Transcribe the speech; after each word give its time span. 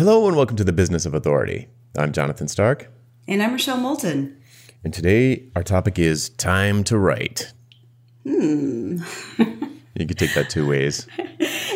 Hello 0.00 0.26
and 0.26 0.34
welcome 0.34 0.56
to 0.56 0.64
the 0.64 0.72
Business 0.72 1.04
of 1.04 1.12
Authority. 1.12 1.68
I'm 1.94 2.12
Jonathan 2.12 2.48
Stark. 2.48 2.90
And 3.28 3.42
I'm 3.42 3.52
Rochelle 3.52 3.76
Moulton. 3.76 4.40
And 4.82 4.94
today 4.94 5.50
our 5.54 5.62
topic 5.62 5.98
is 5.98 6.30
time 6.30 6.84
to 6.84 6.96
write. 6.96 7.52
Hmm. 8.24 9.02
you 9.94 10.06
could 10.06 10.16
take 10.16 10.32
that 10.32 10.48
two 10.48 10.66
ways. 10.66 11.06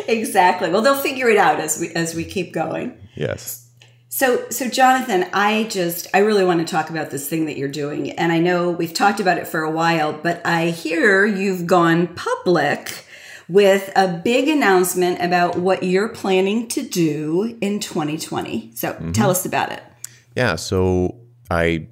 exactly. 0.08 0.70
Well, 0.70 0.80
they'll 0.80 0.96
figure 0.96 1.28
it 1.28 1.36
out 1.36 1.60
as 1.60 1.78
we 1.78 1.90
as 1.90 2.14
we 2.14 2.24
keep 2.24 2.54
going. 2.54 2.96
Yes. 3.14 3.68
So, 4.08 4.48
so 4.48 4.70
Jonathan, 4.70 5.26
I 5.34 5.64
just 5.64 6.06
I 6.14 6.20
really 6.20 6.46
want 6.46 6.66
to 6.66 6.72
talk 6.72 6.88
about 6.88 7.10
this 7.10 7.28
thing 7.28 7.44
that 7.44 7.58
you're 7.58 7.68
doing, 7.68 8.12
and 8.12 8.32
I 8.32 8.38
know 8.38 8.70
we've 8.70 8.94
talked 8.94 9.20
about 9.20 9.36
it 9.36 9.46
for 9.46 9.60
a 9.60 9.70
while, 9.70 10.14
but 10.14 10.40
I 10.46 10.70
hear 10.70 11.26
you've 11.26 11.66
gone 11.66 12.06
public 12.06 13.04
with 13.48 13.90
a 13.94 14.08
big 14.08 14.48
announcement 14.48 15.20
about 15.20 15.58
what 15.58 15.82
you're 15.82 16.08
planning 16.08 16.68
to 16.68 16.82
do 16.82 17.56
in 17.60 17.80
2020. 17.80 18.72
So, 18.74 18.92
mm-hmm. 18.92 19.12
tell 19.12 19.30
us 19.30 19.44
about 19.44 19.72
it. 19.72 19.82
Yeah. 20.36 20.56
So 20.56 21.16
I 21.50 21.88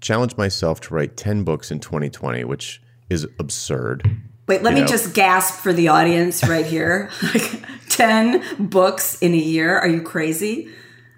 challenged 0.00 0.36
myself 0.36 0.80
to 0.82 0.94
write 0.94 1.16
10 1.16 1.44
books 1.44 1.70
in 1.70 1.80
2020, 1.80 2.44
which 2.44 2.82
is 3.08 3.26
absurd. 3.38 4.08
Wait, 4.46 4.62
let 4.62 4.74
me 4.74 4.80
know. 4.80 4.86
just 4.86 5.14
gasp 5.14 5.62
for 5.62 5.72
the 5.72 5.88
audience 5.88 6.46
right 6.46 6.66
here. 6.66 7.10
10 7.88 8.66
books 8.66 9.20
in 9.22 9.32
a 9.32 9.38
year. 9.38 9.78
Are 9.78 9.88
you 9.88 10.02
crazy? 10.02 10.68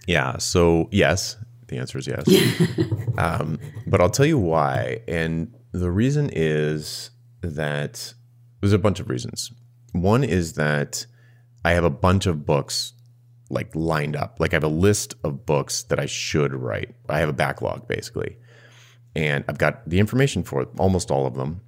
Yeah. 0.06 0.38
So, 0.38 0.88
yes, 0.92 1.36
the 1.66 1.78
answer 1.78 1.98
is 1.98 2.06
yes. 2.06 2.25
um, 3.19 3.59
but 3.86 4.00
I'll 4.00 4.11
tell 4.11 4.27
you 4.27 4.38
why. 4.38 5.00
And 5.09 5.52
the 5.73 5.91
reason 5.91 6.30
is 6.33 7.11
that 7.41 8.14
there's 8.60 8.73
a 8.73 8.78
bunch 8.78 9.01
of 9.01 9.09
reasons. 9.09 9.52
One 9.92 10.24
is 10.24 10.55
that 10.55 11.06
I 11.64 11.73
have 11.73 11.84
a 11.84 11.91
bunch 11.91 12.27
of 12.27 12.47
books 12.47 12.92
like 13.48 13.74
lined 13.74 14.16
up. 14.16 14.37
Like 14.38 14.52
I 14.52 14.56
have 14.56 14.64
a 14.64 14.69
list 14.69 15.14
of 15.24 15.47
books 15.47 15.84
that 15.84 16.01
I 16.01 16.06
should 16.06 16.52
write. 16.52 16.95
I 17.09 17.20
have 17.20 17.28
a 17.28 17.34
backlog 17.34 17.87
basically 17.87 18.39
and 19.16 19.44
I've 19.48 19.56
got 19.56 19.89
the 19.89 19.98
information 19.98 20.44
for 20.44 20.69
almost 20.78 21.11
all 21.11 21.27
of 21.27 21.34
them. 21.34 21.62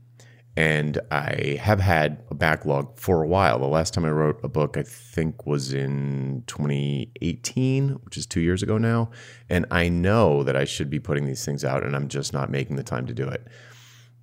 And 0.55 1.01
I 1.11 1.59
have 1.61 1.81
had 1.81 2.23
a 2.31 2.35
backlog 2.35 2.99
for 2.99 3.23
a 3.23 3.29
while. 3.29 3.59
The 3.59 3.67
last 3.67 3.95
time 3.95 4.05
I 4.05 4.11
wrote 4.11 4.41
a 4.43 4.49
book, 4.49 4.77
I 4.77 4.83
think, 4.83 5.47
was 5.47 5.73
in 5.73 6.43
2018, 6.49 7.91
which 8.03 8.17
is 8.17 8.27
two 8.27 8.41
years 8.41 8.63
ago 8.63 8.77
now. 8.77 9.11
And 9.49 9.67
I 9.71 9.89
know 9.89 10.43
that 10.43 10.57
I 10.57 10.65
should 10.65 10.91
be 10.91 10.99
putting 10.99 11.27
these 11.27 11.45
things 11.45 11.65
out, 11.65 11.85
and 11.85 11.95
I'm 11.95 12.09
just 12.09 12.33
not 12.33 12.51
making 12.51 12.75
the 12.75 12.83
time 12.83 13.07
to 13.07 13.15
do 13.15 13.29
it. 13.29 13.47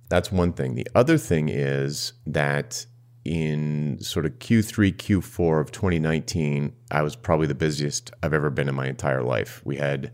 That's 0.08 0.30
one 0.30 0.52
thing. 0.52 0.74
The 0.74 0.86
other 0.94 1.18
thing 1.18 1.48
is 1.48 2.12
that 2.26 2.86
in 3.24 3.98
sort 4.00 4.24
of 4.24 4.38
Q3, 4.38 4.94
Q4 4.94 5.60
of 5.60 5.72
2019, 5.72 6.72
I 6.90 7.02
was 7.02 7.16
probably 7.16 7.48
the 7.48 7.56
busiest 7.56 8.12
I've 8.22 8.32
ever 8.32 8.50
been 8.50 8.68
in 8.68 8.74
my 8.74 8.86
entire 8.86 9.22
life. 9.22 9.60
We 9.64 9.76
had 9.76 10.12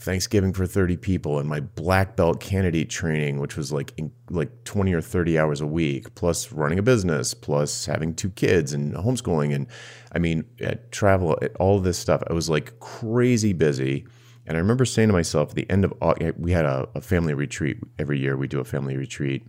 Thanksgiving 0.00 0.52
for 0.52 0.66
30 0.66 0.96
people 0.96 1.38
and 1.38 1.48
my 1.48 1.60
black 1.60 2.16
belt 2.16 2.40
candidate 2.40 2.90
training, 2.90 3.38
which 3.38 3.56
was 3.56 3.72
like 3.72 3.92
in, 3.96 4.12
like 4.30 4.64
20 4.64 4.92
or 4.92 5.00
30 5.00 5.38
hours 5.38 5.60
a 5.60 5.66
week, 5.66 6.14
plus 6.14 6.52
running 6.52 6.78
a 6.78 6.82
business, 6.82 7.34
plus 7.34 7.86
having 7.86 8.14
two 8.14 8.30
kids 8.30 8.72
and 8.72 8.94
homeschooling. 8.94 9.54
And 9.54 9.66
I 10.12 10.18
mean, 10.18 10.44
at 10.60 10.92
travel, 10.92 11.38
at 11.42 11.54
all 11.56 11.78
this 11.80 11.98
stuff, 11.98 12.22
I 12.28 12.32
was 12.32 12.48
like 12.48 12.78
crazy 12.80 13.52
busy. 13.52 14.06
And 14.48 14.56
I 14.56 14.60
remember 14.60 14.84
saying 14.84 15.10
to 15.10 15.12
myself 15.12 15.50
at 15.50 15.54
the 15.54 15.70
end 15.70 15.84
of, 15.84 15.94
August, 16.00 16.38
we 16.38 16.50
had 16.50 16.64
a, 16.64 16.88
a 16.96 17.00
family 17.00 17.34
retreat 17.34 17.78
every 17.98 18.18
year. 18.18 18.36
We 18.36 18.48
do 18.48 18.58
a 18.58 18.64
family 18.64 18.96
retreat 18.96 19.46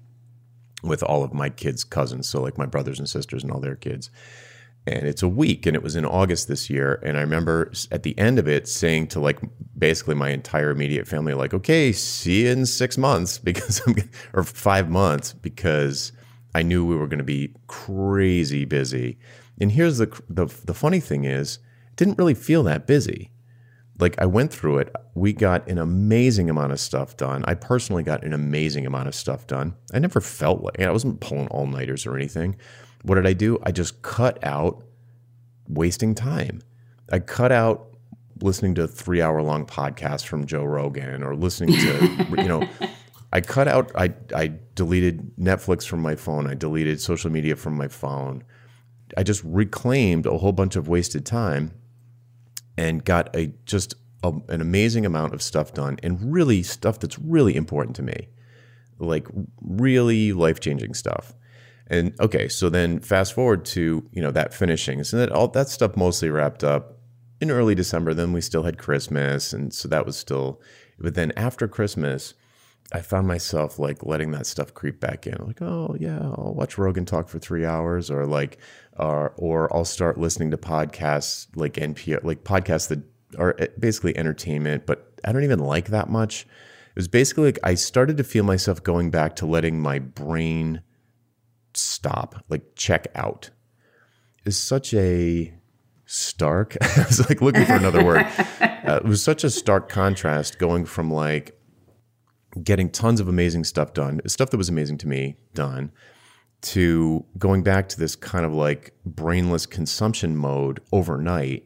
with 0.83 1.01
all 1.01 1.23
of 1.23 1.33
my 1.33 1.49
kids' 1.49 1.83
cousins. 1.83 2.29
So 2.29 2.41
like 2.41 2.57
my 2.57 2.67
brothers 2.67 2.99
and 2.99 3.09
sisters 3.09 3.41
and 3.41 3.51
all 3.51 3.59
their 3.59 3.75
kids 3.75 4.11
and 4.87 5.07
it's 5.07 5.21
a 5.21 5.27
week 5.27 5.65
and 5.65 5.75
it 5.75 5.83
was 5.83 5.95
in 5.95 6.05
august 6.05 6.47
this 6.47 6.69
year 6.69 7.01
and 7.03 7.17
i 7.17 7.21
remember 7.21 7.71
at 7.91 8.03
the 8.03 8.17
end 8.17 8.39
of 8.39 8.47
it 8.47 8.67
saying 8.67 9.07
to 9.07 9.19
like 9.19 9.39
basically 9.77 10.15
my 10.15 10.29
entire 10.29 10.71
immediate 10.71 11.07
family 11.07 11.33
like 11.33 11.53
okay 11.53 11.91
see 11.91 12.43
you 12.43 12.49
in 12.49 12.65
six 12.65 12.97
months 12.97 13.37
because 13.49 13.81
i'm 13.85 13.95
or 14.33 14.43
five 14.43 14.89
months 14.89 15.33
because 15.33 16.11
i 16.55 16.61
knew 16.61 16.85
we 16.85 16.95
were 16.95 17.07
going 17.07 17.19
to 17.19 17.23
be 17.23 17.53
crazy 17.67 18.65
busy 18.65 19.17
and 19.61 19.71
here's 19.71 19.97
the, 19.97 20.07
the 20.29 20.45
the 20.65 20.73
funny 20.73 20.99
thing 20.99 21.25
is 21.25 21.59
it 21.89 21.95
didn't 21.95 22.17
really 22.17 22.33
feel 22.33 22.63
that 22.63 22.87
busy 22.87 23.31
like 23.99 24.19
i 24.19 24.25
went 24.25 24.51
through 24.51 24.77
it 24.77 24.93
we 25.13 25.33
got 25.33 25.67
an 25.67 25.77
amazing 25.77 26.49
amount 26.49 26.71
of 26.71 26.79
stuff 26.79 27.17
done 27.17 27.43
i 27.45 27.53
personally 27.53 28.03
got 28.03 28.23
an 28.23 28.33
amazing 28.33 28.85
amount 28.85 29.07
of 29.07 29.15
stuff 29.15 29.45
done 29.47 29.75
i 29.93 29.99
never 29.99 30.21
felt 30.21 30.61
like 30.61 30.79
i 30.79 30.91
wasn't 30.91 31.19
pulling 31.19 31.47
all-nighters 31.47 32.05
or 32.05 32.15
anything 32.15 32.55
what 33.03 33.15
did 33.15 33.27
I 33.27 33.33
do? 33.33 33.59
I 33.63 33.71
just 33.71 34.01
cut 34.01 34.43
out 34.43 34.83
wasting 35.67 36.15
time. 36.15 36.61
I 37.11 37.19
cut 37.19 37.51
out 37.51 37.87
listening 38.41 38.75
to 38.75 38.87
three 38.87 39.21
hour 39.21 39.41
long 39.41 39.65
podcasts 39.65 40.25
from 40.25 40.45
Joe 40.45 40.63
Rogan 40.63 41.23
or 41.23 41.35
listening 41.35 41.75
to, 41.75 42.25
you 42.37 42.47
know, 42.47 42.67
I 43.31 43.41
cut 43.41 43.67
out, 43.67 43.91
I, 43.95 44.13
I 44.35 44.53
deleted 44.75 45.35
Netflix 45.37 45.85
from 45.85 46.01
my 46.01 46.15
phone. 46.15 46.47
I 46.47 46.55
deleted 46.55 46.99
social 46.99 47.31
media 47.31 47.55
from 47.55 47.75
my 47.75 47.87
phone. 47.87 48.43
I 49.17 49.23
just 49.23 49.43
reclaimed 49.43 50.25
a 50.25 50.37
whole 50.37 50.51
bunch 50.51 50.75
of 50.75 50.87
wasted 50.87 51.25
time 51.25 51.71
and 52.79 53.03
got 53.03 53.35
a 53.35 53.47
just 53.65 53.93
a, 54.23 54.31
an 54.47 54.61
amazing 54.61 55.05
amount 55.05 55.33
of 55.33 55.41
stuff 55.41 55.73
done 55.73 55.97
and 56.01 56.33
really 56.33 56.63
stuff 56.63 56.97
that's 56.97 57.19
really 57.19 57.55
important 57.57 57.93
to 57.97 58.01
me, 58.01 58.29
like 58.99 59.27
really 59.61 60.31
life 60.31 60.61
changing 60.61 60.93
stuff. 60.93 61.35
And 61.87 62.13
okay, 62.21 62.47
so 62.47 62.69
then 62.69 63.01
fast 63.01 63.33
forward 63.33 63.65
to 63.65 64.07
you 64.13 64.21
know 64.21 64.31
that 64.31 64.53
finishing, 64.53 65.03
so 65.03 65.17
that 65.17 65.31
all 65.31 65.49
that 65.49 65.67
stuff 65.67 65.97
mostly 65.97 66.29
wrapped 66.29 66.63
up 66.63 66.99
in 67.41 67.51
early 67.51 67.75
December. 67.75 68.13
Then 68.13 68.31
we 68.31 68.41
still 68.41 68.63
had 68.63 68.77
Christmas, 68.77 69.51
and 69.51 69.73
so 69.73 69.89
that 69.89 70.05
was 70.05 70.15
still. 70.15 70.61
But 70.97 71.15
then 71.15 71.33
after 71.35 71.67
Christmas, 71.67 72.33
I 72.91 73.01
found 73.01 73.27
myself 73.27 73.77
like 73.77 74.05
letting 74.05 74.31
that 74.31 74.45
stuff 74.45 74.73
creep 74.73 74.99
back 74.99 75.27
in. 75.27 75.35
Like, 75.45 75.61
oh 75.61 75.95
yeah, 75.99 76.19
I'll 76.19 76.53
watch 76.55 76.77
Rogan 76.77 77.05
talk 77.05 77.27
for 77.27 77.39
three 77.39 77.65
hours, 77.65 78.09
or 78.09 78.25
like, 78.25 78.57
or 78.99 79.33
or 79.37 79.75
I'll 79.75 79.85
start 79.85 80.17
listening 80.17 80.51
to 80.51 80.57
podcasts 80.57 81.47
like 81.55 81.73
NPR, 81.73 82.23
like 82.23 82.43
podcasts 82.43 82.89
that 82.89 82.99
are 83.37 83.55
eh, 83.59 83.67
basically 83.79 84.17
entertainment, 84.17 84.85
but 84.85 85.13
I 85.23 85.31
don't 85.31 85.43
even 85.43 85.59
like 85.59 85.87
that 85.87 86.09
much. 86.09 86.43
It 86.43 86.95
was 86.95 87.07
basically 87.07 87.45
like 87.45 87.59
I 87.63 87.75
started 87.75 88.17
to 88.17 88.23
feel 88.23 88.43
myself 88.43 88.83
going 88.83 89.11
back 89.11 89.35
to 89.37 89.45
letting 89.45 89.79
my 89.79 89.99
brain 89.99 90.81
stop, 91.73 92.43
like 92.49 92.75
check 92.75 93.07
out, 93.15 93.51
is 94.45 94.59
such 94.59 94.93
a 94.93 95.53
stark. 96.05 96.75
I 96.81 97.05
was 97.07 97.27
like 97.29 97.41
looking 97.41 97.65
for 97.65 97.73
another 97.75 98.03
word. 98.03 98.25
Uh, 98.59 98.99
it 99.03 99.05
was 99.05 99.23
such 99.23 99.43
a 99.43 99.49
stark 99.49 99.89
contrast 99.89 100.57
going 100.57 100.85
from 100.85 101.11
like 101.11 101.59
getting 102.63 102.89
tons 102.89 103.19
of 103.19 103.27
amazing 103.27 103.63
stuff 103.63 103.93
done, 103.93 104.19
stuff 104.27 104.49
that 104.49 104.57
was 104.57 104.69
amazing 104.69 104.97
to 104.99 105.07
me 105.07 105.37
done, 105.53 105.91
to 106.61 107.25
going 107.37 107.63
back 107.63 107.89
to 107.89 107.99
this 107.99 108.15
kind 108.15 108.45
of 108.45 108.53
like 108.53 108.93
brainless 109.05 109.65
consumption 109.65 110.35
mode 110.35 110.81
overnight. 110.91 111.65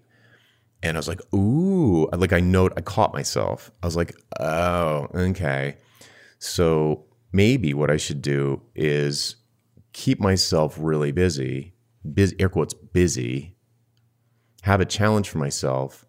And 0.81 0.97
I 0.97 0.99
was 0.99 1.07
like, 1.07 1.21
ooh, 1.33 2.07
like 2.11 2.33
I 2.33 2.41
know, 2.41 2.69
I 2.75 2.81
caught 2.81 3.13
myself. 3.13 3.71
I 3.81 3.87
was 3.87 3.95
like, 3.95 4.13
oh, 4.39 5.07
okay. 5.15 5.77
So 6.39 7.05
maybe 7.31 7.73
what 7.73 7.89
I 7.89 7.97
should 7.97 8.21
do 8.21 8.61
is 8.75 9.37
keep 9.93 10.19
myself 10.19 10.75
really 10.77 11.11
busy, 11.11 11.73
busy 12.13 12.35
air 12.39 12.49
quotes 12.49 12.73
busy, 12.73 13.55
have 14.63 14.81
a 14.81 14.85
challenge 14.85 15.29
for 15.29 15.37
myself. 15.37 16.05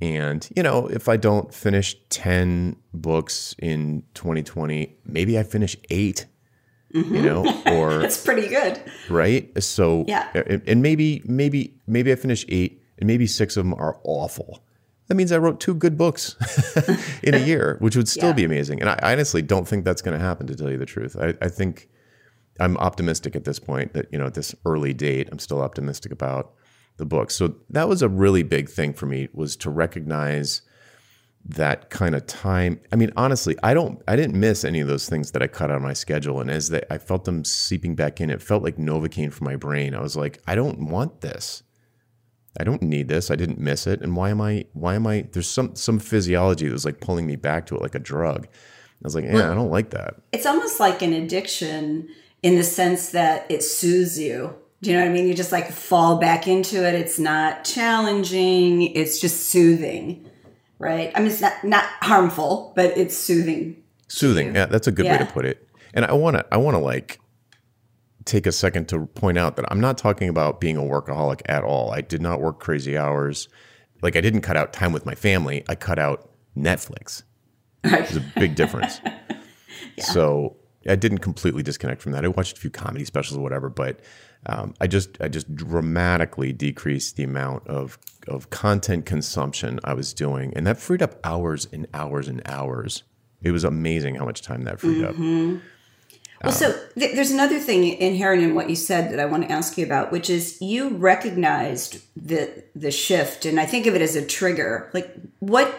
And, 0.00 0.46
you 0.54 0.62
know, 0.62 0.86
if 0.88 1.08
I 1.08 1.16
don't 1.16 1.52
finish 1.54 1.96
10 2.10 2.76
books 2.92 3.54
in 3.58 4.02
2020, 4.14 4.98
maybe 5.04 5.38
I 5.38 5.42
finish 5.42 5.76
8 5.90 6.26
mm-hmm. 6.96 7.14
you 7.14 7.22
know, 7.22 7.62
or 7.66 8.02
it's 8.04 8.22
pretty 8.22 8.48
good. 8.48 8.80
Right. 9.08 9.50
So, 9.62 10.04
yeah. 10.06 10.28
And 10.66 10.82
maybe, 10.82 11.22
maybe, 11.24 11.74
maybe 11.86 12.12
I 12.12 12.16
finish 12.16 12.44
eight 12.48 12.82
and 12.98 13.06
maybe 13.06 13.26
six 13.26 13.56
of 13.56 13.64
them 13.64 13.74
are 13.74 14.00
awful. 14.04 14.62
That 15.08 15.14
means 15.14 15.30
I 15.30 15.38
wrote 15.38 15.60
two 15.60 15.74
good 15.74 15.96
books 15.96 16.34
in 17.22 17.34
a 17.34 17.38
year, 17.38 17.76
which 17.80 17.94
would 17.96 18.08
still 18.08 18.30
yeah. 18.30 18.34
be 18.34 18.44
amazing. 18.44 18.80
And 18.80 18.90
I 18.90 18.98
honestly 19.02 19.40
don't 19.40 19.68
think 19.68 19.84
that's 19.84 20.02
going 20.02 20.18
to 20.18 20.24
happen, 20.24 20.46
to 20.48 20.56
tell 20.56 20.70
you 20.70 20.78
the 20.78 20.86
truth. 20.86 21.16
I, 21.18 21.34
I 21.40 21.48
think 21.48 21.88
I'm 22.58 22.76
optimistic 22.78 23.36
at 23.36 23.44
this 23.44 23.60
point 23.60 23.92
that, 23.92 24.06
you 24.10 24.18
know, 24.18 24.26
at 24.26 24.34
this 24.34 24.54
early 24.64 24.92
date, 24.92 25.28
I'm 25.30 25.38
still 25.38 25.62
optimistic 25.62 26.10
about 26.10 26.52
the 26.96 27.06
book. 27.06 27.30
So 27.30 27.54
that 27.70 27.88
was 27.88 28.02
a 28.02 28.08
really 28.08 28.42
big 28.42 28.68
thing 28.68 28.94
for 28.94 29.06
me 29.06 29.28
was 29.32 29.54
to 29.56 29.70
recognize 29.70 30.62
that 31.48 31.90
kind 31.90 32.14
of 32.14 32.26
time. 32.26 32.80
I 32.92 32.96
mean, 32.96 33.12
honestly, 33.16 33.56
I 33.62 33.72
don't 33.74 34.02
I 34.08 34.16
didn't 34.16 34.38
miss 34.38 34.64
any 34.64 34.80
of 34.80 34.88
those 34.88 35.08
things 35.08 35.30
that 35.32 35.42
I 35.42 35.46
cut 35.46 35.70
out 35.70 35.76
of 35.76 35.82
my 35.82 35.92
schedule. 35.92 36.40
And 36.40 36.50
as 36.50 36.70
they 36.70 36.82
I 36.90 36.98
felt 36.98 37.24
them 37.24 37.44
seeping 37.44 37.94
back 37.94 38.20
in, 38.20 38.30
it 38.30 38.42
felt 38.42 38.62
like 38.62 38.76
Novocaine 38.76 39.32
for 39.32 39.44
my 39.44 39.56
brain. 39.56 39.94
I 39.94 40.00
was 40.00 40.16
like, 40.16 40.42
I 40.46 40.54
don't 40.54 40.88
want 40.88 41.20
this. 41.20 41.62
I 42.58 42.64
don't 42.64 42.82
need 42.82 43.08
this. 43.08 43.30
I 43.30 43.36
didn't 43.36 43.58
miss 43.58 43.86
it. 43.86 44.00
And 44.00 44.16
why 44.16 44.30
am 44.30 44.40
I 44.40 44.64
why 44.72 44.94
am 44.94 45.06
I 45.06 45.26
there's 45.32 45.48
some 45.48 45.76
some 45.76 45.98
physiology 45.98 46.66
that 46.66 46.72
was 46.72 46.84
like 46.84 47.00
pulling 47.00 47.26
me 47.26 47.36
back 47.36 47.66
to 47.66 47.76
it 47.76 47.82
like 47.82 47.94
a 47.94 48.00
drug. 48.00 48.46
I 48.46 49.04
was 49.04 49.14
like, 49.14 49.24
yeah, 49.24 49.34
well, 49.34 49.52
I 49.52 49.54
don't 49.54 49.70
like 49.70 49.90
that. 49.90 50.16
It's 50.32 50.46
almost 50.46 50.80
like 50.80 51.02
an 51.02 51.12
addiction 51.12 52.08
in 52.42 52.56
the 52.56 52.64
sense 52.64 53.10
that 53.10 53.48
it 53.50 53.62
soothes 53.62 54.18
you 54.18 54.54
Do 54.82 54.90
you 54.90 54.96
know 54.96 55.02
what 55.02 55.10
I 55.10 55.12
mean? 55.12 55.26
You 55.26 55.34
just 55.34 55.52
like 55.52 55.70
fall 55.70 56.18
back 56.18 56.46
into 56.48 56.86
it. 56.86 56.94
It's 56.94 57.18
not 57.18 57.64
challenging. 57.64 58.82
It's 58.82 59.20
just 59.20 59.48
soothing, 59.48 60.28
right? 60.78 61.12
I 61.14 61.20
mean, 61.20 61.30
it's 61.30 61.40
not 61.40 61.62
not 61.64 61.84
harmful, 62.00 62.72
but 62.76 62.96
it's 62.96 63.16
soothing. 63.16 63.82
Soothing. 64.08 64.54
Yeah, 64.54 64.66
that's 64.66 64.86
a 64.86 64.92
good 64.92 65.06
way 65.06 65.18
to 65.18 65.26
put 65.26 65.44
it. 65.44 65.68
And 65.94 66.04
I 66.04 66.12
want 66.12 66.36
to 66.36 66.46
I 66.52 66.56
want 66.58 66.74
to 66.74 66.78
like 66.78 67.20
take 68.24 68.46
a 68.46 68.52
second 68.52 68.88
to 68.88 69.06
point 69.06 69.38
out 69.38 69.56
that 69.56 69.64
I'm 69.70 69.80
not 69.80 69.98
talking 69.98 70.28
about 70.28 70.60
being 70.60 70.76
a 70.76 70.82
workaholic 70.82 71.42
at 71.46 71.64
all. 71.64 71.92
I 71.92 72.00
did 72.00 72.20
not 72.20 72.40
work 72.40 72.60
crazy 72.60 72.96
hours. 72.96 73.48
Like 74.02 74.16
I 74.16 74.20
didn't 74.20 74.42
cut 74.42 74.56
out 74.56 74.72
time 74.72 74.92
with 74.92 75.06
my 75.06 75.14
family. 75.14 75.64
I 75.68 75.74
cut 75.74 75.98
out 75.98 76.30
Netflix. 76.56 77.22
There's 77.82 78.16
a 78.16 78.24
big 78.36 78.54
difference. 78.54 79.00
So 79.98 80.56
I 80.88 80.96
didn't 80.96 81.18
completely 81.18 81.62
disconnect 81.62 82.02
from 82.02 82.12
that. 82.12 82.24
I 82.24 82.28
watched 82.28 82.58
a 82.58 82.60
few 82.60 82.70
comedy 82.70 83.04
specials 83.04 83.38
or 83.38 83.40
whatever, 83.40 83.68
but 83.68 84.00
um, 84.46 84.74
I 84.80 84.86
just 84.86 85.20
I 85.20 85.28
just 85.28 85.54
dramatically 85.54 86.52
decreased 86.52 87.16
the 87.16 87.24
amount 87.24 87.66
of 87.66 87.98
of 88.28 88.50
content 88.50 89.06
consumption 89.06 89.80
I 89.84 89.94
was 89.94 90.12
doing, 90.14 90.52
and 90.54 90.66
that 90.66 90.78
freed 90.78 91.02
up 91.02 91.18
hours 91.24 91.68
and 91.72 91.86
hours 91.92 92.28
and 92.28 92.42
hours. 92.46 93.02
It 93.42 93.50
was 93.50 93.64
amazing 93.64 94.16
how 94.16 94.24
much 94.24 94.42
time 94.42 94.64
that 94.64 94.80
freed 94.80 95.04
up. 95.04 95.16
Well, 96.42 96.52
so 96.52 96.72
th- 96.98 97.14
there's 97.14 97.30
another 97.30 97.58
thing 97.58 97.84
inherent 97.84 98.42
in 98.42 98.54
what 98.54 98.68
you 98.68 98.76
said 98.76 99.10
that 99.10 99.18
I 99.18 99.24
want 99.24 99.44
to 99.44 99.52
ask 99.52 99.78
you 99.78 99.86
about, 99.86 100.12
which 100.12 100.28
is 100.28 100.60
you 100.60 100.90
recognized 100.90 102.02
the 102.16 102.64
the 102.74 102.90
shift, 102.90 103.46
and 103.46 103.58
I 103.58 103.66
think 103.66 103.86
of 103.86 103.94
it 103.94 104.02
as 104.02 104.16
a 104.16 104.24
trigger. 104.24 104.90
Like 104.92 105.12
what 105.40 105.74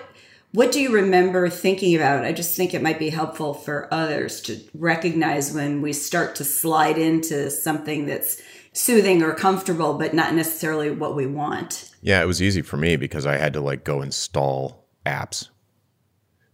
what 0.53 0.71
do 0.71 0.81
you 0.81 0.93
remember 0.93 1.49
thinking 1.49 1.95
about? 1.95 2.25
I 2.25 2.31
just 2.31 2.55
think 2.55 2.73
it 2.73 2.81
might 2.81 2.99
be 2.99 3.09
helpful 3.09 3.53
for 3.53 3.87
others 3.93 4.41
to 4.41 4.59
recognize 4.73 5.51
when 5.51 5.81
we 5.81 5.93
start 5.93 6.35
to 6.35 6.43
slide 6.43 6.97
into 6.97 7.51
something 7.51 8.05
that's 8.05 8.41
soothing 8.77 9.24
or 9.24 9.33
comfortable, 9.33 9.95
but 9.95 10.13
not 10.13 10.33
necessarily 10.33 10.91
what 10.91 11.15
we 11.15 11.25
want. 11.25 11.91
Yeah, 12.01 12.21
it 12.21 12.25
was 12.25 12.41
easy 12.41 12.62
for 12.62 12.77
me 12.77 12.95
because 12.95 13.25
I 13.25 13.38
had 13.38 13.53
to 13.53 13.62
like 13.62 13.83
go 13.83 14.01
install 14.01 14.85
apps. 15.06 15.50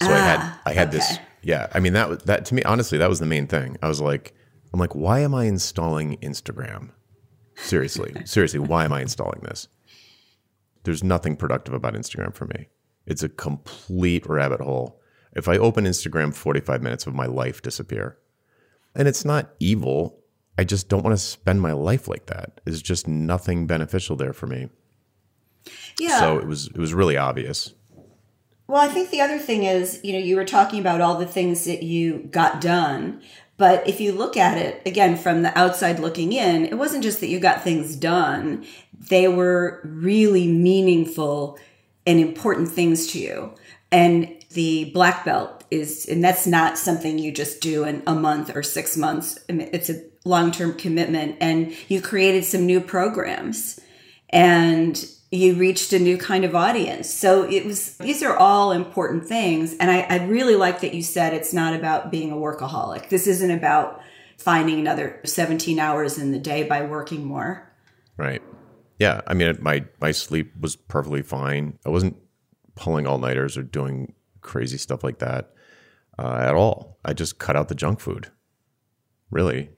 So 0.01 0.09
I 0.09 0.17
had 0.17 0.39
Ah, 0.41 0.61
I 0.65 0.73
had 0.73 0.91
this 0.91 1.17
yeah, 1.41 1.67
I 1.73 1.79
mean 1.79 1.93
that 1.93 2.09
was 2.09 2.19
that 2.19 2.45
to 2.45 2.55
me 2.55 2.63
honestly 2.63 2.97
that 2.97 3.09
was 3.09 3.19
the 3.19 3.25
main 3.25 3.47
thing. 3.47 3.77
I 3.81 3.87
was 3.87 4.01
like 4.01 4.33
I'm 4.73 4.79
like 4.79 4.95
why 4.95 5.19
am 5.19 5.35
I 5.35 5.45
installing 5.45 6.17
Instagram? 6.17 6.91
Seriously. 7.55 8.13
seriously, 8.25 8.59
why 8.59 8.85
am 8.85 8.93
I 8.93 9.01
installing 9.01 9.41
this? 9.41 9.67
There's 10.83 11.03
nothing 11.03 11.35
productive 11.35 11.73
about 11.73 11.93
Instagram 11.93 12.33
for 12.33 12.45
me. 12.45 12.67
It's 13.05 13.23
a 13.23 13.29
complete 13.29 14.25
rabbit 14.25 14.61
hole. 14.61 14.99
If 15.33 15.47
I 15.47 15.57
open 15.57 15.85
Instagram, 15.85 16.33
45 16.33 16.81
minutes 16.81 17.07
of 17.07 17.13
my 17.13 17.25
life 17.25 17.61
disappear. 17.61 18.17
And 18.95 19.07
it's 19.07 19.25
not 19.25 19.53
evil. 19.59 20.22
I 20.57 20.63
just 20.63 20.87
don't 20.87 21.03
want 21.03 21.17
to 21.17 21.23
spend 21.23 21.61
my 21.61 21.71
life 21.71 22.07
like 22.07 22.27
that. 22.27 22.61
There's 22.65 22.81
just 22.81 23.07
nothing 23.07 23.67
beneficial 23.67 24.15
there 24.15 24.33
for 24.33 24.47
me. 24.47 24.69
Yeah. 25.99 26.19
So 26.19 26.37
it 26.37 26.47
was 26.47 26.67
it 26.67 26.77
was 26.77 26.93
really 26.93 27.17
obvious. 27.17 27.73
Well, 28.67 28.81
I 28.81 28.87
think 28.87 29.09
the 29.09 29.21
other 29.21 29.39
thing 29.39 29.63
is, 29.63 29.99
you 30.03 30.13
know, 30.13 30.19
you 30.19 30.35
were 30.35 30.45
talking 30.45 30.79
about 30.79 31.01
all 31.01 31.17
the 31.17 31.25
things 31.25 31.65
that 31.65 31.83
you 31.83 32.27
got 32.31 32.61
done. 32.61 33.21
But 33.57 33.87
if 33.87 34.01
you 34.01 34.13
look 34.13 34.35
at 34.35 34.57
it 34.57 34.81
again 34.85 35.15
from 35.15 35.43
the 35.43 35.57
outside 35.57 35.99
looking 35.99 36.33
in, 36.33 36.65
it 36.65 36.77
wasn't 36.77 37.03
just 37.03 37.19
that 37.19 37.27
you 37.27 37.39
got 37.39 37.61
things 37.61 37.95
done, 37.95 38.65
they 39.09 39.27
were 39.27 39.81
really 39.83 40.47
meaningful 40.47 41.59
and 42.05 42.19
important 42.19 42.69
things 42.69 43.07
to 43.07 43.19
you. 43.19 43.53
And 43.91 44.43
the 44.51 44.85
black 44.91 45.23
belt 45.23 45.63
is, 45.69 46.07
and 46.07 46.23
that's 46.23 46.47
not 46.47 46.77
something 46.77 47.19
you 47.19 47.31
just 47.31 47.61
do 47.61 47.83
in 47.83 48.01
a 48.07 48.15
month 48.15 48.55
or 48.55 48.63
six 48.63 48.97
months. 48.97 49.37
I 49.47 49.53
mean, 49.53 49.69
it's 49.71 49.89
a 49.89 50.01
long 50.25 50.51
term 50.51 50.73
commitment. 50.73 51.37
And 51.39 51.73
you 51.87 52.01
created 52.01 52.45
some 52.45 52.65
new 52.65 52.79
programs 52.81 53.79
and 54.29 55.05
you 55.31 55.55
reached 55.55 55.93
a 55.93 55.99
new 55.99 56.17
kind 56.17 56.45
of 56.45 56.55
audience. 56.55 57.11
So 57.11 57.43
it 57.49 57.65
was 57.65 57.97
these 57.97 58.21
are 58.21 58.37
all 58.37 58.71
important 58.71 59.25
things. 59.25 59.75
And 59.77 59.89
I, 59.89 60.01
I 60.01 60.25
really 60.25 60.55
like 60.55 60.81
that 60.81 60.93
you 60.93 61.01
said 61.01 61.33
it's 61.33 61.53
not 61.53 61.73
about 61.73 62.11
being 62.11 62.31
a 62.31 62.35
workaholic. 62.35 63.09
This 63.09 63.25
isn't 63.25 63.51
about 63.51 64.01
finding 64.37 64.79
another 64.79 65.19
17 65.25 65.79
hours 65.79 66.17
in 66.17 66.31
the 66.31 66.39
day 66.39 66.63
by 66.63 66.83
working 66.83 67.25
more. 67.25 67.71
Right. 68.15 68.41
Yeah. 68.99 69.21
I 69.25 69.33
mean, 69.33 69.57
my 69.59 69.85
my 69.99 70.11
sleep 70.11 70.53
was 70.59 70.75
perfectly 70.75 71.23
fine. 71.23 71.79
I 71.85 71.89
wasn't 71.89 72.17
pulling 72.75 73.07
all 73.07 73.17
nighters 73.17 73.57
or 73.57 73.63
doing 73.63 74.13
crazy 74.41 74.77
stuff 74.77 75.03
like 75.03 75.19
that 75.19 75.53
uh, 76.19 76.37
at 76.41 76.53
all. 76.53 76.99
I 77.03 77.13
just 77.13 77.39
cut 77.39 77.55
out 77.55 77.69
the 77.69 77.75
junk 77.75 77.99
food. 77.99 78.31
Really. 79.31 79.71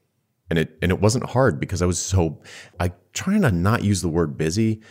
And 0.49 0.59
it 0.59 0.77
and 0.81 0.91
it 0.91 1.01
wasn't 1.01 1.29
hard 1.31 1.59
because 1.59 1.81
I 1.81 1.85
was 1.85 1.99
so 1.99 2.41
I 2.79 2.91
try 3.13 3.39
to 3.39 3.51
not 3.51 3.83
use 3.83 4.01
the 4.01 4.09
word 4.09 4.37
busy, 4.37 4.81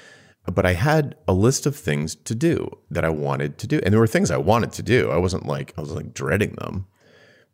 but 0.53 0.67
I 0.67 0.73
had 0.73 1.15
a 1.29 1.33
list 1.33 1.65
of 1.65 1.77
things 1.77 2.15
to 2.17 2.35
do 2.35 2.69
that 2.91 3.05
I 3.05 3.11
wanted 3.11 3.59
to 3.59 3.67
do, 3.67 3.81
and 3.85 3.93
there 3.93 4.01
were 4.01 4.07
things 4.07 4.31
I 4.31 4.37
wanted 4.37 4.73
to 4.73 4.83
do. 4.83 5.11
I 5.11 5.17
wasn't 5.17 5.47
like 5.47 5.73
I 5.79 5.81
was 5.81 5.93
like 5.93 6.13
dreading 6.13 6.57
them, 6.57 6.87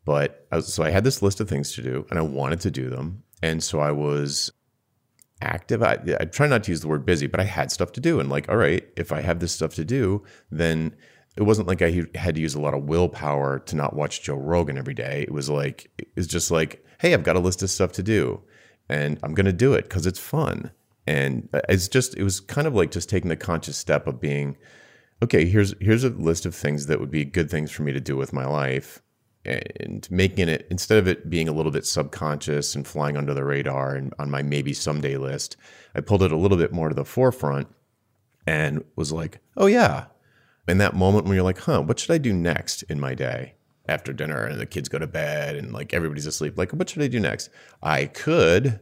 but 0.05 0.47
I 0.51 0.57
was, 0.57 0.73
so 0.73 0.83
I 0.83 0.91
had 0.91 1.05
this 1.05 1.23
list 1.23 1.41
of 1.41 1.49
things 1.49 1.73
to 1.75 1.83
do, 1.83 2.07
and 2.11 2.19
I 2.19 2.23
wanted 2.23 2.61
to 2.61 2.71
do 2.71 2.89
them, 2.89 3.23
and 3.43 3.63
so 3.63 3.81
I 3.81 3.93
was 3.93 4.51
active. 5.43 5.83
I, 5.83 5.99
I 6.19 6.25
try 6.25 6.47
not 6.47 6.65
to 6.65 6.73
use 6.73 6.81
the 6.81 6.89
word 6.89 7.07
busy, 7.07 7.27
but 7.27 7.41
I 7.41 7.45
had 7.45 7.71
stuff 7.71 7.93
to 7.93 8.01
do, 8.01 8.19
and 8.19 8.31
like, 8.31 8.49
all 8.49 8.57
right, 8.57 8.87
if 8.97 9.13
I 9.13 9.21
have 9.21 9.41
this 9.41 9.53
stuff 9.53 9.75
to 9.75 9.85
do, 9.85 10.25
then 10.51 10.97
it 11.37 11.43
wasn't 11.43 11.69
like 11.69 11.83
I 11.83 12.05
had 12.15 12.35
to 12.35 12.41
use 12.41 12.55
a 12.55 12.61
lot 12.61 12.75
of 12.75 12.85
willpower 12.85 13.61
to 13.61 13.77
not 13.77 13.95
watch 13.95 14.23
Joe 14.23 14.37
Rogan 14.37 14.79
every 14.79 14.95
day. 14.95 15.23
It 15.23 15.33
was 15.33 15.49
like 15.49 15.91
it's 16.17 16.27
just 16.27 16.51
like, 16.51 16.85
hey, 17.01 17.15
I've 17.15 17.25
got 17.25 17.37
a 17.37 17.41
list 17.41 17.63
of 17.63 17.71
stuff 17.71 17.93
to 17.93 18.03
do, 18.03 18.43
and 18.87 19.19
I'm 19.23 19.33
going 19.33 19.47
to 19.47 19.55
do 19.55 19.73
it 19.73 19.85
because 19.85 20.07
it's 20.07 20.19
fun. 20.19 20.71
And 21.07 21.49
uh, 21.55 21.63
it's 21.69 21.89
just 21.89 22.15
it 22.17 22.23
was 22.23 22.41
kind 22.41 22.67
of 22.67 22.75
like 22.75 22.91
just 22.91 23.09
taking 23.09 23.31
the 23.31 23.37
conscious 23.37 23.79
step 23.79 24.07
of 24.07 24.21
being, 24.21 24.59
okay, 25.23 25.47
here's 25.47 25.75
here's 25.81 26.05
a 26.05 26.11
list 26.11 26.45
of 26.45 26.55
things 26.55 26.87
that 26.87 27.01
would 27.01 27.11
be 27.11 27.25
good 27.25 27.51
things 27.51 27.71
for 27.71 27.83
me 27.83 27.93
to 27.93 28.01
do 28.01 28.19
with 28.19 28.35
my 28.35 28.45
life, 28.45 29.01
and 29.47 30.07
making 30.11 30.51
it 30.51 30.67
instead 30.71 30.99
of 30.99 31.09
it 31.09 31.31
being 31.31 31.49
a 31.49 31.53
little 31.53 31.73
bit 31.73 31.87
subconscious 31.87 32.75
and 32.75 32.87
flying 32.87 33.17
under 33.17 33.33
the 33.33 33.45
radar 33.45 33.95
and 33.95 34.13
on 34.19 34.31
my 34.31 34.43
maybe 34.43 34.75
someday 34.75 35.17
list, 35.17 35.57
I 35.95 36.03
pulled 36.03 36.23
it 36.23 36.33
a 36.33 36.37
little 36.37 36.59
bit 36.59 36.73
more 36.73 36.91
to 36.91 36.95
the 36.95 37.07
forefront 37.07 37.69
and 38.47 38.85
was 38.95 39.11
like, 39.11 39.41
oh 39.57 39.67
yeah. 39.67 40.07
In 40.69 40.79
that 40.79 40.95
moment 40.95 41.25
when 41.25 41.35
you're 41.35 41.45
like, 41.45 41.61
huh, 41.61 41.81
what 41.81 41.99
should 41.99 42.13
I 42.13 42.19
do 42.19 42.35
next 42.35 42.83
in 42.85 43.01
my 43.01 43.15
day 43.15 43.55
after 43.91 44.13
dinner 44.13 44.45
and 44.45 44.59
the 44.59 44.67
kids 44.67 44.89
go 44.89 44.99
to 44.99 45.07
bed 45.07 45.57
and 45.57 45.73
like 45.73 45.93
everybody's 45.93 46.27
asleep? 46.27 46.57
Like, 46.57 46.73
what 46.73 46.89
should 46.89 47.03
I 47.03 47.09
do 47.09 47.21
next? 47.21 47.51
I 47.83 48.07
could 48.07 48.81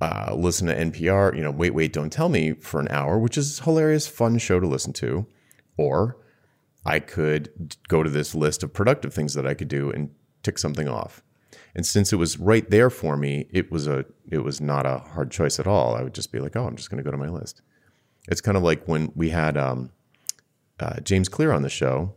uh, 0.00 0.34
listen 0.36 0.68
to 0.68 0.74
NPR, 0.74 1.36
you 1.36 1.42
know, 1.42 1.50
Wait, 1.50 1.74
Wait, 1.74 1.92
Don't 1.92 2.10
Tell 2.10 2.28
Me 2.28 2.52
for 2.52 2.80
an 2.80 2.88
hour, 2.88 3.18
which 3.18 3.36
is 3.36 3.60
hilarious, 3.60 4.06
fun 4.06 4.38
show 4.38 4.60
to 4.60 4.66
listen 4.66 4.92
to. 4.94 5.26
Or 5.76 6.16
I 6.86 7.00
could 7.00 7.76
go 7.88 8.02
to 8.02 8.10
this 8.10 8.34
list 8.34 8.62
of 8.62 8.72
productive 8.72 9.12
things 9.12 9.34
that 9.34 9.46
I 9.46 9.54
could 9.54 9.68
do 9.68 9.90
and 9.90 10.10
tick 10.42 10.58
something 10.58 10.88
off. 10.88 11.22
And 11.74 11.84
since 11.84 12.12
it 12.12 12.16
was 12.16 12.38
right 12.38 12.68
there 12.70 12.90
for 12.90 13.16
me, 13.16 13.48
it 13.50 13.72
was 13.72 13.86
a 13.86 14.04
it 14.30 14.38
was 14.38 14.60
not 14.60 14.86
a 14.86 14.98
hard 14.98 15.30
choice 15.30 15.58
at 15.58 15.66
all. 15.66 15.96
I 15.96 16.02
would 16.02 16.14
just 16.14 16.30
be 16.30 16.38
like, 16.38 16.54
oh, 16.56 16.66
I'm 16.66 16.76
just 16.76 16.90
going 16.90 16.98
to 16.98 17.04
go 17.04 17.10
to 17.10 17.16
my 17.16 17.28
list. 17.28 17.62
It's 18.28 18.40
kind 18.40 18.56
of 18.56 18.62
like 18.62 18.86
when 18.86 19.12
we 19.14 19.30
had 19.30 19.56
um, 19.56 19.90
uh, 20.78 21.00
James 21.00 21.28
Clear 21.28 21.52
on 21.52 21.62
the 21.62 21.68
show, 21.68 22.14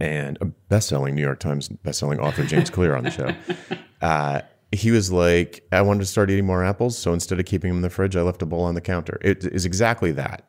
and 0.00 0.38
a 0.40 0.44
best-selling 0.44 1.14
New 1.14 1.22
York 1.22 1.40
Times 1.40 1.68
best-selling 1.68 2.20
author 2.20 2.44
James 2.44 2.70
Clear 2.70 2.96
on 2.96 3.04
the 3.04 3.10
show. 3.10 3.32
Uh, 4.02 4.42
he 4.72 4.90
was 4.90 5.10
like, 5.10 5.66
I 5.72 5.80
wanted 5.80 6.00
to 6.00 6.06
start 6.06 6.30
eating 6.30 6.44
more 6.44 6.62
apples, 6.62 6.98
so 6.98 7.14
instead 7.14 7.40
of 7.40 7.46
keeping 7.46 7.70
them 7.70 7.78
in 7.78 7.82
the 7.82 7.88
fridge, 7.88 8.14
I 8.14 8.20
left 8.20 8.42
a 8.42 8.46
bowl 8.46 8.62
on 8.64 8.74
the 8.74 8.82
counter. 8.82 9.18
It 9.22 9.42
is 9.42 9.64
exactly 9.64 10.12
that. 10.12 10.46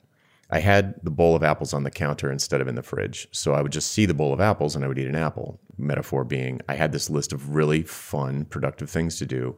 I 0.49 0.59
had 0.59 0.95
the 1.03 1.11
bowl 1.11 1.35
of 1.35 1.43
apples 1.43 1.73
on 1.73 1.83
the 1.83 1.91
counter 1.91 2.31
instead 2.31 2.61
of 2.61 2.67
in 2.67 2.75
the 2.75 2.83
fridge. 2.83 3.27
So 3.31 3.53
I 3.53 3.61
would 3.61 3.71
just 3.71 3.91
see 3.91 4.05
the 4.05 4.13
bowl 4.13 4.33
of 4.33 4.39
apples 4.39 4.75
and 4.75 4.83
I 4.83 4.87
would 4.87 4.97
eat 4.97 5.07
an 5.07 5.15
apple. 5.15 5.59
Metaphor 5.77 6.23
being, 6.23 6.61
I 6.69 6.75
had 6.75 6.91
this 6.91 7.09
list 7.09 7.33
of 7.33 7.55
really 7.55 7.83
fun, 7.83 8.45
productive 8.45 8.89
things 8.89 9.17
to 9.19 9.25
do, 9.25 9.57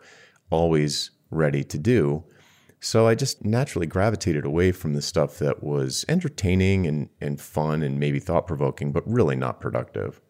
always 0.49 1.11
ready 1.29 1.63
to 1.63 1.77
do. 1.77 2.23
So 2.79 3.07
I 3.07 3.15
just 3.15 3.43
naturally 3.43 3.87
gravitated 3.87 4.45
away 4.45 4.71
from 4.71 4.93
the 4.93 5.01
stuff 5.01 5.37
that 5.39 5.61
was 5.61 6.05
entertaining 6.07 6.87
and, 6.87 7.09
and 7.19 7.39
fun 7.39 7.83
and 7.83 7.99
maybe 7.99 8.19
thought 8.19 8.47
provoking, 8.47 8.91
but 8.91 9.03
really 9.05 9.35
not 9.35 9.59
productive. 9.59 10.21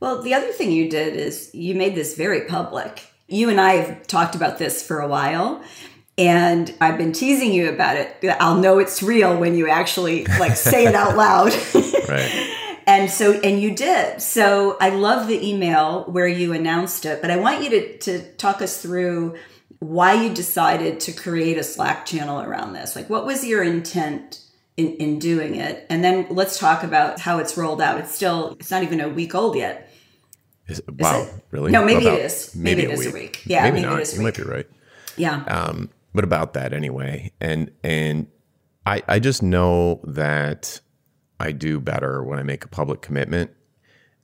Well, 0.00 0.22
the 0.22 0.34
other 0.34 0.52
thing 0.52 0.72
you 0.72 0.90
did 0.90 1.14
is 1.14 1.50
you 1.54 1.74
made 1.74 1.94
this 1.94 2.16
very 2.16 2.42
public. 2.42 3.12
You 3.28 3.50
and 3.50 3.60
I 3.60 3.74
have 3.74 4.06
talked 4.06 4.34
about 4.34 4.58
this 4.58 4.82
for 4.82 5.00
a 5.00 5.08
while, 5.08 5.62
and 6.16 6.74
I've 6.80 6.96
been 6.96 7.12
teasing 7.12 7.52
you 7.52 7.68
about 7.70 7.96
it. 7.96 8.16
I'll 8.40 8.58
know 8.58 8.78
it's 8.78 9.02
real 9.02 9.38
when 9.38 9.56
you 9.56 9.68
actually 9.68 10.24
like 10.38 10.56
say 10.56 10.86
it 10.86 10.94
out 10.94 11.16
loud. 11.16 11.52
Right. 12.08 12.52
And 12.88 13.10
so, 13.10 13.32
and 13.32 13.60
you 13.60 13.74
did. 13.74 14.22
So 14.22 14.76
I 14.80 14.90
love 14.90 15.26
the 15.26 15.44
email 15.44 16.04
where 16.04 16.28
you 16.28 16.52
announced 16.52 17.04
it, 17.04 17.20
but 17.20 17.32
I 17.32 17.36
want 17.36 17.64
you 17.64 17.70
to, 17.70 17.98
to 17.98 18.22
talk 18.34 18.62
us 18.62 18.80
through 18.80 19.34
why 19.80 20.14
you 20.14 20.32
decided 20.34 21.00
to 21.00 21.12
create 21.12 21.58
a 21.58 21.62
Slack 21.62 22.06
channel 22.06 22.40
around 22.40 22.72
this. 22.72 22.96
Like, 22.96 23.10
what 23.10 23.26
was 23.26 23.44
your 23.44 23.62
intent 23.62 24.42
in, 24.76 24.94
in 24.96 25.18
doing 25.18 25.56
it? 25.56 25.86
And 25.90 26.02
then 26.02 26.26
let's 26.30 26.58
talk 26.58 26.82
about 26.82 27.20
how 27.20 27.38
it's 27.38 27.56
rolled 27.56 27.80
out. 27.80 27.98
It's 28.00 28.14
still, 28.14 28.56
it's 28.60 28.70
not 28.70 28.82
even 28.82 29.00
a 29.00 29.08
week 29.08 29.34
old 29.34 29.56
yet. 29.56 29.90
Is- 30.66 30.82
wow, 30.98 31.22
it? 31.22 31.44
really? 31.50 31.70
No, 31.70 31.84
maybe 31.84 32.06
it 32.06 32.08
About- 32.08 32.20
is. 32.20 32.54
Maybe 32.56 32.82
it 32.82 32.90
is 32.90 33.06
a 33.06 33.10
week. 33.12 33.42
Yeah, 33.46 33.62
maybe, 33.64 33.76
maybe 33.76 33.86
it 33.86 33.90
not. 33.90 34.00
is 34.00 34.12
a 34.14 34.16
you 34.16 34.22
might 34.22 34.36
week. 34.38 34.46
be 34.46 34.52
right. 34.52 34.66
Yeah. 35.16 35.42
Um, 35.44 35.90
but 36.14 36.24
about 36.24 36.54
that 36.54 36.72
anyway. 36.72 37.32
And 37.40 37.70
and 37.84 38.26
I 38.84 39.02
I 39.06 39.18
just 39.18 39.42
know 39.42 40.00
that 40.04 40.80
I 41.38 41.52
do 41.52 41.78
better 41.80 42.22
when 42.24 42.38
I 42.38 42.42
make 42.42 42.64
a 42.64 42.68
public 42.68 43.00
commitment. 43.02 43.50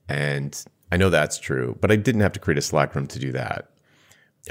And 0.09 0.61
I 0.91 0.97
know 0.97 1.09
that's 1.09 1.39
true, 1.39 1.77
but 1.79 1.91
I 1.91 1.95
didn't 1.95 2.21
have 2.21 2.33
to 2.33 2.39
create 2.39 2.57
a 2.57 2.61
Slack 2.61 2.93
room 2.93 3.07
to 3.07 3.19
do 3.19 3.31
that. 3.31 3.69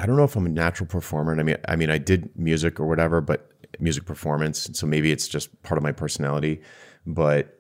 I 0.00 0.06
don't 0.06 0.16
know 0.16 0.25
if 0.25 0.37
I'm 0.37 0.46
a 0.46 0.50
natural 0.50 0.87
performer. 0.87 1.32
And 1.32 1.40
I 1.40 1.44
mean, 1.44 1.56
I 1.68 1.76
mean, 1.76 1.90
I 1.90 1.99
did 1.99 2.30
music 2.37 2.80
or 2.80 2.87
whatever, 2.87 3.20
but 3.20 3.50
music 3.78 4.04
performance. 4.04 4.70
So 4.72 4.87
maybe 4.87 5.12
it's 5.12 5.28
just 5.28 5.62
part 5.62 5.78
of 5.78 5.82
my 5.82 5.92
personality, 5.92 6.62
but 7.06 7.58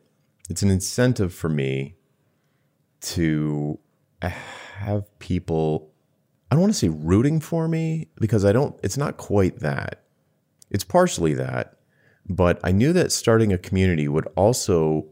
it's 0.48 0.62
an 0.62 0.70
incentive 0.70 1.32
for 1.34 1.48
me 1.48 1.96
to 3.00 3.78
have 4.22 5.18
people 5.18 5.90
I 6.50 6.54
don't 6.54 6.60
want 6.60 6.74
to 6.74 6.78
say 6.78 6.90
rooting 6.90 7.40
for 7.40 7.66
me 7.66 8.08
because 8.20 8.44
I 8.44 8.52
don't 8.52 8.78
it's 8.82 8.98
not 8.98 9.16
quite 9.16 9.60
that. 9.60 10.02
It's 10.70 10.84
partially 10.84 11.34
that, 11.34 11.78
but 12.28 12.60
I 12.62 12.72
knew 12.72 12.92
that 12.92 13.10
starting 13.10 13.52
a 13.52 13.58
community 13.58 14.06
would 14.08 14.28
also 14.36 15.06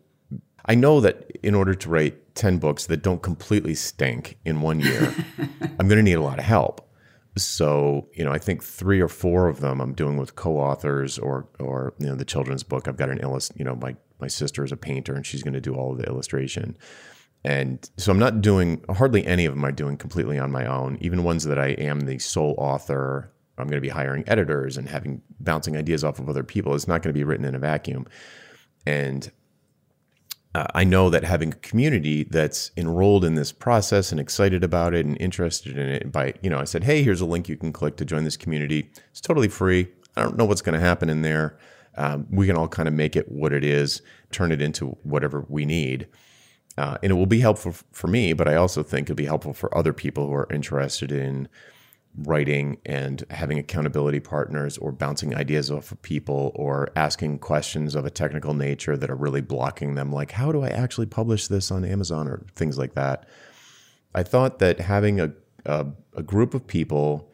I 0.66 0.74
know 0.74 1.00
that 1.00 1.30
in 1.42 1.54
order 1.54 1.74
to 1.74 1.88
write 1.88 2.34
10 2.34 2.58
books 2.58 2.86
that 2.86 3.02
don't 3.02 3.22
completely 3.22 3.74
stink 3.74 4.38
in 4.44 4.60
one 4.60 4.80
year, 4.80 5.14
I'm 5.78 5.88
going 5.88 5.96
to 5.96 6.02
need 6.02 6.14
a 6.14 6.22
lot 6.22 6.38
of 6.38 6.44
help. 6.44 6.86
So, 7.36 8.08
you 8.12 8.24
know, 8.24 8.32
I 8.32 8.38
think 8.38 8.62
three 8.62 9.00
or 9.00 9.08
four 9.08 9.48
of 9.48 9.60
them 9.60 9.80
I'm 9.80 9.94
doing 9.94 10.16
with 10.16 10.34
co-authors 10.34 11.18
or 11.18 11.48
or 11.58 11.94
you 11.98 12.06
know 12.06 12.16
the 12.16 12.24
children's 12.24 12.62
book. 12.62 12.88
I've 12.88 12.96
got 12.96 13.10
an 13.10 13.18
illust, 13.18 13.52
you 13.56 13.64
know, 13.64 13.76
my 13.76 13.96
my 14.20 14.28
sister 14.28 14.64
is 14.64 14.72
a 14.72 14.76
painter 14.76 15.14
and 15.14 15.24
she's 15.24 15.42
going 15.42 15.54
to 15.54 15.60
do 15.60 15.74
all 15.74 15.92
of 15.92 15.98
the 15.98 16.04
illustration. 16.04 16.76
And 17.44 17.88
so 17.96 18.12
I'm 18.12 18.18
not 18.18 18.42
doing 18.42 18.84
hardly 18.90 19.26
any 19.26 19.46
of 19.46 19.54
them 19.54 19.64
i'm 19.64 19.74
doing 19.74 19.96
completely 19.96 20.38
on 20.38 20.52
my 20.52 20.66
own. 20.66 20.98
Even 21.00 21.22
ones 21.22 21.44
that 21.44 21.58
I 21.58 21.68
am 21.68 22.00
the 22.00 22.18
sole 22.18 22.54
author, 22.58 23.32
I'm 23.56 23.66
going 23.66 23.78
to 23.78 23.86
be 23.86 23.88
hiring 23.88 24.24
editors 24.26 24.76
and 24.76 24.88
having 24.88 25.22
bouncing 25.38 25.76
ideas 25.76 26.04
off 26.04 26.18
of 26.18 26.28
other 26.28 26.42
people. 26.42 26.74
It's 26.74 26.88
not 26.88 27.02
going 27.02 27.14
to 27.14 27.18
be 27.18 27.24
written 27.24 27.46
in 27.46 27.54
a 27.54 27.58
vacuum. 27.58 28.06
And 28.86 29.30
uh, 30.54 30.66
I 30.74 30.84
know 30.84 31.10
that 31.10 31.22
having 31.22 31.52
a 31.52 31.56
community 31.56 32.24
that's 32.24 32.72
enrolled 32.76 33.24
in 33.24 33.34
this 33.36 33.52
process 33.52 34.10
and 34.10 34.20
excited 34.20 34.64
about 34.64 34.94
it 34.94 35.06
and 35.06 35.16
interested 35.20 35.78
in 35.78 35.88
it 35.88 36.10
by, 36.10 36.34
you 36.42 36.50
know, 36.50 36.58
I 36.58 36.64
said, 36.64 36.84
hey, 36.84 37.02
here's 37.02 37.20
a 37.20 37.26
link 37.26 37.48
you 37.48 37.56
can 37.56 37.72
click 37.72 37.96
to 37.98 38.04
join 38.04 38.24
this 38.24 38.36
community. 38.36 38.90
It's 39.10 39.20
totally 39.20 39.48
free. 39.48 39.88
I 40.16 40.22
don't 40.22 40.36
know 40.36 40.44
what's 40.44 40.62
going 40.62 40.78
to 40.78 40.84
happen 40.84 41.08
in 41.08 41.22
there. 41.22 41.56
Um, 41.96 42.26
we 42.30 42.46
can 42.46 42.56
all 42.56 42.68
kind 42.68 42.88
of 42.88 42.94
make 42.94 43.14
it 43.14 43.30
what 43.30 43.52
it 43.52 43.64
is, 43.64 44.02
turn 44.32 44.50
it 44.50 44.60
into 44.60 44.96
whatever 45.04 45.46
we 45.48 45.64
need. 45.64 46.08
Uh, 46.76 46.98
and 47.02 47.12
it 47.12 47.14
will 47.14 47.26
be 47.26 47.40
helpful 47.40 47.74
for 47.92 48.06
me, 48.08 48.32
but 48.32 48.48
I 48.48 48.56
also 48.56 48.82
think 48.82 49.06
it'll 49.06 49.16
be 49.16 49.26
helpful 49.26 49.52
for 49.52 49.76
other 49.76 49.92
people 49.92 50.26
who 50.26 50.34
are 50.34 50.48
interested 50.50 51.12
in 51.12 51.48
writing 52.16 52.76
and 52.84 53.24
having 53.30 53.58
accountability 53.58 54.20
partners 54.20 54.76
or 54.78 54.90
bouncing 54.92 55.34
ideas 55.34 55.70
off 55.70 55.92
of 55.92 56.02
people 56.02 56.52
or 56.54 56.90
asking 56.96 57.38
questions 57.38 57.94
of 57.94 58.04
a 58.04 58.10
technical 58.10 58.52
nature 58.52 58.96
that 58.96 59.10
are 59.10 59.16
really 59.16 59.40
blocking 59.40 59.94
them 59.94 60.12
like 60.12 60.32
how 60.32 60.50
do 60.50 60.62
i 60.62 60.68
actually 60.68 61.06
publish 61.06 61.46
this 61.46 61.70
on 61.70 61.84
amazon? 61.84 62.26
or 62.28 62.44
things 62.54 62.78
like 62.78 62.94
that. 62.94 63.26
I 64.14 64.22
thought 64.22 64.58
that 64.58 64.80
having 64.80 65.20
a, 65.20 65.32
a, 65.64 65.86
a 66.16 66.22
group 66.22 66.54
of 66.54 66.66
people 66.66 67.30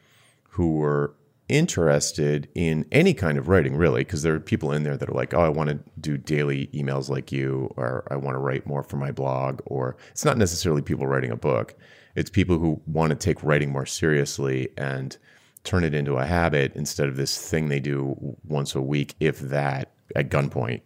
who 0.50 0.74
were 0.74 1.14
interested 1.48 2.48
in 2.54 2.84
any 2.90 3.14
kind 3.14 3.38
of 3.38 3.48
writing 3.48 3.76
really 3.76 4.00
because 4.00 4.22
there 4.22 4.34
are 4.34 4.40
people 4.40 4.72
in 4.72 4.82
there 4.82 4.96
that 4.96 5.08
are 5.08 5.14
like 5.14 5.32
oh 5.32 5.40
i 5.40 5.48
want 5.48 5.70
to 5.70 5.78
do 6.00 6.18
daily 6.18 6.66
emails 6.74 7.08
like 7.08 7.30
you 7.30 7.72
or 7.76 8.04
i 8.10 8.16
want 8.16 8.34
to 8.34 8.38
write 8.38 8.66
more 8.66 8.82
for 8.82 8.96
my 8.96 9.12
blog 9.12 9.60
or 9.66 9.96
it's 10.10 10.24
not 10.24 10.36
necessarily 10.36 10.82
people 10.82 11.06
writing 11.06 11.30
a 11.30 11.36
book 11.36 11.76
it's 12.16 12.30
people 12.30 12.58
who 12.58 12.80
want 12.86 13.10
to 13.10 13.16
take 13.16 13.42
writing 13.44 13.70
more 13.70 13.86
seriously 13.86 14.70
and 14.76 15.16
turn 15.64 15.84
it 15.84 15.94
into 15.94 16.16
a 16.16 16.24
habit 16.24 16.72
instead 16.74 17.08
of 17.08 17.16
this 17.16 17.38
thing 17.38 17.68
they 17.68 17.80
do 17.80 18.16
once 18.46 18.74
a 18.74 18.80
week, 18.80 19.14
if 19.20 19.38
that, 19.40 19.92
at 20.16 20.30
gunpoint. 20.30 20.80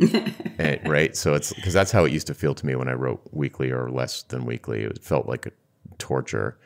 and, 0.00 0.34
eh, 0.58 0.78
right. 0.84 1.16
So 1.16 1.34
it's 1.34 1.52
because 1.52 1.72
that's 1.72 1.92
how 1.92 2.04
it 2.04 2.12
used 2.12 2.26
to 2.26 2.34
feel 2.34 2.54
to 2.54 2.66
me 2.66 2.74
when 2.74 2.88
I 2.88 2.94
wrote 2.94 3.22
weekly 3.30 3.70
or 3.70 3.90
less 3.90 4.24
than 4.24 4.44
weekly. 4.44 4.82
It 4.82 5.04
felt 5.04 5.28
like 5.28 5.46
a 5.46 5.52
torture. 5.98 6.58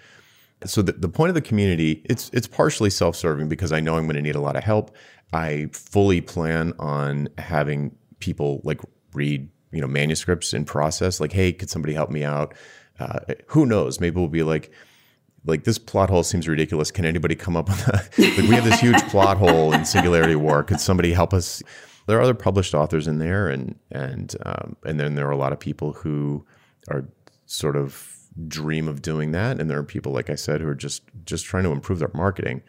So 0.64 0.80
the, 0.80 0.92
the 0.92 1.08
point 1.08 1.28
of 1.28 1.34
the 1.34 1.42
community, 1.42 2.02
it's 2.06 2.30
it's 2.32 2.46
partially 2.46 2.88
self-serving 2.88 3.48
because 3.48 3.72
I 3.72 3.80
know 3.80 3.98
I'm 3.98 4.04
going 4.04 4.16
to 4.16 4.22
need 4.22 4.36
a 4.36 4.40
lot 4.40 4.56
of 4.56 4.64
help. 4.64 4.96
I 5.34 5.68
fully 5.72 6.22
plan 6.22 6.72
on 6.78 7.28
having 7.36 7.94
people 8.20 8.62
like 8.64 8.80
read, 9.12 9.50
you 9.72 9.82
know, 9.82 9.88
manuscripts 9.88 10.54
in 10.54 10.64
process. 10.64 11.20
Like, 11.20 11.32
hey, 11.32 11.52
could 11.52 11.68
somebody 11.68 11.92
help 11.92 12.10
me 12.10 12.24
out? 12.24 12.54
Uh, 12.98 13.20
who 13.48 13.66
knows? 13.66 14.00
Maybe 14.00 14.16
we'll 14.18 14.28
be 14.28 14.42
like, 14.42 14.70
like 15.44 15.64
this 15.64 15.78
plot 15.78 16.10
hole 16.10 16.22
seems 16.22 16.48
ridiculous. 16.48 16.90
Can 16.90 17.04
anybody 17.04 17.34
come 17.34 17.56
up 17.56 17.68
with 17.68 17.88
a, 17.88 17.92
like 18.18 18.48
we 18.48 18.54
have 18.54 18.64
this 18.64 18.80
huge 18.80 19.00
plot 19.08 19.36
hole 19.36 19.72
in 19.72 19.84
Singularity 19.84 20.36
War? 20.36 20.62
Could 20.62 20.80
somebody 20.80 21.12
help 21.12 21.32
us? 21.32 21.62
There 22.06 22.18
are 22.18 22.22
other 22.22 22.34
published 22.34 22.74
authors 22.74 23.06
in 23.06 23.18
there, 23.18 23.48
and 23.48 23.78
and 23.90 24.34
um, 24.44 24.76
and 24.84 24.98
then 24.98 25.14
there 25.14 25.26
are 25.26 25.32
a 25.32 25.36
lot 25.36 25.52
of 25.52 25.60
people 25.60 25.92
who 25.92 26.44
are 26.88 27.04
sort 27.46 27.76
of 27.76 28.12
dream 28.48 28.88
of 28.88 29.02
doing 29.02 29.32
that, 29.32 29.60
and 29.60 29.70
there 29.70 29.78
are 29.78 29.84
people 29.84 30.12
like 30.12 30.30
I 30.30 30.34
said 30.34 30.60
who 30.60 30.68
are 30.68 30.74
just 30.74 31.02
just 31.24 31.44
trying 31.44 31.64
to 31.64 31.70
improve 31.70 31.98
their 31.98 32.10
marketing. 32.14 32.62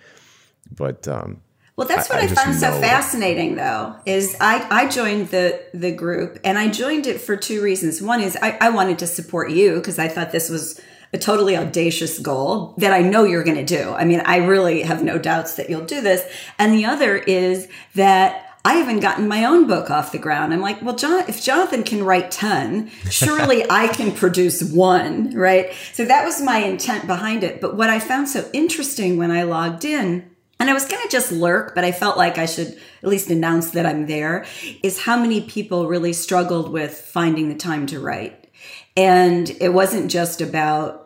But 0.72 1.08
um, 1.08 1.42
well, 1.78 1.88
that's 1.88 2.10
what 2.10 2.18
I, 2.18 2.22
I, 2.22 2.26
I 2.26 2.28
found 2.28 2.56
so 2.56 2.72
fascinating, 2.82 3.56
though, 3.56 3.96
is 4.06 4.36
I, 4.42 4.68
I 4.70 4.90
joined 4.90 5.30
the 5.30 5.62
the 5.76 5.92
group, 5.92 6.40
and 6.44 6.58
I 6.58 6.70
joined 6.70 7.06
it 7.06 7.22
for 7.22 7.38
two 7.38 7.62
reasons. 7.62 8.02
One 8.02 8.20
is 8.20 8.36
I, 8.42 8.58
I 8.60 8.70
wanted 8.72 8.98
to 9.00 9.08
support 9.08 9.52
you 9.52 9.76
because 9.76 10.00
I 10.00 10.08
thought 10.08 10.32
this 10.32 10.50
was 10.50 10.82
a 11.14 11.20
totally 11.20 11.56
audacious 11.56 12.18
goal 12.18 12.74
that 12.80 12.92
I 12.92 13.02
know 13.02 13.24
you're 13.24 13.44
going 13.44 13.64
to 13.64 13.78
do. 13.78 13.92
I 13.92 14.06
mean, 14.06 14.22
I 14.26 14.38
really 14.38 14.82
have 14.82 15.04
no 15.04 15.20
doubts 15.20 15.56
that 15.56 15.70
you'll 15.70 15.86
do 15.86 16.02
this. 16.02 16.26
And 16.60 16.74
the 16.74 16.86
other 16.86 17.16
is 17.16 17.70
that 17.96 18.60
I 18.66 18.74
haven't 18.74 19.00
gotten 19.00 19.28
my 19.28 19.46
own 19.46 19.68
book 19.68 19.90
off 19.90 20.12
the 20.12 20.18
ground. 20.18 20.54
I'm 20.54 20.60
like, 20.60 20.82
well, 20.82 20.96
John, 20.96 21.24
if 21.30 21.42
Jonathan 21.42 21.84
can 21.84 22.04
write 22.04 22.32
10, 22.32 22.90
surely 23.10 23.64
I 23.70 23.88
can 23.88 24.12
produce 24.12 24.62
one, 24.62 25.34
right? 25.34 25.72
So 25.94 26.04
that 26.04 26.26
was 26.26 26.42
my 26.42 26.58
intent 26.58 27.08
behind 27.08 27.44
it. 27.44 27.62
But 27.62 27.78
what 27.78 27.90
I 27.90 28.00
found 28.00 28.28
so 28.28 28.50
interesting 28.52 29.18
when 29.18 29.32
I 29.32 29.44
logged 29.44 29.86
in 29.86 30.30
and 30.60 30.70
I 30.70 30.74
was 30.74 30.86
going 30.86 31.02
to 31.02 31.10
just 31.10 31.32
lurk, 31.32 31.76
but 31.76 31.84
I 31.84 31.92
felt 31.92 32.18
like 32.18 32.38
I 32.38 32.46
should 32.46 32.78
at 33.04 33.10
least 33.10 33.30
announce 33.30 33.72
that 33.72 33.86
I'm 33.86 34.08
there, 34.08 34.46
is 34.84 35.02
how 35.02 35.20
many 35.20 35.42
people 35.42 35.88
really 35.88 36.14
struggled 36.14 36.72
with 36.72 36.98
finding 36.98 37.50
the 37.50 37.56
time 37.56 37.86
to 37.88 38.00
write. 38.00 38.50
And 38.96 39.50
it 39.62 39.74
wasn't 39.74 40.10
just 40.10 40.42
about 40.42 41.04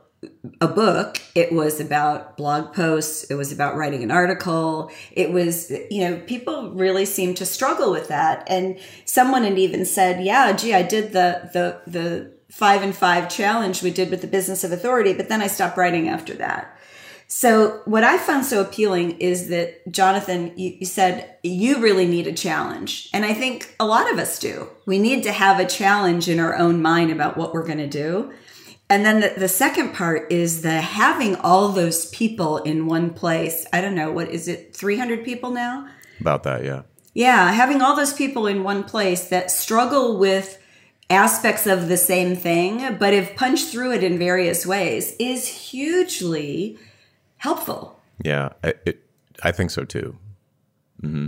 a 0.61 0.67
book, 0.67 1.19
it 1.33 1.51
was 1.51 1.79
about 1.79 2.37
blog 2.37 2.73
posts, 2.73 3.23
it 3.31 3.35
was 3.35 3.51
about 3.51 3.75
writing 3.75 4.03
an 4.03 4.11
article. 4.11 4.91
It 5.11 5.31
was, 5.31 5.71
you 5.89 6.01
know, 6.01 6.21
people 6.27 6.71
really 6.71 7.05
seemed 7.05 7.37
to 7.37 7.45
struggle 7.45 7.91
with 7.91 8.07
that. 8.09 8.43
And 8.47 8.79
someone 9.05 9.43
had 9.43 9.57
even 9.57 9.83
said, 9.85 10.23
yeah, 10.23 10.51
gee, 10.53 10.75
I 10.75 10.83
did 10.83 11.11
the, 11.11 11.49
the, 11.53 11.91
the, 11.91 12.31
five 12.51 12.83
and 12.83 12.93
five 12.93 13.29
challenge 13.29 13.81
we 13.81 13.89
did 13.89 14.11
with 14.11 14.19
the 14.19 14.27
business 14.27 14.65
of 14.65 14.73
authority, 14.73 15.13
but 15.13 15.29
then 15.29 15.41
I 15.41 15.47
stopped 15.47 15.77
writing 15.77 16.09
after 16.09 16.33
that. 16.35 16.77
So, 17.33 17.79
what 17.85 18.03
I 18.03 18.17
found 18.17 18.45
so 18.45 18.59
appealing 18.59 19.17
is 19.19 19.47
that, 19.47 19.89
Jonathan, 19.89 20.51
you, 20.57 20.75
you, 20.81 20.85
said 20.85 21.37
you 21.43 21.79
really 21.79 22.05
need 22.05 22.27
a 22.27 22.33
challenge. 22.33 23.07
And 23.13 23.23
I 23.23 23.33
think 23.33 23.73
a 23.79 23.85
lot 23.85 24.11
of 24.11 24.19
us 24.19 24.37
do. 24.37 24.67
We 24.85 24.99
need 24.99 25.23
to 25.23 25.31
have 25.31 25.57
a 25.57 25.65
challenge 25.65 26.27
in 26.27 26.41
our 26.41 26.57
own 26.57 26.81
mind 26.81 27.09
about 27.09 27.37
what 27.37 27.53
we're 27.53 27.65
going 27.65 27.77
to 27.77 27.87
do. 27.87 28.33
And 28.89 29.05
then 29.05 29.21
the, 29.21 29.33
the 29.37 29.47
second 29.47 29.93
part 29.93 30.29
is 30.29 30.61
the 30.61 30.81
having 30.81 31.37
all 31.37 31.69
those 31.69 32.07
people 32.07 32.57
in 32.57 32.85
one 32.85 33.13
place. 33.13 33.65
I 33.71 33.79
don't 33.79 33.95
know, 33.95 34.11
what 34.11 34.27
is 34.27 34.49
it, 34.49 34.75
300 34.75 35.23
people 35.23 35.51
now? 35.51 35.87
About 36.19 36.43
that, 36.43 36.65
yeah. 36.65 36.81
Yeah, 37.13 37.49
having 37.53 37.81
all 37.81 37.95
those 37.95 38.13
people 38.13 38.45
in 38.45 38.65
one 38.65 38.83
place 38.83 39.29
that 39.29 39.51
struggle 39.51 40.17
with 40.19 40.61
aspects 41.09 41.65
of 41.65 41.87
the 41.87 41.95
same 41.95 42.35
thing, 42.35 42.97
but 42.97 43.13
have 43.13 43.37
punched 43.37 43.69
through 43.69 43.93
it 43.93 44.03
in 44.03 44.17
various 44.17 44.65
ways 44.65 45.15
is 45.17 45.47
hugely 45.47 46.77
helpful. 47.41 47.99
Yeah, 48.23 48.49
it, 48.63 49.03
I 49.43 49.51
think 49.51 49.71
so 49.71 49.83
too. 49.83 50.15
Mm-hmm. 51.01 51.27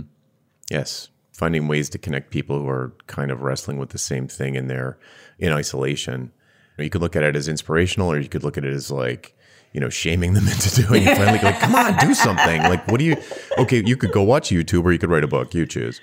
Yes, 0.70 1.08
finding 1.32 1.68
ways 1.68 1.88
to 1.90 1.98
connect 1.98 2.30
people 2.30 2.60
who 2.60 2.68
are 2.68 2.94
kind 3.06 3.30
of 3.30 3.42
wrestling 3.42 3.78
with 3.78 3.90
the 3.90 3.98
same 3.98 4.28
thing 4.28 4.54
in 4.54 4.68
their 4.68 4.96
in 5.38 5.52
isolation. 5.52 6.32
You 6.78 6.90
could 6.90 7.00
look 7.00 7.16
at 7.16 7.22
it 7.22 7.36
as 7.36 7.48
inspirational, 7.48 8.10
or 8.10 8.18
you 8.18 8.28
could 8.28 8.44
look 8.44 8.56
at 8.56 8.64
it 8.64 8.72
as 8.72 8.90
like 8.90 9.36
you 9.72 9.80
know 9.80 9.90
shaming 9.90 10.34
them 10.34 10.46
into 10.54 10.82
doing 10.82 11.02
it. 11.02 11.16
Finally, 11.16 11.40
like, 11.40 11.58
come 11.58 11.74
on, 11.74 11.96
do 11.98 12.14
something. 12.14 12.62
Like, 12.74 12.86
what 12.88 12.98
do 12.98 13.04
you? 13.04 13.16
Okay, 13.58 13.82
you 13.84 13.96
could 13.96 14.12
go 14.12 14.22
watch 14.22 14.50
YouTube, 14.50 14.84
or 14.84 14.92
you 14.92 14.98
could 14.98 15.10
write 15.10 15.24
a 15.24 15.28
book. 15.28 15.52
You 15.52 15.66
choose. 15.66 16.00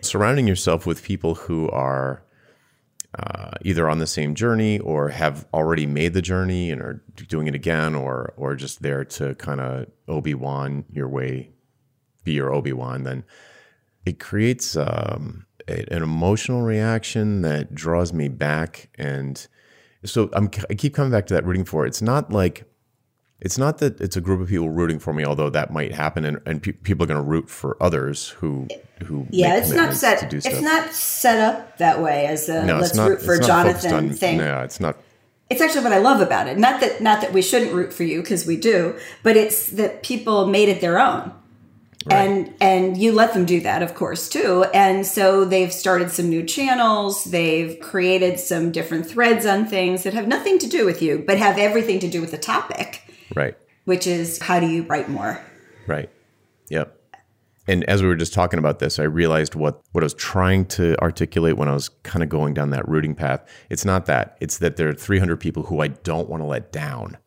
Surrounding 0.00 0.46
yourself 0.46 0.86
with 0.86 1.02
people 1.02 1.34
who 1.34 1.68
are 1.70 2.22
uh, 3.18 3.50
either 3.62 3.88
on 3.88 3.98
the 3.98 4.06
same 4.06 4.34
journey 4.34 4.78
or 4.78 5.08
have 5.08 5.46
already 5.52 5.86
made 5.86 6.14
the 6.14 6.22
journey 6.22 6.70
and 6.70 6.80
are 6.80 7.02
doing 7.28 7.46
it 7.46 7.54
again, 7.54 7.94
or 7.94 8.32
or 8.36 8.54
just 8.54 8.82
there 8.82 9.04
to 9.04 9.34
kind 9.34 9.60
of 9.60 9.86
Obi 10.06 10.34
Wan 10.34 10.84
your 10.90 11.08
way, 11.08 11.50
be 12.24 12.32
your 12.32 12.52
Obi 12.52 12.72
Wan, 12.72 13.02
then 13.04 13.24
it 14.04 14.20
creates 14.20 14.76
um, 14.76 15.46
a, 15.66 15.84
an 15.92 16.02
emotional 16.02 16.62
reaction 16.62 17.42
that 17.42 17.74
draws 17.74 18.12
me 18.12 18.28
back. 18.28 18.90
And 18.96 19.46
so 20.04 20.30
I'm, 20.32 20.50
I 20.70 20.74
keep 20.74 20.94
coming 20.94 21.10
back 21.10 21.26
to 21.26 21.34
that 21.34 21.44
rooting 21.44 21.64
for. 21.64 21.86
It's 21.86 22.02
not 22.02 22.32
like 22.32 22.64
it's 23.40 23.56
not 23.56 23.78
that 23.78 24.00
it's 24.00 24.16
a 24.16 24.20
group 24.20 24.40
of 24.40 24.48
people 24.48 24.68
rooting 24.68 24.98
for 24.98 25.12
me, 25.12 25.24
although 25.24 25.50
that 25.50 25.72
might 25.72 25.92
happen, 25.92 26.24
and, 26.24 26.40
and 26.44 26.62
pe- 26.62 26.72
people 26.72 27.04
are 27.04 27.06
going 27.06 27.22
to 27.22 27.28
root 27.28 27.48
for 27.48 27.76
others 27.80 28.30
who 28.30 28.66
who 29.04 29.26
Yeah, 29.30 29.56
it's 29.56 29.70
not 29.70 29.94
set. 29.94 30.32
It's 30.32 30.60
not 30.60 30.92
set 30.92 31.38
up 31.38 31.78
that 31.78 32.02
way 32.02 32.26
as 32.26 32.48
a 32.48 32.64
no, 32.64 32.78
let's 32.78 32.94
not, 32.94 33.10
root 33.10 33.22
for 33.22 33.34
it's 33.34 33.46
not 33.46 33.66
focused 33.66 33.84
Jonathan 33.84 34.10
on, 34.10 34.16
thing. 34.16 34.38
No, 34.38 34.60
it's 34.62 34.80
not. 34.80 34.96
It's 35.50 35.60
actually 35.60 35.84
what 35.84 35.92
I 35.92 35.98
love 35.98 36.20
about 36.20 36.48
it. 36.48 36.58
Not 36.58 36.80
that 36.80 37.00
not 37.00 37.20
that 37.20 37.32
we 37.32 37.42
shouldn't 37.42 37.72
root 37.72 37.92
for 37.92 38.02
you 38.02 38.22
because 38.22 38.44
we 38.44 38.56
do, 38.56 38.98
but 39.22 39.36
it's 39.36 39.66
that 39.70 40.02
people 40.02 40.46
made 40.46 40.68
it 40.68 40.80
their 40.80 40.98
own. 40.98 41.32
And 42.10 42.54
and 42.60 42.96
you 42.96 43.12
let 43.12 43.34
them 43.34 43.44
do 43.44 43.60
that, 43.60 43.82
of 43.82 43.94
course, 43.94 44.28
too. 44.28 44.64
And 44.72 45.06
so 45.06 45.44
they've 45.44 45.72
started 45.72 46.10
some 46.10 46.30
new 46.30 46.42
channels. 46.42 47.24
They've 47.24 47.78
created 47.80 48.40
some 48.40 48.72
different 48.72 49.06
threads 49.06 49.44
on 49.44 49.66
things 49.66 50.04
that 50.04 50.14
have 50.14 50.26
nothing 50.26 50.58
to 50.60 50.66
do 50.66 50.86
with 50.86 51.02
you, 51.02 51.22
but 51.26 51.38
have 51.38 51.58
everything 51.58 52.00
to 52.00 52.08
do 52.08 52.20
with 52.20 52.30
the 52.30 52.38
topic, 52.38 53.02
Right. 53.34 53.56
which 53.84 54.06
is 54.06 54.38
how 54.40 54.60
do 54.60 54.66
you 54.66 54.82
write 54.84 55.08
more? 55.08 55.40
Right. 55.86 56.10
Yep. 56.70 56.94
And 57.66 57.84
as 57.84 58.00
we 58.02 58.08
were 58.08 58.16
just 58.16 58.32
talking 58.32 58.58
about 58.58 58.78
this, 58.78 58.98
I 58.98 59.02
realized 59.02 59.54
what, 59.54 59.80
what 59.92 60.02
I 60.02 60.06
was 60.06 60.14
trying 60.14 60.64
to 60.66 60.96
articulate 61.02 61.56
when 61.58 61.68
I 61.68 61.74
was 61.74 61.90
kind 62.02 62.22
of 62.22 62.30
going 62.30 62.54
down 62.54 62.70
that 62.70 62.88
rooting 62.88 63.14
path. 63.14 63.46
It's 63.68 63.84
not 63.84 64.06
that. 64.06 64.38
It's 64.40 64.58
that 64.58 64.76
there 64.76 64.88
are 64.88 64.94
300 64.94 65.36
people 65.38 65.64
who 65.64 65.80
I 65.80 65.88
don't 65.88 66.28
want 66.30 66.42
to 66.42 66.46
let 66.46 66.72
down, 66.72 67.18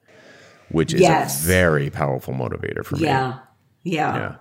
which 0.69 0.93
is 0.93 1.01
Yes. 1.01 1.43
a 1.43 1.47
very 1.47 1.89
powerful 1.91 2.33
motivator 2.33 2.83
for 2.83 2.95
me. 2.95 3.03
Yeah. 3.03 3.39
Yeah. 3.83 4.15
Yeah. 4.17 4.35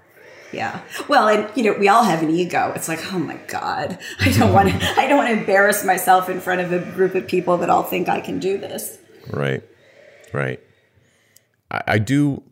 Yeah. 0.53 0.81
Well, 1.09 1.29
and 1.29 1.49
you 1.57 1.63
know, 1.65 1.79
we 1.79 1.89
all 1.89 2.03
have 2.03 2.23
an 2.23 2.31
ego. 2.31 2.73
It's 2.75 2.89
like, 2.89 3.13
oh 3.13 3.19
my 3.19 3.37
God, 3.47 3.99
I 4.21 4.33
don't 4.33 4.53
want 4.53 4.69
to 4.71 4.75
I 5.01 5.07
don't 5.07 5.19
want 5.19 5.29
to 5.31 5.39
embarrass 5.39 5.85
myself 5.85 6.29
in 6.29 6.41
front 6.41 6.61
of 6.63 6.73
a 6.73 6.79
group 6.93 7.15
of 7.15 7.27
people 7.29 7.57
that 7.59 7.71
all 7.71 7.83
think 7.85 8.09
I 8.09 8.21
can 8.21 8.39
do 8.41 8.59
this. 8.59 8.99
Right. 9.31 9.63
Right. 10.33 10.61
I, 11.71 11.83
I 11.87 11.99
do 11.99 12.43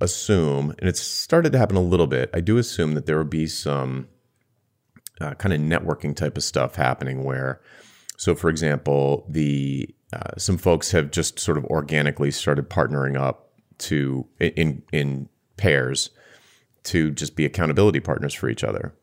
assume, 0.00 0.70
and 0.78 0.88
it's 0.88 1.00
started 1.00 1.52
to 1.52 1.58
happen 1.58 1.76
a 1.76 1.82
little 1.82 2.06
bit, 2.06 2.30
I 2.32 2.40
do 2.40 2.58
assume 2.58 2.94
that 2.94 3.06
there 3.06 3.16
will 3.18 3.24
be 3.24 3.46
some 3.46 4.08
uh, 5.20 5.34
kind 5.34 5.52
of 5.52 5.60
networking 5.60 6.14
type 6.14 6.36
of 6.36 6.44
stuff 6.44 6.76
happening 6.76 7.24
where, 7.24 7.60
so 8.16 8.34
for 8.34 8.48
example, 8.50 9.26
the 9.28 9.88
uh, 10.12 10.30
some 10.38 10.56
folks 10.56 10.90
have 10.92 11.10
just 11.10 11.38
sort 11.38 11.58
of 11.58 11.64
organically 11.66 12.30
started 12.30 12.70
partnering 12.70 13.20
up 13.20 13.50
to 13.78 14.26
in 14.40 14.82
in 14.92 15.28
pairs 15.56 16.10
to 16.84 17.10
just 17.10 17.36
be 17.36 17.44
accountability 17.44 18.00
partners 18.00 18.32
for 18.32 18.48
each 18.48 18.64
other, 18.64 18.94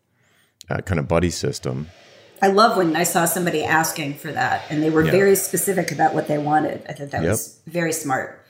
uh, 0.70 0.78
kind 0.82 1.00
of 1.00 1.08
buddy 1.08 1.30
system. 1.30 1.88
I 2.42 2.48
love 2.48 2.76
when 2.78 2.96
I 2.96 3.04
saw 3.04 3.26
somebody 3.26 3.64
asking 3.64 4.16
for 4.16 4.32
that 4.32 4.64
and 4.70 4.82
they 4.82 4.90
were 4.90 5.04
Yeah. 5.04 5.12
very 5.12 5.36
specific 5.36 5.92
about 5.92 6.14
what 6.14 6.28
they 6.28 6.38
wanted. 6.38 6.84
I 6.90 6.94
thought 6.94 7.12
that 7.12 7.22
Yep. 7.24 7.32
was 7.32 7.60
very 7.68 7.94
smart. 7.94 8.45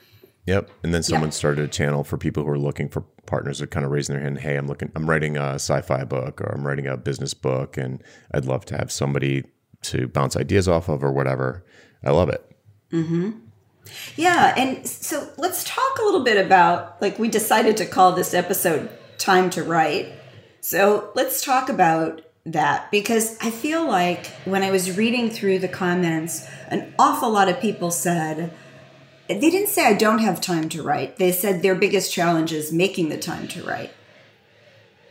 Yep. 0.46 0.70
And 0.82 0.94
then 0.94 1.02
someone 1.02 1.32
started 1.32 1.64
a 1.64 1.68
channel 1.68 2.04
for 2.04 2.16
people 2.16 2.44
who 2.44 2.50
are 2.50 2.58
looking 2.58 2.88
for 2.88 3.02
partners 3.26 3.60
are 3.60 3.66
kind 3.66 3.84
of 3.84 3.90
raising 3.90 4.14
their 4.14 4.22
hand. 4.22 4.38
Hey, 4.38 4.56
I'm 4.56 4.68
looking, 4.68 4.92
I'm 4.94 5.10
writing 5.10 5.36
a 5.36 5.54
sci-fi 5.54 6.04
book 6.04 6.40
or 6.40 6.54
I'm 6.54 6.66
writing 6.66 6.86
a 6.86 6.96
business 6.96 7.34
book 7.34 7.76
and 7.76 8.02
I'd 8.32 8.44
love 8.44 8.64
to 8.66 8.76
have 8.76 8.92
somebody 8.92 9.44
to 9.82 10.06
bounce 10.08 10.36
ideas 10.36 10.68
off 10.68 10.88
of 10.88 11.02
or 11.02 11.12
whatever. 11.12 11.64
I 12.04 12.10
love 12.10 12.28
it. 12.28 12.44
Mm-hmm. 12.92 13.32
Yeah, 14.16 14.54
and 14.56 14.86
so 14.86 15.28
let's 15.36 15.62
talk 15.64 15.98
a 16.00 16.02
little 16.02 16.24
bit 16.24 16.44
about 16.44 17.00
like 17.00 17.18
we 17.18 17.28
decided 17.28 17.76
to 17.78 17.86
call 17.86 18.12
this 18.12 18.34
episode 18.34 18.90
Time 19.18 19.50
to 19.50 19.62
Write. 19.62 20.12
So 20.60 21.10
let's 21.14 21.44
talk 21.44 21.68
about 21.68 22.22
that 22.44 22.90
because 22.90 23.36
I 23.40 23.50
feel 23.50 23.86
like 23.86 24.26
when 24.44 24.62
I 24.62 24.70
was 24.70 24.96
reading 24.96 25.30
through 25.30 25.60
the 25.60 25.68
comments, 25.68 26.48
an 26.68 26.94
awful 26.98 27.30
lot 27.30 27.48
of 27.48 27.60
people 27.60 27.90
said 27.90 28.52
they 29.28 29.50
didn't 29.50 29.68
say 29.68 29.86
I 29.86 29.94
don't 29.94 30.20
have 30.20 30.40
time 30.40 30.68
to 30.70 30.82
write. 30.82 31.16
They 31.16 31.32
said 31.32 31.62
their 31.62 31.74
biggest 31.74 32.12
challenge 32.12 32.52
is 32.52 32.72
making 32.72 33.08
the 33.08 33.18
time 33.18 33.48
to 33.48 33.62
write. 33.62 33.90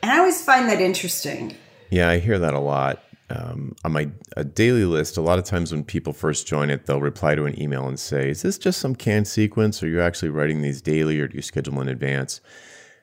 And 0.02 0.12
I 0.12 0.20
always 0.20 0.44
find 0.44 0.70
that 0.70 0.82
interesting. 0.82 1.56
Yeah, 1.90 2.10
I 2.10 2.20
hear 2.20 2.40
that 2.40 2.54
a 2.54 2.60
lot. 2.60 3.02
Um, 3.30 3.76
on 3.84 3.92
my 3.92 4.10
a 4.38 4.44
daily 4.44 4.86
list, 4.86 5.18
a 5.18 5.22
lot 5.22 5.40
of 5.40 5.46
times 5.46 5.72
when 5.72 5.84
people 5.84 6.14
first 6.14 6.46
join 6.46 6.70
it, 6.70 6.86
they'll 6.86 7.02
reply 7.02 7.34
to 7.34 7.46
an 7.46 7.60
email 7.60 7.88
and 7.88 8.00
say, 8.00 8.30
"Is 8.30 8.44
this 8.44 8.60
just 8.60 8.80
some 8.80 8.96
canned 8.96 9.28
sequence? 9.28 9.82
Or 9.82 9.88
are 9.88 9.90
you 9.90 10.02
actually 10.02 10.30
writing 10.30 10.62
these 10.62 10.80
daily, 10.80 11.20
or 11.20 11.28
do 11.28 11.36
you 11.36 11.42
schedule 11.42 11.82
in 11.82 11.88
advance?" 11.88 12.40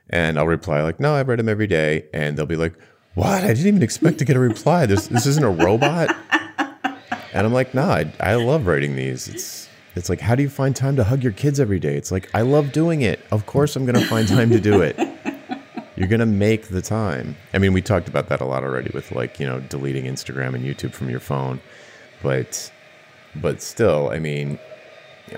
And 0.09 0.39
I'll 0.39 0.47
reply 0.47 0.81
like, 0.83 1.01
"No, 1.01 1.17
I 1.17 1.23
write 1.23 1.39
them 1.39 1.49
every 1.49 1.67
day." 1.67 2.05
And 2.15 2.37
they'll 2.37 2.47
be 2.47 2.55
like, 2.55 2.75
"What? 3.15 3.43
I 3.43 3.49
didn't 3.49 3.67
even 3.67 3.83
expect 3.83 4.19
to 4.19 4.25
get 4.25 4.37
a 4.37 4.41
reply. 4.41 4.87
This 4.87 5.09
this 5.09 5.27
isn't 5.27 5.45
a 5.45 5.51
robot." 5.51 6.15
And 7.35 7.47
I'm 7.47 7.53
like, 7.55 7.73
"No, 7.73 7.85
I, 7.85 8.13
I 8.21 8.35
love 8.35 8.67
writing 8.67 8.95
these. 8.95 9.27
It's 9.27 9.67
it's 9.95 10.09
like, 10.09 10.21
how 10.21 10.35
do 10.35 10.43
you 10.43 10.49
find 10.49 10.75
time 10.75 10.97
to 10.97 11.05
hug 11.05 11.23
your 11.23 11.33
kids 11.33 11.61
every 11.61 11.79
day? 11.79 11.97
It's 11.97 12.11
like 12.11 12.29
I 12.35 12.43
love 12.43 12.73
doing 12.73 13.03
it. 13.03 13.21
Of 13.31 13.47
course, 13.47 13.77
I'm 13.77 13.85
going 13.85 14.01
to 14.01 14.07
find 14.07 14.27
time 14.27 14.51
to 14.51 14.61
do 14.61 14.81
it." 14.83 14.99
you're 15.97 16.09
gonna 16.09 16.27
make 16.27 16.69
the 16.69 16.83
time. 16.83 17.37
I 17.55 17.59
mean, 17.59 17.73
we 17.73 17.83
talked 17.83 18.09
about 18.09 18.29
that 18.29 18.41
a 18.41 18.45
lot 18.45 18.65
already 18.65 18.91
with 18.93 19.13
like 19.13 19.39
you 19.39 19.47
know 19.47 19.61
deleting 19.61 20.05
Instagram 20.07 20.55
and 20.55 20.65
YouTube 20.65 20.95
from 20.95 21.11
your 21.11 21.21
phone, 21.21 21.61
but 22.23 22.73
but 23.37 23.63
still, 23.63 24.11
I 24.11 24.19
mean, 24.19 24.59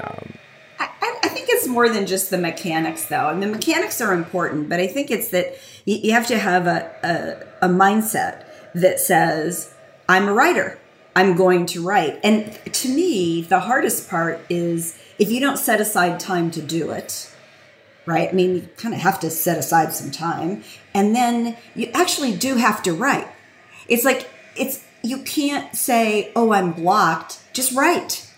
um, 0.01 0.33
I, 0.79 0.89
I 1.03 1.19
I 1.25 1.29
think 1.29 1.49
it's 1.51 1.67
more 1.67 1.89
than 1.89 2.07
just 2.07 2.31
the 2.31 2.39
mechanics, 2.39 3.07
though. 3.07 3.29
And 3.29 3.43
the 3.43 3.47
mechanics 3.47 4.01
are 4.01 4.15
important, 4.15 4.69
but 4.69 4.81
I 4.81 4.87
think 4.87 5.11
it's 5.11 5.29
that 5.29 5.55
you, 5.85 5.97
you 5.97 6.13
have 6.13 6.27
to 6.29 6.39
have 6.39 6.67
a, 6.67 7.47
a, 7.63 7.67
a 7.67 7.69
mindset 7.69 8.47
that 8.75 9.01
says, 9.01 9.75
I'm 10.09 10.29
a 10.29 10.33
writer. 10.33 10.79
I'm 11.17 11.37
going 11.37 11.67
to 11.67 11.83
write. 11.83 12.19
And 12.25 12.59
to 12.73 12.89
me, 12.89 13.43
the 13.43 13.61
hardest 13.61 14.09
part 14.09 14.41
is 14.49 14.99
if 15.19 15.31
you 15.31 15.41
don't 15.41 15.59
set 15.59 15.81
aside 15.81 16.19
time 16.19 16.51
to 16.53 16.63
do 16.63 16.91
it, 16.91 17.31
right? 18.07 18.29
I 18.29 18.33
mean, 18.33 18.55
you 18.55 18.69
kind 18.77 18.95
of 18.95 19.01
have 19.01 19.21
to 19.21 19.31
set 19.31 19.57
aside 19.59 19.93
some 19.93 20.11
time. 20.11 20.65
And 20.93 21.15
then 21.15 21.57
you 21.75 21.91
actually 21.95 22.37
do 22.37 22.57
have 22.57 22.83
to 22.83 22.93
write. 22.93 23.29
It's 23.89 24.05
like, 24.05 24.29
it's, 24.57 24.85
you 25.03 25.19
can't 25.19 25.75
say, 25.77 26.33
oh, 26.35 26.53
I'm 26.53 26.73
blocked. 26.73 27.41
Just 27.53 27.73
write 27.73 28.29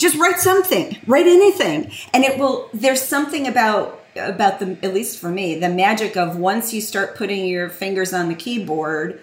just 0.00 0.16
write 0.16 0.38
something 0.38 0.96
write 1.06 1.26
anything 1.26 1.92
and 2.14 2.24
it 2.24 2.38
will 2.38 2.70
there's 2.72 3.02
something 3.02 3.46
about 3.46 4.00
about 4.16 4.58
the 4.58 4.76
at 4.82 4.94
least 4.94 5.20
for 5.20 5.28
me 5.28 5.58
the 5.58 5.68
magic 5.68 6.16
of 6.16 6.36
once 6.36 6.72
you 6.72 6.80
start 6.80 7.14
putting 7.16 7.46
your 7.46 7.68
fingers 7.68 8.12
on 8.12 8.28
the 8.28 8.34
keyboard 8.34 9.20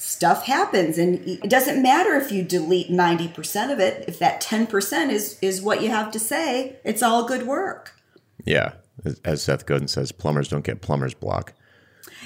stuff 0.00 0.46
happens 0.46 0.96
and 0.96 1.18
it 1.26 1.50
doesn't 1.50 1.82
matter 1.82 2.14
if 2.14 2.32
you 2.32 2.42
delete 2.42 2.90
90% 2.90 3.70
of 3.70 3.78
it 3.78 4.04
if 4.08 4.18
that 4.18 4.40
10% 4.40 5.10
is 5.10 5.38
is 5.42 5.60
what 5.60 5.82
you 5.82 5.90
have 5.90 6.10
to 6.10 6.18
say 6.18 6.76
it's 6.84 7.02
all 7.02 7.24
good 7.26 7.46
work 7.46 7.94
yeah, 8.44 8.72
as, 9.24 9.42
Seth 9.42 9.66
Godin 9.66 9.88
says, 9.88 10.12
plumbers 10.12 10.48
don't 10.48 10.64
get 10.64 10.80
plumber's 10.80 11.14
block. 11.14 11.52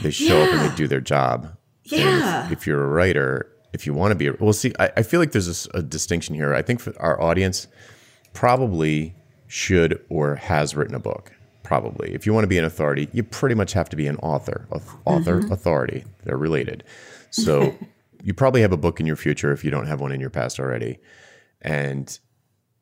They 0.03 0.11
show 0.11 0.43
up 0.43 0.53
and 0.53 0.71
they 0.71 0.75
do 0.75 0.89
their 0.89 1.01
job. 1.01 1.57
Yeah 1.85 2.47
if, 2.47 2.53
if 2.53 2.67
you're 2.67 2.83
a 2.83 2.89
writer, 2.89 3.51
if 3.73 3.87
you 3.87 3.95
want 3.95 4.13
to 4.13 4.15
be, 4.15 4.29
a, 4.29 4.33
well, 4.41 4.53
see, 4.53 4.73
I, 4.79 4.91
I 4.99 5.03
feel 5.03 5.21
like 5.21 5.33
there's 5.33 5.69
a 5.75 5.83
distinction 5.83 6.35
here. 6.35 6.55
I 6.55 6.63
think 6.63 6.81
for 6.81 6.95
our 7.01 7.21
audience, 7.21 7.69
probably 8.33 9.15
should 9.47 10.05
or 10.09 10.37
has 10.37 10.75
written 10.75 10.95
a 10.95 11.01
book. 11.01 11.33
Probably, 11.63 12.13
if 12.13 12.27
you 12.27 12.35
want 12.35 12.45
to 12.45 12.49
be 12.49 12.59
an 12.59 12.65
authority, 12.65 13.09
you 13.13 13.23
pretty 13.23 13.55
much 13.55 13.73
have 13.73 13.89
to 13.89 13.97
be 13.97 14.07
an 14.07 14.17
author. 14.17 14.67
Auth- 14.71 14.99
Author, 15.07 15.41
mm-hmm. 15.41 15.53
authority, 15.53 16.05
they're 16.25 16.37
related. 16.37 16.85
So 17.35 17.75
you 18.23 18.33
probably 18.33 18.63
have 18.63 18.73
a 18.73 18.77
book 18.77 19.01
in 19.01 19.07
your 19.07 19.17
future 19.17 19.53
if 19.53 19.65
you 19.65 19.71
don't 19.71 19.87
have 19.87 20.01
one 20.01 20.13
in 20.13 20.21
your 20.21 20.31
past 20.31 20.61
already, 20.61 20.99
and 21.61 22.19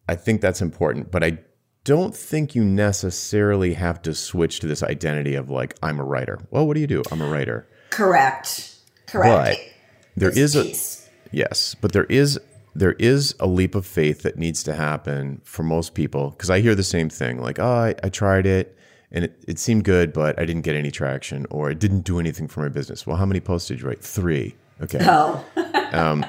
I 0.09 0.15
think 0.15 0.41
that's 0.41 0.61
important. 0.61 1.11
But 1.11 1.25
I 1.25 1.39
don't 1.85 2.15
think 2.15 2.55
you 2.55 2.65
necessarily 2.65 3.75
have 3.75 4.03
to 4.03 4.15
switch 4.15 4.61
to 4.61 4.67
this 4.67 4.83
identity 4.83 5.35
of 5.35 5.51
like 5.51 5.77
I'm 5.83 5.99
a 5.99 6.05
writer. 6.05 6.39
Well, 6.51 6.67
what 6.67 6.75
do 6.75 6.81
you 6.81 6.87
do? 6.87 7.03
I'm 7.11 7.21
a 7.21 7.29
writer. 7.29 7.69
correct 7.91 8.77
correct 9.07 9.59
But 9.59 9.73
there 10.17 10.29
It's 10.29 10.55
is 10.55 11.09
a 11.33 11.37
yes, 11.37 11.75
but 11.81 11.93
there 11.93 12.05
is 12.05 12.39
there 12.75 12.93
is 12.93 13.35
a 13.41 13.47
leap 13.47 13.75
of 13.75 13.85
faith 13.87 14.23
that 14.23 14.39
needs 14.39 14.63
to 14.65 14.75
happen 14.75 15.41
for 15.45 15.63
most 15.63 15.95
people 15.95 16.31
because 16.31 16.51
I 16.51 16.61
hear 16.61 16.75
the 16.75 16.83
same 16.83 17.09
thing 17.09 17.41
like, 17.41 17.59
oh, 17.59 17.67
I, 17.67 17.95
I 18.03 18.09
tried 18.09 18.47
it 18.47 18.77
and 19.13 19.27
it, 19.27 19.45
it 19.47 19.59
seemed 19.59 19.85
good, 19.85 20.13
but 20.13 20.39
I 20.39 20.45
didn't 20.45 20.63
get 20.63 20.75
any 20.75 20.91
traction 20.91 21.47
or 21.51 21.71
it 21.71 21.79
didn't 21.79 22.01
do 22.01 22.19
anything 22.19 22.49
for 22.49 22.61
my 22.61 22.69
business. 22.69 23.07
Well, 23.07 23.17
how 23.17 23.27
many 23.27 23.41
posts 23.41 23.69
did 23.69 23.81
you 23.81 23.87
write? 23.87 24.03
Three. 24.03 24.57
Okay. 24.83 24.99
oh 25.03 25.45
um, 25.93 26.25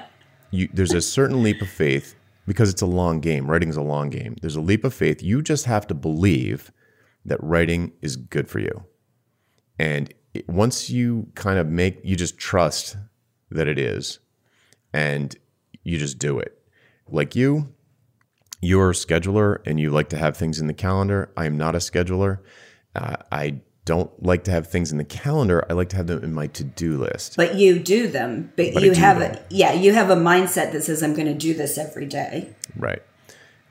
You, 0.51 0.69
there's 0.73 0.93
a 0.93 1.01
certain 1.01 1.41
leap 1.41 1.61
of 1.61 1.69
faith 1.69 2.15
because 2.45 2.69
it's 2.69 2.81
a 2.81 2.85
long 2.85 3.21
game. 3.21 3.49
Writing 3.49 3.69
is 3.69 3.77
a 3.77 3.81
long 3.81 4.09
game. 4.09 4.35
There's 4.41 4.57
a 4.57 4.61
leap 4.61 4.83
of 4.83 4.93
faith. 4.93 5.23
You 5.23 5.41
just 5.41 5.65
have 5.65 5.87
to 5.87 5.93
believe 5.93 6.71
that 7.25 7.41
writing 7.41 7.93
is 8.01 8.17
good 8.17 8.49
for 8.49 8.59
you. 8.59 8.83
And 9.79 10.13
it, 10.33 10.47
once 10.49 10.89
you 10.89 11.27
kind 11.35 11.57
of 11.57 11.67
make, 11.67 11.99
you 12.03 12.15
just 12.15 12.37
trust 12.37 12.97
that 13.49 13.67
it 13.67 13.79
is, 13.79 14.19
and 14.93 15.35
you 15.83 15.97
just 15.97 16.19
do 16.19 16.37
it. 16.37 16.59
Like 17.07 17.35
you, 17.35 17.73
you're 18.61 18.91
a 18.91 18.93
scheduler 18.93 19.59
and 19.65 19.79
you 19.79 19.89
like 19.89 20.09
to 20.09 20.17
have 20.17 20.37
things 20.37 20.59
in 20.59 20.67
the 20.67 20.73
calendar. 20.73 21.31
I 21.35 21.45
am 21.45 21.57
not 21.57 21.75
a 21.75 21.79
scheduler. 21.79 22.39
Uh, 22.95 23.15
I 23.31 23.59
don't 23.85 24.11
like 24.23 24.45
to 24.45 24.51
have 24.51 24.67
things 24.67 24.91
in 24.91 24.97
the 24.97 25.03
calendar. 25.03 25.65
I 25.69 25.73
like 25.73 25.89
to 25.89 25.95
have 25.97 26.07
them 26.07 26.23
in 26.23 26.33
my 26.33 26.47
to 26.47 26.63
do 26.63 26.97
list. 26.97 27.35
but 27.35 27.55
you 27.55 27.79
do 27.79 28.07
them 28.07 28.51
but, 28.55 28.73
But 28.73 28.83
you 28.83 28.93
have 28.93 29.19
them. 29.19 29.35
a 29.35 29.41
yeah 29.49 29.73
you 29.73 29.91
have 29.93 30.09
a 30.09 30.15
mindset 30.15 30.71
that 30.71 30.83
says 30.83 31.03
i'm 31.03 31.13
going 31.13 31.27
to 31.27 31.33
do 31.33 31.53
this 31.53 31.77
every 31.77 32.05
day 32.05 32.49
Right. 32.77 33.01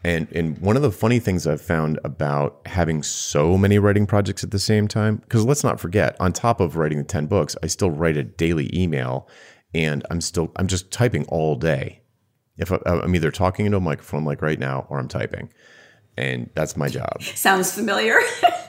And 0.04 0.26
and 0.32 0.58
one 0.58 0.74
of 0.76 0.82
the 0.82 0.90
funny 0.90 1.20
things 1.20 1.46
I've 1.46 1.62
found 1.62 2.00
about 2.04 2.60
having 2.66 3.04
so 3.04 3.56
many 3.56 3.78
writing 3.78 4.04
projects 4.04 4.42
at 4.42 4.50
the 4.50 4.58
same 4.58 4.88
time, 4.88 5.16
because 5.18 5.44
let's 5.44 5.62
not 5.62 5.78
forget, 5.78 6.16
on 6.20 6.32
top 6.32 6.58
of 6.60 6.76
writing 6.76 6.98
the 6.98 7.04
10 7.04 7.26
books, 7.26 7.54
I 7.62 7.68
still 7.68 7.90
write 7.92 8.16
a 8.16 8.24
daily 8.24 8.68
email 8.76 9.28
and 9.72 10.04
I'm 10.10 10.20
still 10.20 10.50
I'm 10.56 10.66
just 10.66 10.90
typing 10.90 11.24
all 11.26 11.54
day. 11.54 12.00
If 12.58 12.72
I, 12.72 12.78
I'm 12.84 13.14
either 13.14 13.30
talking 13.30 13.64
into 13.64 13.78
a 13.78 13.80
microphone 13.80 14.24
like 14.24 14.42
right 14.42 14.58
now 14.58 14.86
or 14.90 14.98
I'm 14.98 15.06
typing. 15.08 15.52
And 16.18 16.50
that's 16.56 16.76
my 16.76 16.88
job. 16.88 17.22
Sounds 17.22 17.72
familiar. 17.72 18.18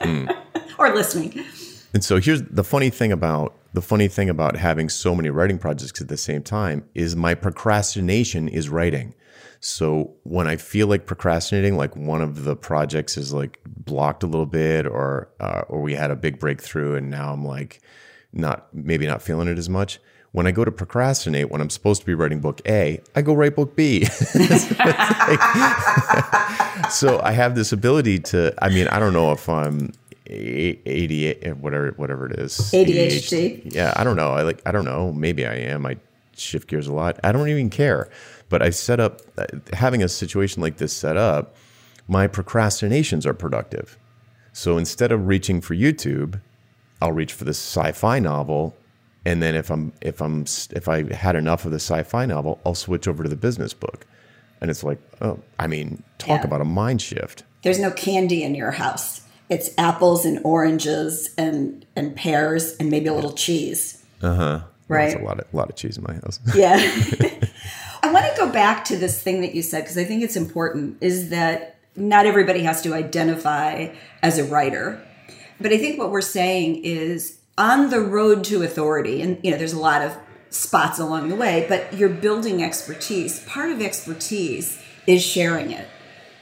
or 0.78 0.94
listening. 0.94 1.44
And 1.92 2.04
so 2.04 2.18
here's 2.18 2.42
the 2.42 2.64
funny 2.64 2.90
thing 2.90 3.12
about 3.12 3.54
the 3.72 3.82
funny 3.82 4.08
thing 4.08 4.30
about 4.30 4.56
having 4.56 4.88
so 4.88 5.14
many 5.14 5.30
writing 5.30 5.58
projects 5.58 6.00
at 6.00 6.08
the 6.08 6.16
same 6.16 6.42
time 6.42 6.88
is 6.94 7.16
my 7.16 7.34
procrastination 7.34 8.48
is 8.48 8.68
writing. 8.68 9.14
So 9.60 10.14
when 10.24 10.46
I 10.46 10.56
feel 10.56 10.88
like 10.88 11.06
procrastinating, 11.06 11.76
like 11.76 11.96
one 11.96 12.20
of 12.20 12.44
the 12.44 12.54
projects 12.54 13.16
is 13.16 13.32
like 13.32 13.58
blocked 13.64 14.22
a 14.22 14.26
little 14.26 14.46
bit, 14.46 14.86
or 14.86 15.30
uh, 15.40 15.62
or 15.68 15.80
we 15.80 15.94
had 15.94 16.10
a 16.10 16.16
big 16.16 16.38
breakthrough, 16.38 16.96
and 16.96 17.10
now 17.10 17.32
I'm 17.32 17.44
like 17.44 17.80
not 18.32 18.68
maybe 18.74 19.06
not 19.06 19.22
feeling 19.22 19.48
it 19.48 19.56
as 19.56 19.70
much. 19.70 20.00
When 20.32 20.46
I 20.46 20.50
go 20.50 20.64
to 20.64 20.72
procrastinate, 20.72 21.50
when 21.50 21.60
I'm 21.60 21.70
supposed 21.70 22.02
to 22.02 22.06
be 22.06 22.12
writing 22.12 22.40
book 22.40 22.60
A, 22.66 23.00
I 23.14 23.22
go 23.22 23.34
write 23.34 23.56
book 23.56 23.74
B. 23.74 24.04
so 26.90 27.20
I 27.22 27.32
have 27.32 27.54
this 27.54 27.72
ability 27.72 28.18
to. 28.18 28.52
I 28.60 28.68
mean, 28.68 28.86
I 28.88 28.98
don't 28.98 29.14
know 29.14 29.32
if 29.32 29.48
I'm 29.48 29.92
ADHD, 30.26 31.56
whatever 31.58 31.92
whatever 31.96 32.26
it 32.26 32.38
is. 32.38 32.56
ADHD. 32.72 33.72
Yeah, 33.74 33.92
I 33.96 34.04
don't 34.04 34.16
know. 34.16 34.32
I 34.32 34.42
like. 34.42 34.62
I 34.66 34.72
don't 34.72 34.84
know. 34.84 35.12
Maybe 35.12 35.46
I 35.46 35.54
am. 35.54 35.86
I 35.86 35.96
shift 36.36 36.68
gears 36.68 36.86
a 36.86 36.92
lot. 36.92 37.18
I 37.22 37.32
don't 37.32 37.48
even 37.48 37.70
care. 37.70 38.08
But 38.48 38.62
I 38.62 38.70
set 38.70 39.00
up 39.00 39.20
uh, 39.38 39.46
having 39.72 40.02
a 40.02 40.08
situation 40.08 40.62
like 40.62 40.76
this 40.78 40.92
set 40.92 41.16
up. 41.16 41.56
My 42.08 42.26
procrastinations 42.26 43.24
are 43.26 43.34
productive. 43.34 43.96
So 44.52 44.76
instead 44.78 45.10
of 45.10 45.26
reaching 45.26 45.60
for 45.60 45.74
YouTube, 45.74 46.40
I'll 47.00 47.12
reach 47.12 47.32
for 47.32 47.44
this 47.44 47.58
sci-fi 47.58 48.18
novel, 48.18 48.76
and 49.24 49.42
then 49.42 49.54
if 49.54 49.70
I'm 49.70 49.92
if 50.00 50.20
I'm 50.22 50.44
if 50.70 50.88
I 50.88 51.12
had 51.14 51.36
enough 51.36 51.64
of 51.64 51.70
the 51.70 51.76
sci-fi 51.80 52.26
novel, 52.26 52.60
I'll 52.64 52.74
switch 52.74 53.08
over 53.08 53.22
to 53.22 53.28
the 53.28 53.36
business 53.36 53.74
book. 53.74 54.06
And 54.60 54.70
it's 54.70 54.84
like, 54.84 54.98
oh, 55.20 55.40
I 55.58 55.66
mean, 55.66 56.02
talk 56.18 56.40
Yeah. 56.40 56.46
about 56.46 56.60
a 56.62 56.64
mind 56.64 57.02
shift. 57.02 57.42
There's 57.62 57.78
no 57.80 57.90
candy 57.90 58.42
in 58.42 58.54
your 58.54 58.70
house. 58.70 59.20
It's 59.50 59.70
apples 59.78 60.24
and 60.24 60.40
oranges 60.44 61.34
and 61.36 61.84
and 61.96 62.14
pears 62.16 62.76
and 62.78 62.90
maybe 62.90 63.06
a 63.08 63.14
little 63.14 63.32
cheese. 63.32 64.02
Uh-huh. 64.22 64.60
There's 64.88 65.14
Right. 65.14 65.20
a 65.22 65.24
lot 65.24 65.38
of 65.40 65.46
a 65.52 65.56
lot 65.56 65.68
of 65.70 65.76
cheese 65.76 65.96
in 65.98 66.04
my 66.04 66.14
house. 66.14 66.40
Yeah. 66.54 66.76
I 68.02 68.12
want 68.12 68.26
to 68.26 68.32
go 68.36 68.50
back 68.52 68.84
to 68.86 68.96
this 68.98 69.22
thing 69.22 69.40
that 69.40 69.54
you 69.54 69.62
said 69.62 69.80
because 69.82 69.96
I 69.96 70.04
think 70.04 70.22
it's 70.22 70.36
important 70.36 70.98
is 71.00 71.30
that 71.30 71.76
not 71.96 72.26
everybody 72.26 72.62
has 72.62 72.82
to 72.82 72.92
identify 72.92 73.88
as 74.22 74.38
a 74.38 74.44
writer. 74.44 75.00
But 75.60 75.72
I 75.72 75.78
think 75.78 75.98
what 75.98 76.10
we're 76.10 76.20
saying 76.20 76.84
is 76.84 77.38
on 77.56 77.88
the 77.90 78.00
road 78.00 78.44
to 78.44 78.62
authority 78.62 79.22
and 79.22 79.38
you 79.42 79.50
know 79.50 79.56
there's 79.56 79.72
a 79.72 79.78
lot 79.78 80.02
of 80.02 80.16
spots 80.50 80.98
along 80.98 81.28
the 81.30 81.34
way, 81.36 81.64
but 81.68 81.92
you're 81.94 82.08
building 82.08 82.62
expertise. 82.62 83.40
Part 83.46 83.70
of 83.70 83.80
expertise 83.80 84.78
is 85.06 85.22
sharing 85.22 85.70
it. 85.70 85.88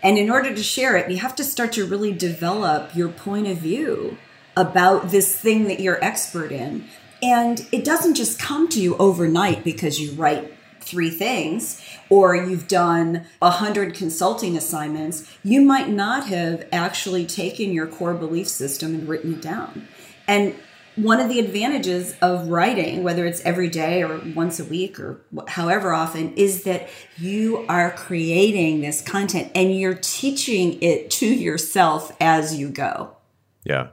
And 0.03 0.19
in 0.19 0.31
order 0.31 0.55
to 0.55 0.63
share 0.63 0.97
it, 0.97 1.11
you 1.11 1.19
have 1.19 1.37
to 1.37 1.45
start 1.45 1.73
to 1.73 1.87
really 1.87 2.13
develop 2.13 2.95
your 2.95 3.09
point 3.09 3.47
of 3.47 3.59
view 3.59 4.19
about 4.57 5.11
this 5.11 5.39
thing 5.39 5.65
that 5.65 5.81
you're 5.81 6.03
expert 6.05 6.51
in. 6.51 6.85
And 7.23 7.67
it 7.71 7.85
doesn't 7.85 8.15
just 8.15 8.39
come 8.39 8.69
to 8.71 8.81
you 8.81 8.97
overnight 8.97 9.63
because 9.63 10.01
you 10.01 10.13
write 10.13 10.53
three 10.81 11.11
things 11.11 11.81
or 12.11 12.35
you've 12.35 12.67
done 12.67 13.25
a 13.41 13.51
hundred 13.51 13.95
consulting 13.95 14.57
assignments. 14.57 15.31
You 15.45 15.63
might 15.63 15.89
not 15.89 16.27
have 16.27 16.67
actually 16.73 17.25
taken 17.25 17.73
your 17.73 17.87
core 17.87 18.15
belief 18.15 18.49
system 18.49 18.95
and 18.95 19.09
written 19.09 19.35
it 19.35 19.43
down. 19.43 19.87
And 20.27 20.57
one 20.97 21.21
of 21.21 21.29
the 21.29 21.39
advantages 21.39 22.15
of 22.21 22.49
writing, 22.49 23.03
whether 23.03 23.25
it's 23.25 23.41
every 23.45 23.69
day 23.69 24.03
or 24.03 24.21
once 24.35 24.61
a 24.61 24.65
week 24.65 25.01
or 25.01 25.21
however 25.49 25.93
often, 25.93 26.35
is 26.35 26.65
that 26.65 26.89
you 27.17 27.65
are 27.69 27.93
creating 27.93 28.81
this 28.81 29.01
content 29.01 29.51
and 29.55 29.75
you're 29.75 29.99
teaching 30.01 30.81
it 30.83 31.11
to 31.11 31.27
yourself 31.27 32.15
as 32.21 32.57
you 32.57 32.69
go. 32.69 33.17
Yeah. 33.65 33.89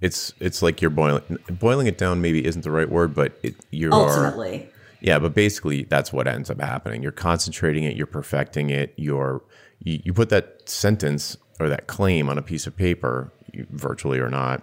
It's 0.00 0.34
it's 0.38 0.60
like 0.60 0.82
you're 0.82 0.90
boiling 0.90 1.38
boiling 1.48 1.86
it 1.86 1.96
down 1.96 2.20
maybe 2.20 2.44
isn't 2.44 2.62
the 2.62 2.70
right 2.70 2.90
word, 2.90 3.14
but 3.14 3.38
it, 3.42 3.54
you 3.70 3.90
are 3.90 4.10
Ultimately. 4.10 4.68
Yeah, 5.00 5.18
but 5.18 5.34
basically 5.34 5.84
that's 5.84 6.12
what 6.12 6.26
ends 6.26 6.50
up 6.50 6.60
happening. 6.60 7.02
You're 7.02 7.12
concentrating 7.12 7.84
it, 7.84 7.96
you're 7.96 8.06
perfecting 8.06 8.68
it, 8.68 8.92
you're 8.96 9.42
you, 9.78 10.00
you 10.04 10.12
put 10.12 10.28
that 10.28 10.68
sentence 10.68 11.38
or 11.58 11.68
that 11.70 11.86
claim 11.86 12.28
on 12.28 12.36
a 12.36 12.42
piece 12.42 12.66
of 12.66 12.76
paper, 12.76 13.32
you, 13.52 13.66
virtually 13.70 14.18
or 14.18 14.28
not, 14.28 14.62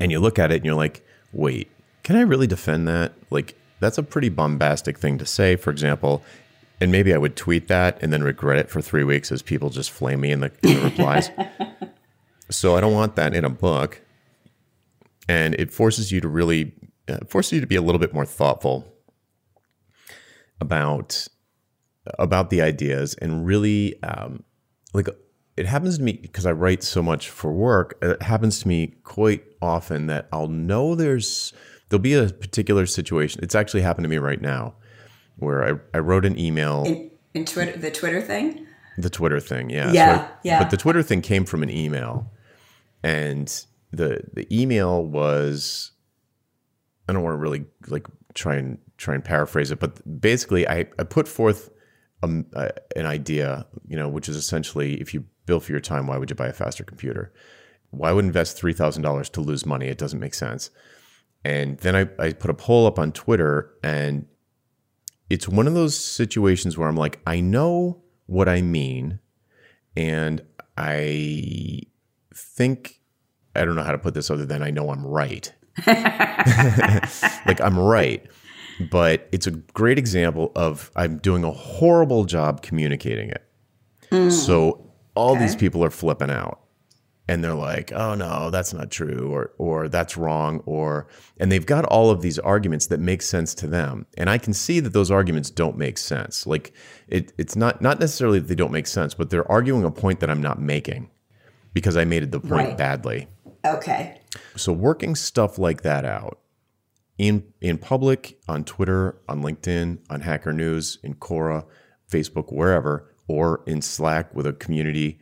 and 0.00 0.10
you 0.10 0.18
look 0.18 0.38
at 0.38 0.50
it 0.50 0.56
and 0.56 0.64
you're 0.64 0.74
like, 0.74 1.06
"Wait, 1.32 1.70
can 2.02 2.16
I 2.16 2.22
really 2.22 2.46
defend 2.46 2.88
that?" 2.88 3.12
Like 3.30 3.54
that's 3.80 3.98
a 3.98 4.02
pretty 4.02 4.28
bombastic 4.28 4.98
thing 4.98 5.18
to 5.18 5.26
say, 5.26 5.56
for 5.56 5.70
example. 5.70 6.22
And 6.80 6.90
maybe 6.90 7.12
I 7.12 7.18
would 7.18 7.36
tweet 7.36 7.68
that 7.68 8.02
and 8.02 8.12
then 8.12 8.22
regret 8.22 8.58
it 8.58 8.70
for 8.70 8.80
three 8.80 9.04
weeks 9.04 9.30
as 9.30 9.42
people 9.42 9.68
just 9.68 9.90
flame 9.90 10.20
me 10.20 10.30
in 10.30 10.40
the, 10.40 10.50
in 10.62 10.76
the 10.76 10.82
replies. 10.82 11.30
so 12.50 12.74
I 12.74 12.80
don't 12.80 12.94
want 12.94 13.16
that 13.16 13.34
in 13.34 13.44
a 13.44 13.50
book. 13.50 14.00
And 15.28 15.54
it 15.56 15.70
forces 15.72 16.10
you 16.10 16.20
to 16.22 16.28
really 16.28 16.72
uh, 17.08 17.18
forces 17.26 17.52
you 17.52 17.60
to 17.60 17.66
be 17.66 17.76
a 17.76 17.82
little 17.82 17.98
bit 17.98 18.14
more 18.14 18.24
thoughtful 18.24 18.94
about 20.60 21.26
about 22.18 22.50
the 22.50 22.62
ideas 22.62 23.14
and 23.14 23.46
really 23.46 24.02
um, 24.02 24.42
like 24.92 25.08
it 25.60 25.66
happens 25.66 25.98
to 25.98 26.02
me 26.02 26.12
because 26.12 26.46
I 26.46 26.52
write 26.52 26.82
so 26.82 27.02
much 27.02 27.28
for 27.30 27.52
work. 27.52 27.98
It 28.02 28.22
happens 28.22 28.60
to 28.60 28.68
me 28.68 28.94
quite 29.04 29.44
often 29.60 30.06
that 30.06 30.28
I'll 30.32 30.48
know 30.48 30.94
there's 30.94 31.52
there'll 31.88 32.00
be 32.02 32.14
a 32.14 32.28
particular 32.28 32.86
situation. 32.86 33.40
It's 33.42 33.54
actually 33.54 33.82
happened 33.82 34.04
to 34.04 34.08
me 34.08 34.18
right 34.18 34.40
now 34.40 34.74
where 35.36 35.62
I, 35.64 35.96
I 35.96 36.00
wrote 36.00 36.24
an 36.24 36.38
email 36.38 36.84
In, 36.84 37.10
in 37.34 37.44
Twitter, 37.44 37.76
the 37.78 37.90
Twitter 37.90 38.20
thing. 38.22 38.66
the 38.98 39.10
Twitter 39.10 39.40
thing, 39.40 39.70
yeah. 39.70 39.92
Yeah, 39.92 40.28
I- 40.28 40.38
yeah. 40.44 40.58
But 40.62 40.70
the 40.70 40.76
Twitter 40.76 41.02
thing 41.02 41.20
came 41.22 41.44
from 41.44 41.62
an 41.62 41.70
email, 41.70 42.30
and 43.02 43.46
the 43.92 44.22
the 44.32 44.46
email 44.56 45.04
was 45.04 45.92
I 47.08 47.12
don't 47.12 47.22
want 47.22 47.34
to 47.34 47.38
really 47.38 47.64
like 47.88 48.06
try 48.34 48.56
and 48.56 48.78
try 48.96 49.14
and 49.14 49.24
paraphrase 49.24 49.70
it, 49.70 49.80
but 49.80 49.92
basically 50.20 50.68
I 50.68 50.86
I 50.98 51.04
put 51.04 51.26
forth 51.28 51.70
uh, 52.22 52.68
an 52.96 53.06
idea, 53.06 53.66
you 53.88 53.96
know, 53.96 54.08
which 54.08 54.28
is 54.28 54.36
essentially 54.36 55.00
if 55.00 55.14
you 55.14 55.24
bill 55.50 55.58
for 55.58 55.72
your 55.72 55.80
time, 55.80 56.06
why 56.06 56.16
would 56.16 56.30
you 56.30 56.36
buy 56.36 56.46
a 56.46 56.52
faster 56.52 56.84
computer? 56.84 57.32
Why 57.90 58.12
would 58.12 58.24
invest 58.24 58.56
three 58.56 58.72
thousand 58.72 59.02
dollars 59.02 59.28
to 59.30 59.40
lose 59.40 59.66
money? 59.66 59.88
It 59.88 59.98
doesn't 59.98 60.20
make 60.20 60.34
sense. 60.34 60.70
And 61.44 61.76
then 61.78 61.96
I, 61.96 62.08
I 62.24 62.32
put 62.32 62.50
a 62.50 62.54
poll 62.54 62.86
up 62.86 63.00
on 63.00 63.10
Twitter, 63.10 63.72
and 63.82 64.26
it's 65.28 65.48
one 65.48 65.66
of 65.66 65.74
those 65.74 65.98
situations 65.98 66.78
where 66.78 66.88
I'm 66.88 66.96
like, 66.96 67.18
I 67.26 67.40
know 67.40 68.00
what 68.26 68.48
I 68.48 68.62
mean, 68.62 69.18
and 69.96 70.40
I 70.76 71.80
think 72.32 73.00
I 73.56 73.64
don't 73.64 73.74
know 73.74 73.82
how 73.82 73.90
to 73.90 73.98
put 73.98 74.14
this 74.14 74.30
other 74.30 74.46
than 74.46 74.62
I 74.62 74.70
know 74.70 74.90
I'm 74.90 75.04
right. 75.04 75.52
like 75.86 77.60
I'm 77.60 77.76
right, 77.76 78.24
but 78.88 79.28
it's 79.32 79.48
a 79.48 79.50
great 79.50 79.98
example 79.98 80.52
of 80.54 80.92
I'm 80.94 81.18
doing 81.18 81.42
a 81.42 81.50
horrible 81.50 82.24
job 82.24 82.62
communicating 82.62 83.30
it. 83.30 83.44
Mm. 84.12 84.30
So 84.30 84.89
all 85.20 85.36
these 85.36 85.56
people 85.56 85.84
are 85.84 85.90
flipping 85.90 86.30
out 86.30 86.60
and 87.28 87.44
they're 87.44 87.54
like, 87.54 87.92
"Oh 87.92 88.14
no, 88.14 88.50
that's 88.50 88.72
not 88.74 88.90
true," 88.90 89.30
or 89.32 89.52
"or 89.58 89.88
that's 89.88 90.16
wrong," 90.16 90.62
or 90.66 91.06
and 91.38 91.52
they've 91.52 91.64
got 91.64 91.84
all 91.84 92.10
of 92.10 92.22
these 92.22 92.38
arguments 92.40 92.86
that 92.88 92.98
make 92.98 93.22
sense 93.22 93.54
to 93.54 93.66
them, 93.68 94.06
and 94.18 94.28
I 94.28 94.36
can 94.38 94.52
see 94.52 94.80
that 94.80 94.92
those 94.92 95.10
arguments 95.12 95.48
don't 95.50 95.78
make 95.78 95.96
sense. 95.98 96.46
Like 96.46 96.72
it, 97.06 97.32
it's 97.38 97.54
not 97.54 97.80
not 97.80 98.00
necessarily 98.00 98.40
that 98.40 98.48
they 98.48 98.56
don't 98.56 98.72
make 98.72 98.88
sense, 98.88 99.14
but 99.14 99.30
they're 99.30 99.50
arguing 99.50 99.84
a 99.84 99.90
point 99.92 100.18
that 100.20 100.30
I'm 100.30 100.42
not 100.42 100.60
making 100.60 101.10
because 101.72 101.96
I 101.96 102.04
made 102.04 102.32
the 102.32 102.40
point 102.40 102.68
Right. 102.68 102.76
badly. 102.76 103.28
Okay. 103.64 104.20
So 104.56 104.72
working 104.72 105.14
stuff 105.14 105.56
like 105.58 105.82
that 105.82 106.04
out 106.04 106.40
in 107.16 107.44
in 107.60 107.78
public, 107.78 108.40
on 108.48 108.64
Twitter, 108.64 109.20
on 109.28 109.42
LinkedIn, 109.42 109.98
on 110.08 110.22
Hacker 110.22 110.52
News, 110.52 110.98
in 111.04 111.14
Quora, 111.14 111.64
Facebook, 112.10 112.52
wherever, 112.52 113.09
or 113.30 113.62
in 113.66 113.80
Slack 113.80 114.34
with 114.34 114.44
a 114.46 114.52
community, 114.52 115.18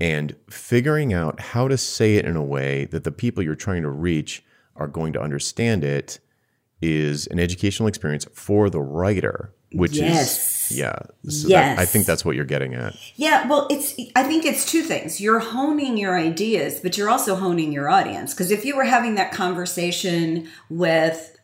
and 0.00 0.36
figuring 0.48 1.12
out 1.12 1.40
how 1.40 1.66
to 1.68 1.76
say 1.76 2.14
it 2.14 2.24
in 2.24 2.36
a 2.36 2.44
way 2.44 2.84
that 2.86 3.02
the 3.04 3.10
people 3.12 3.42
you're 3.42 3.54
trying 3.56 3.82
to 3.82 3.90
reach 3.90 4.42
are 4.76 4.86
going 4.86 5.12
to 5.12 5.20
understand 5.20 5.82
it 5.84 6.20
is 6.80 7.26
an 7.26 7.38
educational 7.40 7.88
experience 7.88 8.24
for 8.32 8.70
the 8.70 8.80
writer, 8.80 9.52
which 9.72 9.96
Yes. 9.98 10.70
is 10.70 10.78
yeah. 10.78 10.96
So 11.28 11.48
that- 11.48 11.78
I 11.80 11.84
think 11.84 12.06
that's 12.06 12.24
what 12.24 12.36
you're 12.36 12.44
getting 12.44 12.74
at. 12.74 12.94
Yeah, 13.16 13.46
well, 13.48 13.66
it's 13.70 13.94
I 14.14 14.22
think 14.22 14.46
it's 14.46 14.64
two 14.70 14.82
things. 14.82 15.20
You're 15.20 15.40
honing 15.40 15.96
your 15.96 16.16
ideas, 16.16 16.78
but 16.80 16.96
you're 16.96 17.10
also 17.10 17.34
honing 17.34 17.72
your 17.72 17.88
audience. 17.88 18.32
Because 18.32 18.52
if 18.52 18.64
you 18.64 18.76
were 18.76 18.84
having 18.84 19.16
that 19.16 19.32
conversation 19.32 20.46
with 20.70 21.36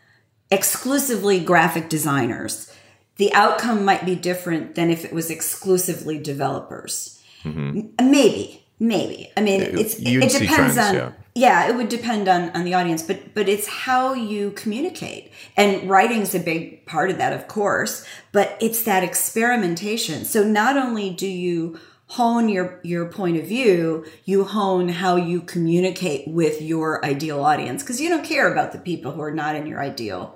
exclusively 0.51 1.40
graphic 1.40 1.88
designers, 1.88 2.71
the 3.16 3.33
outcome 3.33 3.85
might 3.85 4.05
be 4.05 4.14
different 4.14 4.74
than 4.74 4.90
if 4.90 5.05
it 5.05 5.12
was 5.12 5.31
exclusively 5.31 6.18
developers. 6.18 7.22
M- 7.44 7.92
Maybe, 8.00 8.64
maybe. 8.79 9.31
I 9.37 9.40
mean, 9.40 9.61
it's 9.62 9.94
it, 9.94 10.09
you'd 10.09 10.24
it 10.24 10.33
depends 10.33 10.74
trends, 10.74 10.79
on. 10.79 10.94
yeah. 10.94 11.12
Yeah, 11.35 11.68
it 11.68 11.76
would 11.76 11.90
depend 11.90 12.29
on 12.29 12.50
on 12.50 12.64
the 12.64 12.74
audience, 12.74 13.02
but 13.02 13.35
but 13.35 13.46
it's 13.48 13.66
how 13.66 14.14
you 14.14 14.52
communicate, 14.52 15.31
and 15.57 15.88
writing's 15.88 16.35
a 16.35 16.40
big 16.40 16.87
part 16.87 17.11
of 17.11 17.18
that, 17.18 17.33
of 17.35 17.46
course. 17.46 18.07
But 18.33 18.57
it's 18.61 18.83
that 18.85 19.05
experimentation. 19.05 20.24
So 20.24 20.42
not 20.42 20.76
only 20.76 21.11
do 21.11 21.26
you 21.26 21.79
hone 22.09 22.48
your 22.48 22.81
your 22.83 23.07
point 23.12 23.37
of 23.37 23.46
view, 23.46 24.07
you 24.24 24.44
hone 24.44 24.88
how 24.88 25.16
you 25.16 25.40
communicate 25.42 26.26
with 26.26 26.62
your 26.62 27.05
ideal 27.05 27.44
audience 27.44 27.83
because 27.83 28.00
you 28.00 28.09
don't 28.09 28.24
care 28.24 28.50
about 28.50 28.72
the 28.72 28.79
people 28.79 29.12
who 29.12 29.20
are 29.20 29.31
not 29.35 29.57
in 29.57 29.66
your 29.66 29.81
ideal 29.81 30.36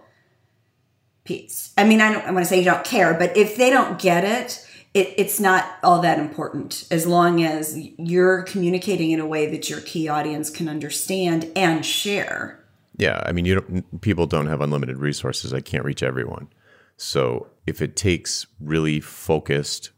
piece. 1.24 1.72
I 1.76 1.84
mean, 1.84 2.00
I 2.00 2.12
don't 2.12 2.24
I 2.24 2.30
want 2.30 2.44
to 2.44 2.48
say 2.48 2.58
you 2.58 2.64
don't 2.64 2.84
care, 2.84 3.14
but 3.14 3.36
if 3.36 3.56
they 3.56 3.70
don't 3.70 4.00
get 4.00 4.24
it, 4.24 4.66
it, 4.94 5.14
it's 5.16 5.38
not 5.38 5.78
all 5.82 6.00
that 6.00 6.18
important 6.18 6.86
as 6.90 7.06
long 7.06 7.42
as 7.42 7.78
you're 7.98 8.42
communicating 8.42 9.12
in 9.12 9.20
a 9.20 9.26
way 9.26 9.50
that 9.50 9.70
your 9.70 9.80
key 9.80 10.08
audience 10.08 10.50
can 10.50 10.68
understand 10.68 11.50
and 11.54 11.86
share. 11.86 12.64
Yeah, 12.96 13.22
I 13.24 13.32
mean, 13.32 13.44
you 13.44 13.60
don't. 13.60 14.00
People 14.00 14.26
don't 14.26 14.48
have 14.48 14.60
unlimited 14.60 14.98
resources. 14.98 15.54
I 15.54 15.60
can't 15.60 15.84
reach 15.84 16.02
everyone. 16.02 16.48
So 16.96 17.46
if 17.66 17.80
it 17.80 17.96
takes 17.96 18.46
really 18.60 19.00
focused, 19.00 19.90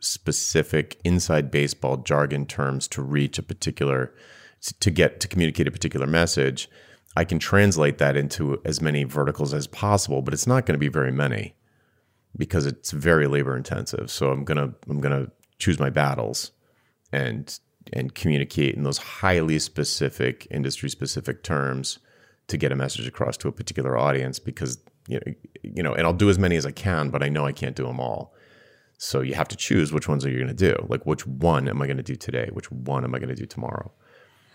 specific 0.00 0.98
inside 1.04 1.50
baseball 1.50 1.98
jargon 1.98 2.46
terms 2.46 2.88
to 2.88 3.02
reach 3.02 3.38
a 3.38 3.42
particular, 3.42 4.12
to 4.80 4.90
get 4.90 5.20
to 5.20 5.28
communicate 5.28 5.68
a 5.68 5.70
particular 5.70 6.08
message, 6.08 6.68
I 7.16 7.24
can 7.24 7.38
translate 7.38 7.98
that 7.98 8.16
into 8.16 8.60
as 8.64 8.80
many 8.80 9.04
verticals 9.04 9.52
as 9.52 9.66
possible. 9.66 10.22
But 10.22 10.34
it's 10.34 10.46
not 10.46 10.66
going 10.66 10.74
to 10.74 10.78
be 10.78 10.88
very 10.88 11.12
many 11.12 11.54
because 12.36 12.66
it's 12.66 12.92
very 12.92 13.26
labor 13.26 13.56
intensive. 13.56 14.10
So 14.10 14.30
I'm 14.30 14.44
gonna 14.44 14.72
I'm 14.88 15.00
gonna 15.00 15.28
choose 15.58 15.78
my 15.78 15.90
battles 15.90 16.52
and 17.12 17.58
and 17.92 18.14
communicate 18.14 18.74
in 18.74 18.82
those 18.82 18.98
highly 18.98 19.58
specific 19.58 20.46
industry 20.50 20.88
specific 20.88 21.42
terms 21.42 21.98
to 22.48 22.56
get 22.56 22.72
a 22.72 22.76
message 22.76 23.06
across 23.06 23.36
to 23.38 23.48
a 23.48 23.52
particular 23.52 23.96
audience 23.96 24.38
because 24.38 24.78
you 25.08 25.18
know 25.18 25.32
you 25.62 25.82
know 25.82 25.94
and 25.94 26.06
I'll 26.06 26.12
do 26.12 26.30
as 26.30 26.38
many 26.38 26.56
as 26.56 26.66
I 26.66 26.72
can 26.72 27.10
but 27.10 27.22
I 27.22 27.28
know 27.28 27.46
I 27.46 27.52
can't 27.52 27.76
do 27.76 27.86
them 27.86 28.00
all. 28.00 28.34
So 28.98 29.22
you 29.22 29.34
have 29.34 29.48
to 29.48 29.56
choose 29.56 29.92
which 29.92 30.08
ones 30.08 30.26
are 30.26 30.30
you 30.30 30.36
going 30.36 30.54
to 30.54 30.72
do? 30.72 30.86
Like 30.88 31.06
which 31.06 31.26
one 31.26 31.68
am 31.68 31.80
I 31.80 31.86
going 31.86 31.96
to 31.96 32.02
do 32.02 32.16
today? 32.16 32.50
Which 32.52 32.70
one 32.70 33.02
am 33.02 33.14
I 33.14 33.18
going 33.18 33.30
to 33.30 33.34
do 33.34 33.46
tomorrow? 33.46 33.90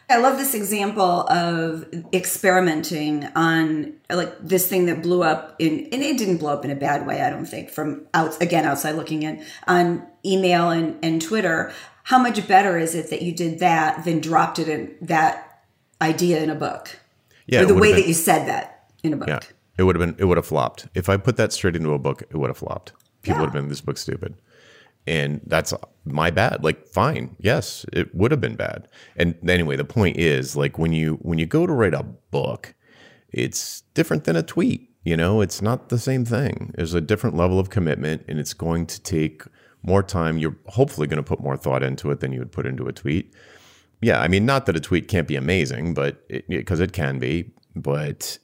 I 0.09 0.17
love 0.17 0.37
this 0.37 0.53
example 0.53 1.27
of 1.29 1.85
experimenting 2.13 3.25
on 3.35 3.93
like 4.09 4.35
this 4.39 4.67
thing 4.67 4.85
that 4.85 5.01
blew 5.01 5.23
up 5.23 5.55
in, 5.59 5.87
and 5.91 6.03
it 6.03 6.17
didn't 6.17 6.37
blow 6.37 6.53
up 6.53 6.63
in 6.65 6.71
a 6.71 6.75
bad 6.75 7.07
way, 7.07 7.21
I 7.21 7.29
don't 7.29 7.45
think, 7.45 7.69
from 7.69 8.05
out 8.13 8.39
again 8.41 8.65
outside 8.65 8.91
looking 8.95 9.23
in 9.23 9.43
on 9.67 10.05
email 10.25 10.69
and, 10.69 10.97
and 11.03 11.21
Twitter. 11.21 11.71
How 12.03 12.19
much 12.19 12.47
better 12.47 12.77
is 12.77 12.93
it 12.93 13.09
that 13.09 13.23
you 13.23 13.31
did 13.33 13.59
that 13.59 14.05
than 14.05 14.19
dropped 14.19 14.59
it 14.59 14.67
in 14.69 14.95
that 15.01 15.63
idea 16.01 16.41
in 16.43 16.51
a 16.51 16.55
book? 16.55 16.99
Yeah, 17.47 17.61
or 17.63 17.65
the 17.65 17.73
way 17.73 17.91
been- 17.91 18.01
that 18.01 18.07
you 18.07 18.13
said 18.13 18.47
that 18.47 18.91
in 19.03 19.13
a 19.13 19.17
book. 19.17 19.27
Yeah, 19.27 19.39
it 19.77 19.83
would 19.83 19.95
have 19.95 20.05
been. 20.05 20.15
It 20.19 20.25
would 20.25 20.37
have 20.37 20.45
flopped 20.45 20.87
if 20.93 21.09
I 21.09 21.17
put 21.17 21.37
that 21.37 21.51
straight 21.51 21.75
into 21.75 21.93
a 21.93 21.99
book. 21.99 22.21
It 22.29 22.35
would 22.37 22.49
have 22.49 22.57
flopped. 22.57 22.93
People 23.23 23.37
Yeah. 23.37 23.41
would 23.41 23.45
have 23.47 23.53
been 23.53 23.69
this 23.69 23.81
book 23.81 23.97
stupid, 23.97 24.35
and 25.07 25.41
that's 25.45 25.73
my 26.05 26.31
bad. 26.31 26.63
Like, 26.63 26.87
fine, 26.87 27.35
yes, 27.39 27.85
it 27.93 28.13
would 28.15 28.31
have 28.31 28.41
been 28.41 28.55
bad. 28.55 28.87
And 29.15 29.37
anyway, 29.49 29.75
the 29.75 29.85
point 29.85 30.17
is, 30.17 30.55
like, 30.55 30.77
when 30.77 30.93
you 30.93 31.19
when 31.21 31.37
you 31.37 31.45
go 31.45 31.65
to 31.67 31.73
write 31.73 31.93
a 31.93 32.03
book, 32.03 32.73
it's 33.29 33.81
different 33.93 34.23
than 34.23 34.35
a 34.35 34.43
tweet. 34.43 34.89
You 35.03 35.15
know, 35.15 35.41
it's 35.41 35.61
not 35.61 35.89
the 35.89 35.99
same 35.99 36.25
thing. 36.25 36.73
There's 36.75 36.95
a 36.95 37.01
different 37.01 37.35
level 37.35 37.59
of 37.59 37.69
commitment, 37.69 38.23
and 38.27 38.39
it's 38.39 38.53
going 38.53 38.87
to 38.87 39.01
take 39.01 39.43
more 39.83 40.01
time. 40.01 40.39
You're 40.39 40.57
hopefully 40.67 41.07
going 41.07 41.17
to 41.17 41.23
put 41.23 41.39
more 41.39 41.57
thought 41.57 41.83
into 41.83 42.09
it 42.09 42.19
than 42.19 42.33
you 42.33 42.39
would 42.39 42.51
put 42.51 42.65
into 42.65 42.87
a 42.87 42.93
tweet. 42.93 43.31
Yeah, 44.01 44.19
I 44.19 44.27
mean, 44.27 44.45
not 44.45 44.65
that 44.65 44.75
a 44.75 44.79
tweet 44.79 45.07
can't 45.07 45.27
be 45.27 45.35
amazing, 45.35 45.93
but 45.93 46.27
because 46.47 46.79
it, 46.79 46.91
can 46.91 47.19
be, 47.19 47.51
but 47.75 48.37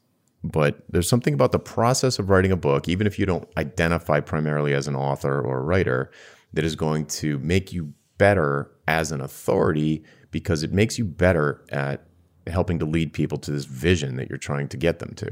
but 0.43 0.84
there's 0.89 1.10
something 1.10 1.34
about 1.34 1.52
the 1.52 1.60
process 1.60 2.19
of 2.19 2.30
writing 2.30 2.52
a 2.52 2.58
book, 2.58 2.88
even 2.88 3.06
if 3.06 3.19
you 3.19 3.26
don't 3.26 3.47
identify 3.58 4.19
primarily 4.19 4.74
as 4.74 4.88
an 4.88 4.95
author 4.95 5.39
or 5.39 5.60
a 5.60 5.63
writer, 5.63 6.12
that 6.54 6.64
is 6.64 6.76
going 6.76 7.06
to 7.06 7.40
make 7.40 7.72
you 7.72 7.94
better 8.18 8.72
as 8.88 9.12
an 9.12 9.22
authority 9.22 10.04
because 10.32 10.64
it 10.64 10.72
makes 10.72 10.98
you 10.98 11.06
better 11.06 11.64
at 11.70 12.06
helping 12.48 12.80
to 12.80 12.86
lead 12.86 13.14
people 13.14 13.38
to 13.38 13.52
this 13.52 13.66
vision 13.66 14.16
that 14.16 14.30
you're 14.30 14.38
trying 14.38 14.68
to 14.68 14.78
get 14.78 15.00
them 15.00 15.14
to. 15.16 15.30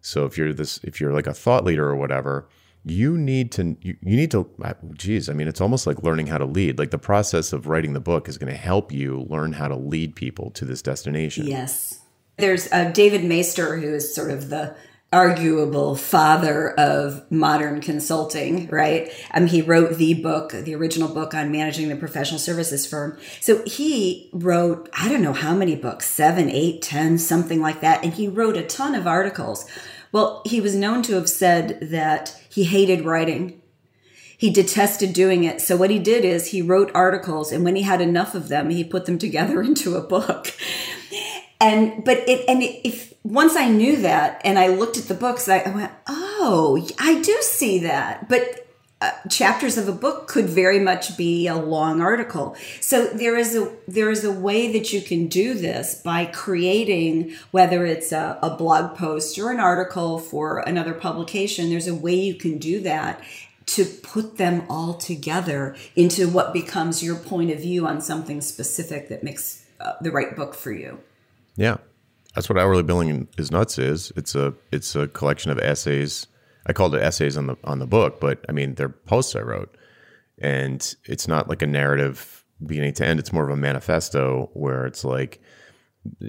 So 0.00 0.24
if 0.24 0.38
you're 0.38 0.52
this, 0.52 0.78
if 0.82 1.00
you're 1.00 1.12
like 1.12 1.26
a 1.26 1.34
thought 1.34 1.64
leader 1.64 1.88
or 1.88 1.96
whatever, 1.96 2.48
you 2.84 3.18
need 3.18 3.50
to, 3.52 3.76
you, 3.80 3.96
you 4.00 4.16
need 4.16 4.30
to, 4.30 4.48
geez, 4.94 5.28
I 5.28 5.32
mean, 5.32 5.48
it's 5.48 5.60
almost 5.60 5.86
like 5.86 6.02
learning 6.04 6.28
how 6.28 6.38
to 6.38 6.44
lead. 6.44 6.78
Like 6.78 6.90
the 6.90 6.98
process 6.98 7.52
of 7.52 7.66
writing 7.66 7.92
the 7.94 8.00
book 8.00 8.28
is 8.28 8.38
going 8.38 8.52
to 8.52 8.58
help 8.58 8.92
you 8.92 9.26
learn 9.28 9.54
how 9.54 9.66
to 9.66 9.76
lead 9.76 10.14
people 10.14 10.50
to 10.52 10.64
this 10.64 10.82
destination. 10.82 11.46
Yes. 11.46 12.00
There's 12.36 12.70
uh, 12.70 12.90
David 12.92 13.22
Maister, 13.22 13.80
who 13.80 13.94
is 13.94 14.14
sort 14.14 14.30
of 14.30 14.50
the 14.50 14.76
arguable 15.12 15.94
father 15.94 16.70
of 16.72 17.30
modern 17.30 17.80
consulting, 17.80 18.66
right? 18.68 19.10
Um, 19.32 19.46
he 19.46 19.62
wrote 19.62 19.96
the 19.96 20.14
book, 20.14 20.52
the 20.52 20.74
original 20.74 21.08
book 21.08 21.32
on 21.32 21.52
managing 21.52 21.88
the 21.88 21.96
professional 21.96 22.40
services 22.40 22.86
firm. 22.86 23.18
So 23.40 23.62
he 23.64 24.28
wrote, 24.32 24.90
I 24.98 25.08
don't 25.08 25.22
know 25.22 25.32
how 25.32 25.54
many 25.54 25.76
books, 25.76 26.06
seven, 26.08 26.50
eight, 26.50 26.82
ten, 26.82 27.18
something 27.18 27.60
like 27.60 27.80
that. 27.80 28.02
And 28.02 28.14
he 28.14 28.26
wrote 28.26 28.56
a 28.56 28.64
ton 28.64 28.94
of 28.94 29.06
articles. 29.06 29.64
Well, 30.10 30.42
he 30.44 30.60
was 30.60 30.74
known 30.74 31.02
to 31.04 31.14
have 31.14 31.28
said 31.28 31.78
that 31.90 32.40
he 32.48 32.64
hated 32.64 33.04
writing 33.04 33.62
he 34.38 34.50
detested 34.50 35.12
doing 35.14 35.44
it. 35.44 35.60
So 35.60 35.76
what 35.76 35.90
he 35.90 35.98
did 35.98 36.24
is 36.24 36.48
he 36.48 36.60
wrote 36.60 36.90
articles 36.94 37.52
and 37.52 37.64
when 37.64 37.76
he 37.76 37.82
had 37.82 38.00
enough 38.00 38.34
of 38.34 38.48
them, 38.48 38.70
he 38.70 38.84
put 38.84 39.06
them 39.06 39.18
together 39.18 39.62
into 39.62 39.96
a 39.96 40.02
book. 40.02 40.54
And 41.60 42.04
but 42.04 42.18
it 42.28 42.44
and 42.48 42.62
if 42.62 43.14
once 43.24 43.56
I 43.56 43.68
knew 43.68 43.96
that 44.02 44.40
and 44.44 44.58
I 44.58 44.68
looked 44.68 44.98
at 44.98 45.04
the 45.04 45.14
books, 45.14 45.48
I 45.48 45.68
went, 45.70 45.92
"Oh, 46.06 46.86
I 46.98 47.20
do 47.20 47.36
see 47.40 47.78
that." 47.80 48.28
But 48.28 48.66
uh, 49.00 49.10
chapters 49.28 49.76
of 49.76 49.88
a 49.88 49.92
book 49.92 50.26
could 50.26 50.46
very 50.46 50.78
much 50.78 51.18
be 51.18 51.46
a 51.46 51.54
long 51.54 52.00
article. 52.00 52.56
So 52.80 53.06
there 53.06 53.36
is 53.36 53.54
a 53.54 53.70
there 53.86 54.10
is 54.10 54.24
a 54.24 54.32
way 54.32 54.72
that 54.72 54.92
you 54.92 55.02
can 55.02 55.26
do 55.26 55.54
this 55.54 56.00
by 56.00 56.26
creating 56.26 57.34
whether 57.50 57.84
it's 57.84 58.10
a, 58.12 58.38
a 58.42 58.56
blog 58.56 58.96
post 58.96 59.38
or 59.38 59.50
an 59.50 59.60
article 59.60 60.18
for 60.18 60.60
another 60.60 60.94
publication. 60.94 61.68
There's 61.68 61.88
a 61.88 61.94
way 61.94 62.14
you 62.14 62.34
can 62.34 62.58
do 62.58 62.80
that 62.80 63.22
to 63.66 63.84
put 63.84 64.38
them 64.38 64.64
all 64.70 64.94
together 64.94 65.76
into 65.94 66.28
what 66.28 66.52
becomes 66.52 67.02
your 67.02 67.16
point 67.16 67.50
of 67.50 67.60
view 67.60 67.86
on 67.86 68.00
something 68.00 68.40
specific 68.40 69.08
that 69.08 69.22
makes 69.22 69.66
uh, 69.80 69.92
the 70.00 70.10
right 70.10 70.34
book 70.34 70.54
for 70.54 70.72
you. 70.72 71.00
Yeah, 71.56 71.78
that's 72.34 72.48
what 72.48 72.58
hourly 72.58 72.82
billing 72.82 73.28
is 73.38 73.50
nuts 73.50 73.78
is. 73.78 74.12
It's 74.16 74.34
a 74.34 74.54
it's 74.70 74.94
a 74.94 75.08
collection 75.08 75.50
of 75.50 75.58
essays. 75.58 76.26
I 76.66 76.72
called 76.72 76.94
it 76.94 77.02
essays 77.02 77.36
on 77.36 77.46
the 77.46 77.56
on 77.64 77.78
the 77.78 77.86
book, 77.86 78.20
but 78.20 78.44
I 78.48 78.52
mean 78.52 78.74
they're 78.74 78.88
posts 78.88 79.34
I 79.34 79.40
wrote, 79.40 79.76
and 80.38 80.94
it's 81.04 81.26
not 81.26 81.48
like 81.48 81.62
a 81.62 81.66
narrative 81.66 82.44
beginning 82.64 82.94
to 82.94 83.06
end. 83.06 83.20
It's 83.20 83.32
more 83.32 83.44
of 83.44 83.50
a 83.50 83.56
manifesto 83.56 84.50
where 84.54 84.86
it's 84.86 85.04
like 85.04 85.40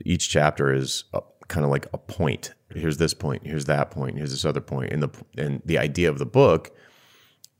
each 0.05 0.29
chapter 0.29 0.73
is 0.73 1.03
a, 1.13 1.21
kind 1.47 1.63
of 1.63 1.71
like 1.71 1.87
a 1.93 1.97
point. 1.97 2.53
Here's 2.73 2.97
this 2.97 3.13
point. 3.13 3.45
Here's 3.45 3.65
that 3.65 3.91
point. 3.91 4.17
Here's 4.17 4.31
this 4.31 4.45
other 4.45 4.61
point. 4.61 4.91
And 4.91 5.03
the 5.03 5.09
and 5.37 5.61
the 5.65 5.77
idea 5.77 6.09
of 6.09 6.19
the 6.19 6.25
book 6.25 6.71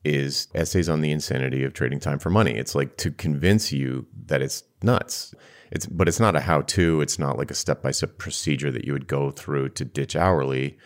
is 0.03 0.47
essays 0.53 0.88
on 0.88 1.01
the 1.01 1.12
insanity 1.12 1.63
of 1.63 1.73
trading 1.73 1.99
time 1.99 2.19
for 2.19 2.30
money. 2.30 2.51
It's 2.51 2.75
like 2.75 2.97
to 2.97 3.12
convince 3.12 3.71
you 3.71 4.08
that 4.27 4.41
it's 4.41 4.63
nuts. 4.82 5.34
It's 5.71 5.86
but 5.86 6.08
it's 6.08 6.19
not 6.19 6.36
a 6.36 6.41
how 6.41 6.62
to. 6.62 7.01
It's 7.01 7.19
not 7.19 7.38
like 7.38 7.51
a 7.51 7.56
step 7.56 7.82
by 7.82 7.91
step 7.91 8.17
procedure 8.17 8.71
that 8.71 8.86
you 8.86 8.93
would 8.93 9.08
go 9.08 9.32
through 9.32 9.69
to 9.69 9.86
ditch 9.86 10.15
hourly. 10.15 10.77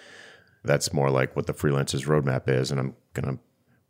That's 0.64 0.94
more 0.94 1.10
like 1.10 1.36
what 1.36 1.48
the 1.48 1.54
freelancer's 1.54 2.06
roadmap 2.06 2.48
is. 2.48 2.72
And 2.72 2.80
I'm 2.80 2.96
gonna 3.14 3.40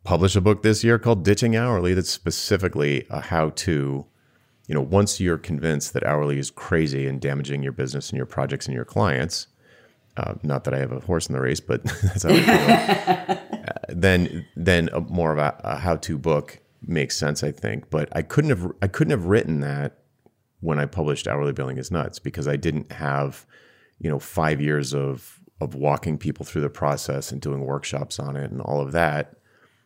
publish 0.04 0.36
a 0.36 0.40
book 0.40 0.62
this 0.62 0.84
year 0.84 0.98
called 0.98 1.24
Ditching 1.24 1.56
Hourly. 1.56 1.94
That's 1.94 2.10
specifically 2.10 3.06
a 3.10 3.20
how 3.20 3.50
to. 3.50 4.06
You 4.68 4.76
know, 4.76 4.80
once 4.80 5.20
you're 5.20 5.38
convinced 5.38 5.92
that 5.92 6.04
hourly 6.04 6.38
is 6.38 6.50
crazy 6.50 7.06
and 7.06 7.20
damaging 7.20 7.62
your 7.64 7.72
business 7.72 8.10
and 8.10 8.16
your 8.16 8.26
projects 8.26 8.66
and 8.66 8.74
your 8.74 8.84
clients, 8.84 9.48
uh, 10.16 10.34
not 10.42 10.64
that 10.64 10.72
I 10.72 10.78
have 10.78 10.92
a 10.92 11.00
horse 11.00 11.26
in 11.26 11.34
the 11.34 11.40
race, 11.40 11.60
but 11.60 11.82
that's 12.02 12.22
how 12.22 12.30
I 12.30 12.42
feel. 12.42 13.64
uh, 13.64 13.74
then 13.88 14.46
then 14.56 14.88
a, 14.92 15.00
more 15.00 15.32
of 15.32 15.38
a, 15.38 15.58
a 15.64 15.76
how-to 15.76 16.16
book 16.16 16.60
makes 16.86 17.16
sense, 17.16 17.42
I 17.42 17.50
think. 17.50 17.90
But 17.90 18.08
I 18.12 18.22
couldn't 18.22 18.50
have 18.50 18.72
I 18.80 18.86
couldn't 18.86 19.10
have 19.10 19.26
written 19.26 19.60
that 19.60 20.01
when 20.62 20.78
I 20.78 20.86
published 20.86 21.28
Hourly 21.28 21.52
Billing 21.52 21.76
is 21.76 21.90
Nuts 21.90 22.18
because 22.18 22.48
I 22.48 22.56
didn't 22.56 22.90
have 22.92 23.46
you 23.98 24.08
know 24.08 24.18
five 24.18 24.60
years 24.60 24.94
of 24.94 25.40
of 25.60 25.74
walking 25.74 26.18
people 26.18 26.44
through 26.44 26.62
the 26.62 26.70
process 26.70 27.30
and 27.30 27.40
doing 27.40 27.60
workshops 27.60 28.18
on 28.18 28.36
it 28.36 28.50
and 28.50 28.60
all 28.60 28.80
of 28.80 28.92
that 28.92 29.36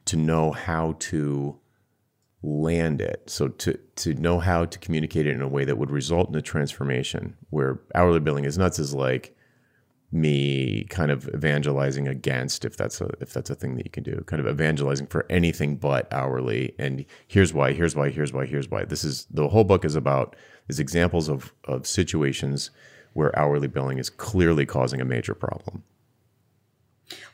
to 0.07 0.17
know 0.17 0.53
how 0.53 0.97
to 0.99 1.59
land 2.43 3.01
it. 3.01 3.29
So 3.29 3.49
to 3.49 3.79
to 3.97 4.15
know 4.15 4.39
how 4.39 4.65
to 4.65 4.79
communicate 4.79 5.27
it 5.27 5.35
in 5.35 5.43
a 5.43 5.49
way 5.49 5.65
that 5.65 5.79
would 5.79 5.91
result 5.91 6.29
in 6.29 6.35
a 6.35 6.43
transformation 6.43 7.37
where 7.51 7.81
hourly 7.95 8.21
billing 8.21 8.45
is 8.45 8.57
nuts 8.57 8.79
is 8.79 8.95
like 8.95 9.36
me 10.13 10.85
kind 10.85 11.11
of 11.11 11.29
evangelizing 11.35 12.07
against 12.07 12.65
if 12.65 12.77
that's 12.77 13.01
a 13.01 13.11
if 13.21 13.33
that's 13.33 13.51
a 13.51 13.55
thing 13.55 13.75
that 13.77 13.85
you 13.85 13.91
can 13.91 14.05
do 14.05 14.23
kind 14.27 14.41
of 14.41 14.47
evangelizing 14.47 15.07
for 15.07 15.27
anything 15.29 15.77
but 15.77 16.13
hourly. 16.13 16.75
And 16.79 17.05
here's 17.27 17.53
why 17.53 17.73
here's 17.73 17.97
why 17.97 18.11
here's 18.11 18.33
why 18.33 18.47
here's 18.47 18.71
why. 18.71 18.85
This 18.85 19.05
is 19.05 19.27
the 19.31 19.49
whole 19.49 19.65
book 19.65 19.85
is 19.85 19.97
about 19.97 20.37
is 20.69 20.79
examples 20.79 21.29
of 21.29 21.53
of 21.65 21.87
situations 21.87 22.71
where 23.15 23.37
hourly 23.39 23.69
billing 23.69 23.99
is 23.99 24.11
clearly 24.11 24.67
causing 24.67 25.01
a 25.01 25.05
major 25.05 25.35
problem 25.35 25.83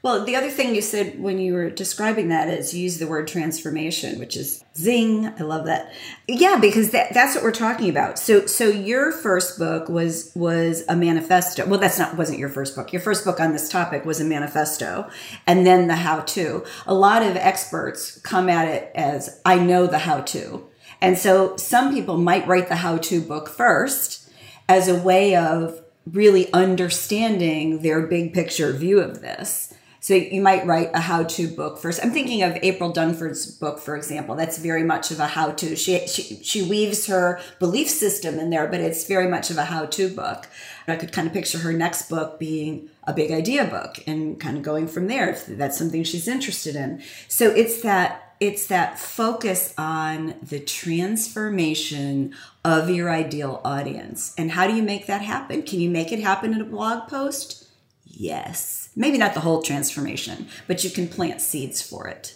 well, 0.02 0.24
the 0.24 0.36
other 0.36 0.50
thing 0.50 0.74
you 0.74 0.82
said 0.82 1.20
when 1.20 1.38
you 1.38 1.54
were 1.54 1.70
describing 1.70 2.28
that 2.28 2.48
is 2.48 2.74
use 2.74 2.98
the 2.98 3.06
word 3.06 3.26
transformation, 3.26 4.18
which 4.18 4.36
is 4.36 4.62
zing. 4.76 5.26
I 5.26 5.42
love 5.42 5.64
that. 5.66 5.92
Yeah, 6.28 6.58
because 6.60 6.90
that, 6.90 7.14
that's 7.14 7.34
what 7.34 7.44
we're 7.44 7.52
talking 7.52 7.88
about. 7.88 8.18
So, 8.18 8.46
so 8.46 8.68
your 8.68 9.12
first 9.12 9.58
book 9.58 9.88
was 9.88 10.32
was 10.34 10.84
a 10.88 10.96
manifesto. 10.96 11.66
Well, 11.66 11.80
that's 11.80 11.98
not 11.98 12.18
wasn't 12.18 12.38
your 12.38 12.50
first 12.50 12.76
book. 12.76 12.92
Your 12.92 13.00
first 13.00 13.24
book 13.24 13.40
on 13.40 13.52
this 13.52 13.70
topic 13.70 14.04
was 14.04 14.20
a 14.20 14.24
manifesto, 14.24 15.08
and 15.46 15.66
then 15.66 15.86
the 15.86 15.96
how 15.96 16.20
to. 16.20 16.64
A 16.86 16.94
lot 16.94 17.22
of 17.22 17.36
experts 17.36 18.20
come 18.20 18.48
at 18.48 18.68
it 18.68 18.90
as 18.94 19.40
I 19.44 19.58
know 19.58 19.86
the 19.86 20.00
how 20.00 20.20
to, 20.20 20.66
and 21.00 21.16
so 21.16 21.56
some 21.56 21.94
people 21.94 22.18
might 22.18 22.46
write 22.46 22.68
the 22.68 22.76
how 22.76 22.98
to 22.98 23.20
book 23.22 23.48
first 23.48 24.28
as 24.68 24.88
a 24.88 24.98
way 24.98 25.36
of 25.36 25.81
really 26.10 26.52
understanding 26.52 27.82
their 27.82 28.06
big 28.06 28.34
picture 28.34 28.72
view 28.72 29.00
of 29.00 29.20
this. 29.20 29.72
So 30.00 30.14
you 30.14 30.40
might 30.40 30.66
write 30.66 30.90
a 30.94 30.98
how-to 30.98 31.46
book 31.46 31.78
first. 31.78 32.02
I'm 32.02 32.10
thinking 32.10 32.42
of 32.42 32.58
April 32.60 32.92
Dunford's 32.92 33.46
book, 33.46 33.78
for 33.78 33.96
example. 33.96 34.34
That's 34.34 34.58
very 34.58 34.82
much 34.82 35.12
of 35.12 35.20
a 35.20 35.28
how-to. 35.28 35.76
She, 35.76 36.08
she 36.08 36.42
she 36.42 36.68
weaves 36.68 37.06
her 37.06 37.40
belief 37.60 37.88
system 37.88 38.40
in 38.40 38.50
there, 38.50 38.66
but 38.66 38.80
it's 38.80 39.06
very 39.06 39.28
much 39.28 39.48
of 39.50 39.58
a 39.58 39.66
how-to 39.66 40.08
book. 40.08 40.48
I 40.88 40.96
could 40.96 41.12
kind 41.12 41.28
of 41.28 41.32
picture 41.32 41.58
her 41.58 41.72
next 41.72 42.08
book 42.08 42.40
being 42.40 42.90
a 43.04 43.12
big 43.12 43.30
idea 43.30 43.64
book 43.64 44.02
and 44.08 44.40
kind 44.40 44.56
of 44.56 44.64
going 44.64 44.88
from 44.88 45.06
there 45.06 45.30
if 45.30 45.46
that's 45.46 45.78
something 45.78 46.02
she's 46.02 46.26
interested 46.26 46.74
in. 46.74 47.00
So 47.28 47.50
it's 47.50 47.82
that 47.82 48.21
it's 48.42 48.66
that 48.66 48.98
focus 48.98 49.72
on 49.78 50.34
the 50.42 50.58
transformation 50.58 52.34
of 52.64 52.90
your 52.90 53.08
ideal 53.08 53.60
audience. 53.64 54.34
And 54.36 54.50
how 54.50 54.66
do 54.66 54.74
you 54.74 54.82
make 54.82 55.06
that 55.06 55.22
happen? 55.22 55.62
Can 55.62 55.78
you 55.78 55.88
make 55.88 56.10
it 56.10 56.18
happen 56.18 56.52
in 56.52 56.60
a 56.60 56.64
blog 56.64 57.08
post? 57.08 57.68
Yes. 58.04 58.90
Maybe 58.96 59.16
not 59.16 59.34
the 59.34 59.40
whole 59.40 59.62
transformation, 59.62 60.48
but 60.66 60.82
you 60.82 60.90
can 60.90 61.06
plant 61.06 61.40
seeds 61.40 61.80
for 61.80 62.08
it. 62.08 62.34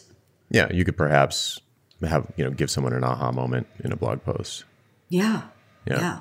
Yeah, 0.48 0.72
you 0.72 0.84
could 0.84 0.96
perhaps 0.96 1.60
have, 2.00 2.32
you 2.36 2.44
know, 2.44 2.52
give 2.52 2.70
someone 2.70 2.92
an 2.92 3.02
aha 3.02 3.32
moment 3.32 3.66
in 3.82 3.90
a 3.90 3.96
blog 3.96 4.22
post. 4.22 4.62
Yeah. 5.08 5.42
Yeah. 5.88 5.98
Yeah. 5.98 6.18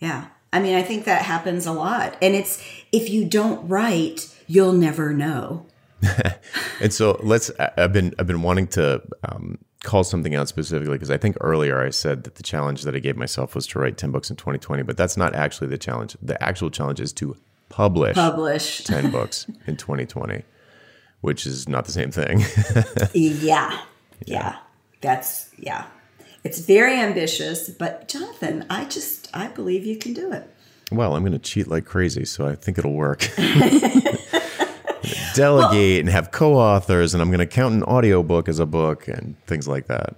yeah. 0.00 0.26
I 0.52 0.60
mean, 0.60 0.74
I 0.74 0.82
think 0.82 1.06
that 1.06 1.22
happens 1.22 1.64
a 1.64 1.72
lot. 1.72 2.14
And 2.20 2.34
it's 2.34 2.62
if 2.92 3.08
you 3.08 3.24
don't 3.24 3.66
write, 3.66 4.34
you'll 4.46 4.74
never 4.74 5.14
know. 5.14 5.64
and 6.80 6.92
so 6.92 7.18
let's. 7.22 7.50
I've 7.76 7.92
been 7.92 8.14
I've 8.18 8.26
been 8.26 8.42
wanting 8.42 8.68
to 8.68 9.02
um, 9.28 9.58
call 9.82 10.04
something 10.04 10.34
out 10.34 10.48
specifically 10.48 10.94
because 10.94 11.10
I 11.10 11.16
think 11.16 11.36
earlier 11.40 11.80
I 11.84 11.90
said 11.90 12.24
that 12.24 12.36
the 12.36 12.42
challenge 12.42 12.82
that 12.82 12.94
I 12.94 12.98
gave 12.98 13.16
myself 13.16 13.54
was 13.54 13.66
to 13.68 13.78
write 13.78 13.98
ten 13.98 14.10
books 14.10 14.30
in 14.30 14.36
2020, 14.36 14.82
but 14.84 14.96
that's 14.96 15.16
not 15.16 15.34
actually 15.34 15.68
the 15.68 15.78
challenge. 15.78 16.16
The 16.22 16.40
actual 16.42 16.70
challenge 16.70 17.00
is 17.00 17.12
to 17.14 17.36
publish 17.68 18.14
publish 18.14 18.84
ten 18.84 19.10
books 19.10 19.46
in 19.66 19.76
2020, 19.76 20.42
which 21.20 21.46
is 21.46 21.68
not 21.68 21.84
the 21.84 21.92
same 21.92 22.10
thing. 22.10 22.40
yeah. 23.14 23.40
yeah, 23.40 23.80
yeah, 24.26 24.56
that's 25.00 25.50
yeah. 25.58 25.86
It's 26.44 26.60
very 26.60 26.98
ambitious, 26.98 27.68
but 27.68 28.08
Jonathan, 28.08 28.64
I 28.70 28.84
just 28.84 29.28
I 29.34 29.48
believe 29.48 29.84
you 29.84 29.96
can 29.96 30.12
do 30.14 30.32
it. 30.32 30.48
Well, 30.90 31.14
I'm 31.14 31.22
going 31.22 31.32
to 31.32 31.38
cheat 31.38 31.68
like 31.68 31.84
crazy, 31.84 32.24
so 32.24 32.46
I 32.46 32.54
think 32.54 32.78
it'll 32.78 32.94
work 32.94 33.28
delegate 35.38 35.72
well, 35.72 36.00
and 36.00 36.08
have 36.08 36.30
co-authors 36.30 37.14
and 37.14 37.22
I'm 37.22 37.28
going 37.28 37.38
to 37.38 37.46
count 37.46 37.74
an 37.74 37.82
audiobook 37.84 38.48
as 38.48 38.58
a 38.58 38.66
book 38.66 39.08
and 39.08 39.36
things 39.46 39.66
like 39.66 39.86
that. 39.86 40.14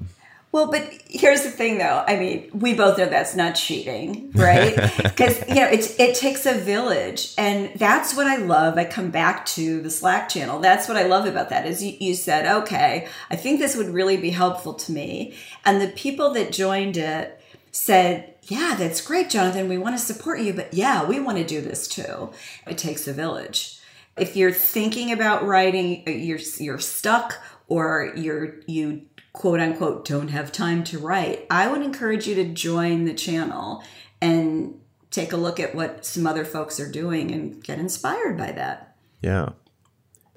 Well, 0.52 0.68
but 0.68 0.82
here's 1.06 1.42
the 1.42 1.50
thing 1.50 1.78
though. 1.78 2.04
I 2.06 2.16
mean, 2.16 2.50
we 2.52 2.74
both 2.74 2.98
know 2.98 3.06
that's 3.06 3.36
not 3.36 3.54
cheating, 3.54 4.32
right? 4.34 4.74
Because, 5.02 5.46
you 5.48 5.56
know, 5.56 5.68
it, 5.68 5.98
it 6.00 6.16
takes 6.16 6.44
a 6.46 6.54
village. 6.54 7.34
And 7.38 7.70
that's 7.76 8.16
what 8.16 8.26
I 8.26 8.36
love. 8.36 8.76
I 8.76 8.84
come 8.84 9.10
back 9.10 9.46
to 9.46 9.80
the 9.80 9.90
Slack 9.90 10.28
channel. 10.28 10.58
That's 10.58 10.88
what 10.88 10.96
I 10.96 11.04
love 11.04 11.26
about 11.26 11.50
that 11.50 11.66
is 11.66 11.82
you, 11.82 11.96
you 12.00 12.14
said, 12.14 12.46
okay, 12.62 13.06
I 13.30 13.36
think 13.36 13.60
this 13.60 13.76
would 13.76 13.88
really 13.88 14.16
be 14.16 14.30
helpful 14.30 14.74
to 14.74 14.92
me. 14.92 15.34
And 15.64 15.80
the 15.80 15.88
people 15.88 16.32
that 16.34 16.52
joined 16.52 16.96
it 16.96 17.40
said, 17.70 18.34
yeah, 18.44 18.74
that's 18.76 19.00
great, 19.00 19.30
Jonathan. 19.30 19.68
We 19.68 19.78
want 19.78 19.96
to 19.96 20.04
support 20.04 20.40
you, 20.40 20.52
but 20.52 20.74
yeah, 20.74 21.06
we 21.06 21.20
want 21.20 21.38
to 21.38 21.44
do 21.44 21.60
this 21.60 21.86
too. 21.86 22.30
It 22.66 22.78
takes 22.78 23.06
a 23.06 23.12
village 23.12 23.79
if 24.20 24.36
you're 24.36 24.52
thinking 24.52 25.10
about 25.10 25.46
writing, 25.46 26.04
uh, 26.06 26.10
you're 26.10 26.38
you're 26.58 26.78
stuck 26.78 27.38
or 27.68 28.12
you're 28.14 28.60
you 28.66 29.06
quote 29.32 29.60
unquote 29.60 30.04
don't 30.04 30.28
have 30.28 30.52
time 30.52 30.84
to 30.84 30.98
write, 30.98 31.46
I 31.50 31.68
would 31.68 31.82
encourage 31.82 32.26
you 32.26 32.34
to 32.36 32.44
join 32.44 33.04
the 33.04 33.14
channel 33.14 33.82
and 34.20 34.78
take 35.10 35.32
a 35.32 35.36
look 35.36 35.58
at 35.58 35.74
what 35.74 36.04
some 36.04 36.26
other 36.26 36.44
folks 36.44 36.78
are 36.78 36.90
doing 36.90 37.30
and 37.30 37.62
get 37.64 37.78
inspired 37.78 38.36
by 38.36 38.52
that. 38.52 38.96
Yeah. 39.22 39.50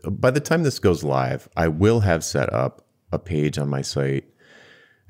By 0.10 0.32
the 0.32 0.40
time 0.40 0.64
this 0.64 0.80
goes 0.80 1.04
live, 1.04 1.50
I 1.56 1.68
will 1.68 2.02
have 2.02 2.24
set 2.24 2.52
up 2.52 2.86
a 3.12 3.20
page 3.20 3.58
on 3.58 3.70
my 3.70 3.82
site. 3.82 4.26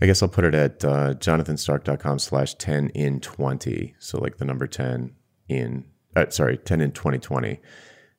I 0.02 0.06
guess 0.06 0.22
I'll 0.22 0.30
put 0.30 0.44
it 0.44 0.54
at 0.54 0.84
uh, 0.84 1.14
jonathanstark.com 1.14 2.20
slash 2.20 2.56
10 2.56 2.90
in 2.90 3.20
20. 3.22 3.96
So 4.00 4.20
like 4.20 4.38
the 4.38 4.46
number 4.46 4.68
10 4.68 5.16
in, 5.48 5.86
uh, 6.16 6.30
sorry, 6.30 6.58
10 6.58 6.82
in 6.82 6.92
2020. 6.92 7.60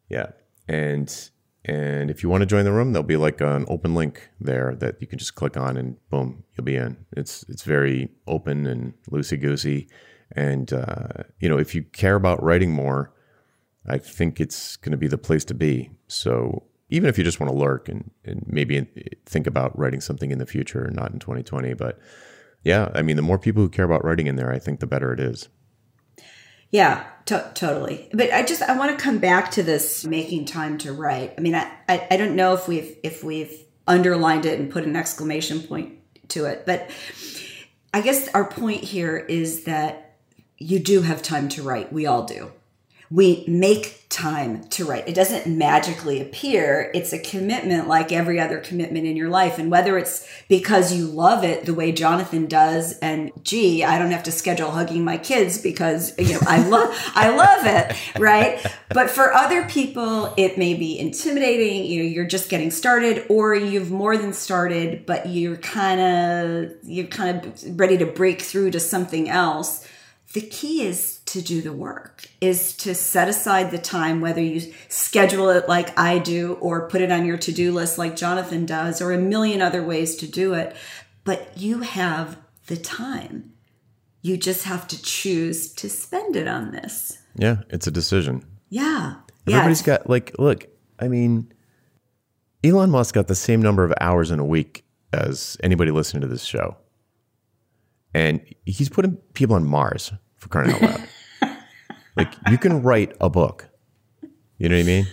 Yeah 0.08 0.30
and 0.68 1.30
and 1.66 2.10
if 2.10 2.22
you 2.22 2.28
want 2.28 2.42
to 2.42 2.46
join 2.46 2.64
the 2.64 2.72
room, 2.72 2.92
there'll 2.92 3.06
be 3.06 3.16
like 3.16 3.40
an 3.40 3.64
open 3.68 3.94
link 3.94 4.28
there 4.38 4.74
that 4.76 5.00
you 5.00 5.06
can 5.06 5.18
just 5.18 5.34
click 5.34 5.56
on, 5.56 5.76
and 5.76 5.96
boom, 6.10 6.44
you'll 6.54 6.64
be 6.64 6.76
in. 6.76 6.96
It's 7.16 7.44
it's 7.48 7.62
very 7.62 8.10
open 8.26 8.66
and 8.66 8.94
loosey 9.10 9.40
goosey, 9.40 9.88
and 10.32 10.72
uh, 10.72 11.24
you 11.40 11.48
know 11.48 11.58
if 11.58 11.74
you 11.74 11.82
care 11.82 12.16
about 12.16 12.42
writing 12.42 12.70
more, 12.70 13.12
I 13.86 13.98
think 13.98 14.40
it's 14.40 14.76
going 14.76 14.92
to 14.92 14.98
be 14.98 15.08
the 15.08 15.18
place 15.18 15.44
to 15.46 15.54
be. 15.54 15.90
So 16.06 16.64
even 16.90 17.08
if 17.08 17.16
you 17.16 17.24
just 17.24 17.40
want 17.40 17.50
to 17.50 17.58
lurk 17.58 17.88
and, 17.88 18.10
and 18.24 18.44
maybe 18.46 18.86
think 19.26 19.46
about 19.46 19.76
writing 19.78 20.00
something 20.00 20.30
in 20.30 20.38
the 20.38 20.46
future, 20.46 20.90
not 20.92 21.12
in 21.12 21.18
2020, 21.18 21.74
but 21.74 21.98
yeah, 22.62 22.90
I 22.94 23.02
mean, 23.02 23.16
the 23.16 23.22
more 23.22 23.38
people 23.38 23.62
who 23.62 23.68
care 23.68 23.84
about 23.84 24.04
writing 24.04 24.26
in 24.26 24.36
there, 24.36 24.52
I 24.52 24.58
think 24.58 24.80
the 24.80 24.86
better 24.86 25.12
it 25.12 25.20
is. 25.20 25.48
Yeah, 26.70 27.04
to- 27.26 27.50
totally. 27.54 28.08
But 28.12 28.32
I 28.32 28.42
just 28.42 28.62
I 28.62 28.76
want 28.76 28.96
to 28.96 29.02
come 29.02 29.18
back 29.18 29.50
to 29.52 29.62
this 29.62 30.04
making 30.04 30.46
time 30.46 30.78
to 30.78 30.92
write. 30.92 31.34
I 31.36 31.40
mean, 31.40 31.54
I, 31.54 31.70
I, 31.88 32.06
I 32.10 32.16
don't 32.16 32.36
know 32.36 32.54
if 32.54 32.68
we've 32.68 32.96
if 33.02 33.22
we've 33.22 33.64
underlined 33.86 34.46
it 34.46 34.58
and 34.58 34.70
put 34.70 34.84
an 34.84 34.96
exclamation 34.96 35.60
point 35.60 35.98
to 36.28 36.46
it, 36.46 36.64
but 36.66 36.90
I 37.92 38.00
guess 38.00 38.28
our 38.34 38.44
point 38.44 38.82
here 38.82 39.16
is 39.16 39.64
that 39.64 40.16
you 40.58 40.78
do 40.78 41.02
have 41.02 41.22
time 41.22 41.48
to 41.50 41.62
write. 41.62 41.92
We 41.92 42.06
all 42.06 42.24
do 42.24 42.50
we 43.10 43.44
make 43.46 44.04
time 44.08 44.62
to 44.68 44.84
write. 44.84 45.08
It 45.08 45.14
doesn't 45.14 45.46
magically 45.46 46.20
appear. 46.20 46.90
It's 46.94 47.12
a 47.12 47.18
commitment 47.18 47.88
like 47.88 48.12
every 48.12 48.38
other 48.38 48.58
commitment 48.58 49.06
in 49.06 49.16
your 49.16 49.28
life. 49.28 49.58
And 49.58 49.70
whether 49.70 49.98
it's 49.98 50.28
because 50.48 50.92
you 50.92 51.06
love 51.06 51.42
it 51.42 51.66
the 51.66 51.74
way 51.74 51.90
Jonathan 51.90 52.46
does, 52.46 52.96
and 53.00 53.32
gee, 53.42 53.82
I 53.82 53.98
don't 53.98 54.12
have 54.12 54.22
to 54.24 54.32
schedule 54.32 54.70
hugging 54.70 55.04
my 55.04 55.18
kids 55.18 55.58
because 55.58 56.16
you 56.18 56.34
know 56.34 56.40
I 56.46 56.66
love 56.68 56.94
I 57.14 57.34
love 57.34 57.66
it, 57.66 58.20
right? 58.20 58.64
But 58.90 59.10
for 59.10 59.32
other 59.32 59.68
people, 59.68 60.32
it 60.36 60.56
may 60.56 60.74
be 60.74 60.98
intimidating. 60.98 61.84
You 61.84 62.04
know, 62.04 62.08
you're 62.08 62.26
just 62.26 62.48
getting 62.48 62.70
started, 62.70 63.26
or 63.28 63.54
you've 63.54 63.90
more 63.90 64.16
than 64.16 64.32
started, 64.32 65.06
but 65.06 65.26
you're 65.26 65.56
kind 65.56 66.00
of 66.00 66.72
you're 66.84 67.06
kind 67.08 67.44
of 67.44 67.80
ready 67.80 67.98
to 67.98 68.06
break 68.06 68.42
through 68.42 68.70
to 68.70 68.80
something 68.80 69.28
else 69.28 69.88
the 70.34 70.40
key 70.40 70.84
is 70.84 71.13
to 71.34 71.42
do 71.42 71.60
the 71.60 71.72
work 71.72 72.28
is 72.40 72.72
to 72.76 72.94
set 72.94 73.26
aside 73.26 73.72
the 73.72 73.78
time 73.78 74.20
whether 74.20 74.40
you 74.40 74.72
schedule 74.88 75.48
it 75.48 75.68
like 75.68 75.98
i 75.98 76.16
do 76.16 76.52
or 76.60 76.88
put 76.88 77.00
it 77.00 77.10
on 77.10 77.26
your 77.26 77.36
to-do 77.36 77.72
list 77.72 77.98
like 77.98 78.14
jonathan 78.14 78.64
does 78.64 79.02
or 79.02 79.10
a 79.10 79.18
million 79.18 79.60
other 79.60 79.82
ways 79.82 80.14
to 80.14 80.28
do 80.28 80.54
it 80.54 80.76
but 81.24 81.58
you 81.58 81.80
have 81.80 82.38
the 82.68 82.76
time 82.76 83.52
you 84.22 84.36
just 84.36 84.62
have 84.62 84.86
to 84.86 85.02
choose 85.02 85.72
to 85.72 85.90
spend 85.90 86.36
it 86.36 86.46
on 86.46 86.70
this 86.70 87.18
yeah 87.34 87.56
it's 87.68 87.88
a 87.88 87.90
decision 87.90 88.40
yeah 88.70 89.16
everybody's 89.48 89.84
yeah. 89.84 89.98
got 89.98 90.08
like 90.08 90.32
look 90.38 90.68
i 91.00 91.08
mean 91.08 91.52
elon 92.62 92.90
musk 92.90 93.12
got 93.12 93.26
the 93.26 93.34
same 93.34 93.60
number 93.60 93.82
of 93.82 93.92
hours 94.00 94.30
in 94.30 94.38
a 94.38 94.44
week 94.44 94.84
as 95.12 95.56
anybody 95.64 95.90
listening 95.90 96.20
to 96.20 96.28
this 96.28 96.44
show 96.44 96.76
and 98.14 98.40
he's 98.64 98.88
putting 98.88 99.16
people 99.32 99.56
on 99.56 99.64
mars 99.64 100.12
for 100.44 100.50
crying 100.50 100.72
out 100.72 100.82
loud. 100.82 101.08
like 102.16 102.32
you 102.50 102.58
can 102.58 102.82
write 102.82 103.16
a 103.20 103.28
book. 103.30 103.68
You 104.58 104.68
know 104.68 104.76
what 104.76 104.82
I 104.82 104.86
mean? 104.86 105.06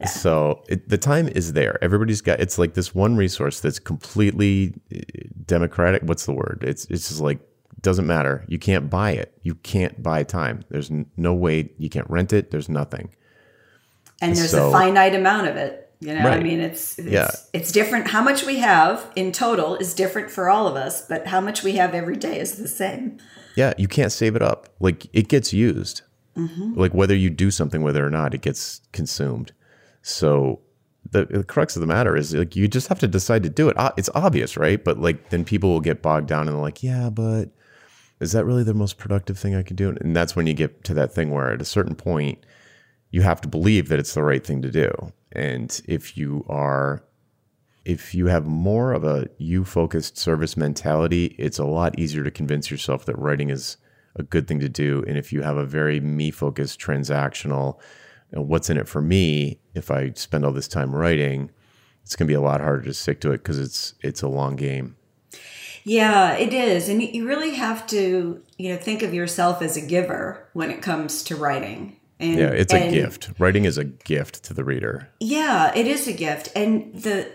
Yeah. 0.00 0.06
So 0.06 0.64
it, 0.68 0.88
the 0.88 0.96
time 0.98 1.28
is 1.28 1.52
there. 1.52 1.82
Everybody's 1.84 2.20
got. 2.22 2.40
It's 2.40 2.58
like 2.58 2.74
this 2.74 2.94
one 2.94 3.16
resource 3.16 3.60
that's 3.60 3.78
completely 3.78 4.74
eh, 4.90 5.00
democratic. 5.46 6.02
What's 6.04 6.24
the 6.26 6.32
word? 6.32 6.64
It's 6.66 6.86
it's 6.86 7.08
just 7.08 7.20
like 7.20 7.38
doesn't 7.82 8.06
matter. 8.06 8.44
You 8.48 8.58
can't 8.58 8.88
buy 8.90 9.12
it. 9.12 9.38
You 9.42 9.54
can't 9.56 10.02
buy 10.02 10.22
time. 10.22 10.64
There's 10.70 10.90
no 11.16 11.34
way 11.34 11.70
you 11.78 11.88
can't 11.90 12.08
rent 12.10 12.32
it. 12.32 12.50
There's 12.50 12.68
nothing. 12.68 13.10
and 14.22 14.34
there's 14.36 14.50
So- 14.50 14.68
a 14.68 14.72
finite 14.72 15.14
amount 15.14 15.48
of 15.48 15.56
it. 15.56 15.89
You 16.00 16.14
know, 16.14 16.20
I 16.20 16.40
mean, 16.40 16.60
it's 16.60 16.98
it's, 16.98 17.08
Yeah. 17.08 17.30
it's 17.52 17.70
different. 17.72 18.08
How 18.08 18.22
much 18.22 18.44
we 18.46 18.58
have 18.58 19.10
in 19.16 19.32
total 19.32 19.76
is 19.76 19.92
different 19.92 20.30
for 20.30 20.48
all 20.48 20.66
of 20.66 20.74
us, 20.74 21.06
but 21.06 21.26
how 21.26 21.40
much 21.42 21.62
we 21.62 21.72
have 21.72 21.94
every 21.94 22.16
day 22.16 22.40
is 22.40 22.56
the 22.56 22.68
same. 22.68 23.18
Yeah, 23.54 23.74
you 23.76 23.86
can't 23.86 24.10
save 24.10 24.34
it 24.34 24.40
up. 24.42 24.70
Like 24.80 25.06
it 25.12 25.28
gets 25.28 25.52
used. 25.52 26.02
Mm-hmm. 26.36 26.72
Like 26.74 26.94
whether 26.94 27.14
you 27.14 27.28
do 27.28 27.50
something 27.50 27.82
with 27.82 27.96
it 27.96 28.02
or 28.02 28.08
not, 28.10 28.32
it 28.34 28.40
gets 28.40 28.80
consumed. 28.92 29.52
So 30.00 30.60
the, 31.10 31.26
the 31.26 31.44
crux 31.44 31.76
of 31.76 31.80
the 31.80 31.86
matter 31.86 32.16
is 32.16 32.34
like 32.34 32.56
you 32.56 32.66
just 32.66 32.88
have 32.88 32.98
to 33.00 33.08
decide 33.08 33.42
to 33.42 33.50
do 33.50 33.68
it. 33.68 33.76
It's 33.98 34.08
obvious, 34.14 34.56
right? 34.56 34.82
But 34.82 34.98
like 34.98 35.28
then 35.28 35.44
people 35.44 35.68
will 35.70 35.80
get 35.80 36.00
bogged 36.00 36.28
down 36.28 36.48
and 36.48 36.56
they're 36.56 36.62
like, 36.62 36.82
yeah, 36.82 37.10
but 37.10 37.50
is 38.20 38.32
that 38.32 38.46
really 38.46 38.64
the 38.64 38.74
most 38.74 38.96
productive 38.96 39.38
thing 39.38 39.54
I 39.54 39.62
can 39.62 39.76
do? 39.76 39.90
And 40.00 40.16
that's 40.16 40.34
when 40.34 40.46
you 40.46 40.54
get 40.54 40.82
to 40.84 40.94
that 40.94 41.12
thing 41.12 41.30
where 41.30 41.52
at 41.52 41.60
a 41.60 41.66
certain 41.66 41.94
point 41.94 42.38
you 43.10 43.20
have 43.22 43.40
to 43.42 43.48
believe 43.48 43.88
that 43.88 43.98
it's 43.98 44.14
the 44.14 44.22
right 44.22 44.46
thing 44.46 44.62
to 44.62 44.70
do. 44.70 45.12
And 45.32 45.80
if 45.86 46.16
you 46.16 46.44
are 46.48 47.04
if 47.84 48.14
you 48.14 48.26
have 48.26 48.46
more 48.46 48.92
of 48.92 49.04
a 49.04 49.28
you 49.38 49.64
focused 49.64 50.18
service 50.18 50.56
mentality, 50.56 51.34
it's 51.38 51.58
a 51.58 51.64
lot 51.64 51.98
easier 51.98 52.22
to 52.22 52.30
convince 52.30 52.70
yourself 52.70 53.06
that 53.06 53.18
writing 53.18 53.50
is 53.50 53.78
a 54.16 54.22
good 54.22 54.46
thing 54.46 54.60
to 54.60 54.68
do. 54.68 55.04
And 55.08 55.16
if 55.16 55.32
you 55.32 55.42
have 55.42 55.56
a 55.56 55.64
very 55.64 56.00
me 56.00 56.30
focused 56.30 56.80
transactional, 56.80 57.78
what's 58.32 58.70
in 58.70 58.76
it 58.76 58.88
for 58.88 59.00
me 59.00 59.60
if 59.74 59.90
I 59.90 60.12
spend 60.14 60.44
all 60.44 60.52
this 60.52 60.68
time 60.68 60.94
writing, 60.94 61.50
it's 62.02 62.16
going 62.16 62.26
to 62.26 62.30
be 62.30 62.36
a 62.36 62.40
lot 62.40 62.60
harder 62.60 62.82
to 62.82 62.94
stick 62.94 63.20
to 63.22 63.32
it 63.32 63.38
because 63.38 63.58
it's 63.58 63.94
it's 64.00 64.22
a 64.22 64.28
long 64.28 64.56
game. 64.56 64.96
Yeah, 65.84 66.34
it 66.34 66.52
is, 66.52 66.88
and 66.90 67.02
you 67.02 67.26
really 67.26 67.54
have 67.54 67.86
to, 67.86 68.42
you 68.58 68.68
know, 68.68 68.76
think 68.76 69.02
of 69.02 69.14
yourself 69.14 69.62
as 69.62 69.78
a 69.78 69.80
giver 69.80 70.48
when 70.52 70.70
it 70.70 70.82
comes 70.82 71.22
to 71.24 71.36
writing. 71.36 71.96
And, 72.20 72.38
Yeah, 72.38 72.50
it's 72.50 72.72
a 72.72 72.90
gift. 72.90 73.30
Writing 73.38 73.64
is 73.64 73.78
a 73.78 73.84
gift 73.84 74.44
to 74.44 74.54
the 74.54 74.62
reader. 74.62 75.08
Yeah, 75.20 75.72
it 75.74 75.86
is 75.86 76.06
a 76.06 76.12
gift. 76.12 76.50
And 76.54 76.94
the 76.94 77.30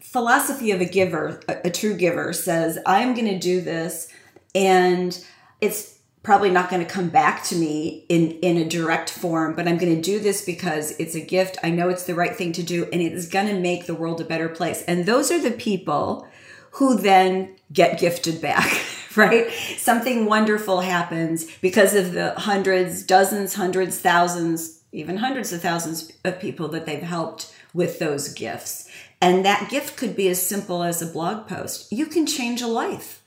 philosophy 0.00 0.70
of 0.70 0.80
a 0.80 0.86
giver, 0.86 1.40
a, 1.48 1.66
a 1.66 1.70
true 1.70 1.94
giver, 1.94 2.32
says, 2.32 2.78
I'm 2.86 3.14
going 3.14 3.28
to 3.28 3.38
do 3.38 3.60
this, 3.60 4.08
and 4.54 5.22
it's 5.60 5.98
probably 6.22 6.50
not 6.50 6.68
going 6.68 6.84
to 6.84 6.92
come 6.92 7.08
back 7.08 7.44
to 7.44 7.54
me 7.54 8.04
in, 8.08 8.32
in 8.40 8.56
a 8.56 8.68
direct 8.68 9.10
form, 9.10 9.54
but 9.54 9.68
I'm 9.68 9.78
going 9.78 9.94
to 9.94 10.02
do 10.02 10.18
this 10.18 10.44
because 10.44 10.98
it's 10.98 11.14
a 11.14 11.20
gift. 11.20 11.56
I 11.62 11.70
know 11.70 11.88
it's 11.88 12.02
the 12.02 12.16
right 12.16 12.34
thing 12.34 12.52
to 12.54 12.64
do, 12.64 12.88
and 12.92 13.00
it 13.00 13.12
is 13.12 13.28
going 13.28 13.46
to 13.46 13.60
make 13.60 13.86
the 13.86 13.94
world 13.94 14.20
a 14.20 14.24
better 14.24 14.48
place. 14.48 14.82
And 14.88 15.06
those 15.06 15.30
are 15.30 15.40
the 15.40 15.52
people 15.52 16.26
who 16.72 16.96
then 16.96 17.54
get 17.72 18.00
gifted 18.00 18.40
back. 18.40 18.80
Right? 19.26 19.50
Something 19.78 20.26
wonderful 20.26 20.80
happens 20.82 21.46
because 21.62 21.94
of 21.94 22.12
the 22.12 22.34
hundreds, 22.36 23.02
dozens, 23.02 23.54
hundreds, 23.54 23.98
thousands, 23.98 24.82
even 24.92 25.16
hundreds 25.16 25.52
of 25.54 25.62
thousands 25.62 26.12
of 26.24 26.38
people 26.38 26.68
that 26.68 26.84
they've 26.84 27.00
helped 27.00 27.54
with 27.72 27.98
those 27.98 28.28
gifts. 28.34 28.88
And 29.22 29.44
that 29.44 29.70
gift 29.70 29.96
could 29.96 30.16
be 30.16 30.28
as 30.28 30.42
simple 30.42 30.82
as 30.82 31.00
a 31.00 31.06
blog 31.06 31.48
post. 31.48 31.90
You 31.90 32.06
can 32.06 32.26
change 32.26 32.60
a 32.60 32.66
life 32.66 33.22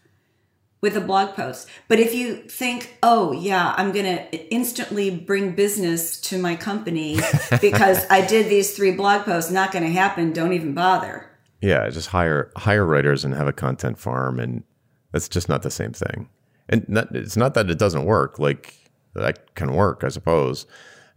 with 0.82 0.96
a 0.96 1.02
blog 1.02 1.36
post. 1.36 1.68
But 1.88 2.00
if 2.00 2.14
you 2.14 2.36
think, 2.44 2.98
oh, 3.04 3.32
yeah, 3.32 3.74
I'm 3.78 3.92
going 3.92 4.06
to 4.06 4.54
instantly 4.54 5.10
bring 5.10 5.54
business 5.54 6.20
to 6.22 6.38
my 6.38 6.56
company 6.56 7.20
because 7.62 8.06
I 8.10 8.26
did 8.26 8.50
these 8.50 8.76
three 8.76 8.92
blog 8.92 9.26
posts, 9.26 9.52
not 9.52 9.72
going 9.72 9.84
to 9.84 9.92
happen, 9.92 10.34
don't 10.34 10.54
even 10.54 10.74
bother. 10.74 11.26
Yeah, 11.62 11.90
just 11.90 12.08
hire 12.08 12.52
hire 12.56 12.86
writers 12.86 13.26
and 13.26 13.34
have 13.34 13.48
a 13.48 13.52
content 13.52 14.00
farm, 14.00 14.40
and 14.40 14.64
that's 15.12 15.30
just 15.30 15.50
not 15.50 15.62
the 15.64 15.72
same 15.72 15.92
thing. 15.94 16.30
And 16.70 16.88
not, 16.88 17.14
it's 17.16 17.36
not 17.38 17.54
that 17.56 17.70
it 17.70 17.80
doesn't 17.80 18.06
work. 18.06 18.38
Like 18.40 18.74
that 19.16 19.56
can 19.56 19.74
work, 19.74 20.04
I 20.04 20.10
suppose. 20.10 20.66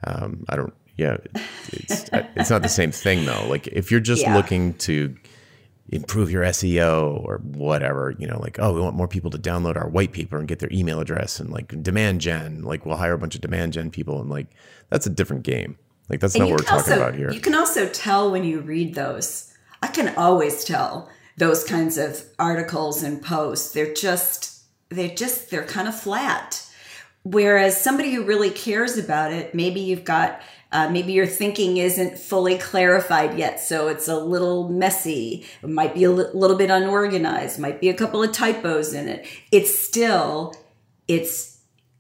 Um, 0.05 0.45
I 0.49 0.57
don't. 0.57 0.75
Yeah, 0.97 1.17
it's 1.73 2.09
it's 2.13 2.51
not 2.55 2.63
the 2.63 2.69
same 2.69 2.91
thing 2.93 3.25
though. 3.25 3.47
Like 3.49 3.67
if 3.69 3.91
you're 3.91 4.01
just 4.01 4.23
Yeah. 4.23 4.35
looking 4.37 4.75
to 4.75 5.15
improve 5.89 6.31
your 6.31 6.43
SEO 6.45 7.23
or 7.25 7.39
whatever, 7.39 8.15
you 8.19 8.27
know, 8.27 8.39
like 8.41 8.59
oh, 8.59 8.73
we 8.73 8.81
want 8.81 8.97
more 8.97 9.09
people 9.09 9.31
to 9.31 9.39
download 9.39 9.77
our 9.77 9.89
white 9.89 10.13
paper 10.13 10.39
and 10.39 10.49
get 10.49 10.59
their 10.59 10.71
email 10.73 11.01
address 11.01 11.39
and 11.41 11.51
like 11.51 11.83
demand 11.83 12.21
gen. 12.21 12.63
Like 12.63 12.87
we'll 12.87 12.97
hire 12.97 13.13
a 13.15 13.19
bunch 13.19 13.35
of 13.35 13.41
demand 13.41 13.73
gen 13.75 13.91
people, 13.91 14.21
and 14.21 14.31
like 14.31 14.49
that's 14.91 15.07
a 15.07 15.11
different 15.11 15.43
game. 15.45 15.77
Like 16.09 16.21
that's 16.21 16.35
not 16.37 16.45
what 16.49 16.53
we're 16.53 16.57
can 16.59 16.79
talking 16.79 16.93
also- 16.95 17.03
about 17.03 17.15
here. 17.15 17.31
You 17.31 17.41
can 17.41 17.55
also 17.55 17.89
tell 17.89 18.31
when 18.31 18.45
you 18.45 18.61
read 18.61 18.95
those. 18.95 19.53
I 19.83 19.89
can 19.89 20.15
always 20.17 20.65
tell 20.65 21.09
those 21.37 21.65
kinds 21.65 21.99
of 21.99 22.25
articles 22.39 23.03
and 23.03 23.23
posts. 23.23 23.73
They're 23.73 23.95
just 23.95 24.63
they're 24.89 25.15
just 25.15 25.51
they're 25.51 25.65
kind 25.65 25.89
of 25.89 25.99
flat. 25.99 26.67
Whereas 27.25 27.81
somebody 27.81 28.13
who 28.13 28.25
really 28.25 28.51
cares 28.51 28.99
about 28.99 29.33
it, 29.33 29.55
maybe 29.55 29.81
you've 29.81 30.05
got 30.05 30.43
uh, 30.73 30.89
maybe 30.89 31.13
your 31.13 31.27
thinking 31.27 31.77
isn't 31.77 32.19
fully 32.19 32.57
clarified 32.57 33.39
yet, 33.39 33.61
so 33.61 33.89
it's 33.89 34.09
a 34.09 34.19
little 34.19 34.71
messy. 34.71 35.45
It 35.63 35.69
might 35.69 35.95
be 35.95 36.05
a 36.05 36.11
little 36.11 36.57
bit 36.57 36.71
unorganized. 36.71 37.59
Might 37.59 37.81
be 37.81 37.91
a 37.91 37.95
couple 37.95 38.23
of 38.23 38.33
typos 38.33 38.95
in 38.95 39.09
it. 39.09 39.27
It's 39.51 39.79
still 39.79 40.55
it's 41.07 41.52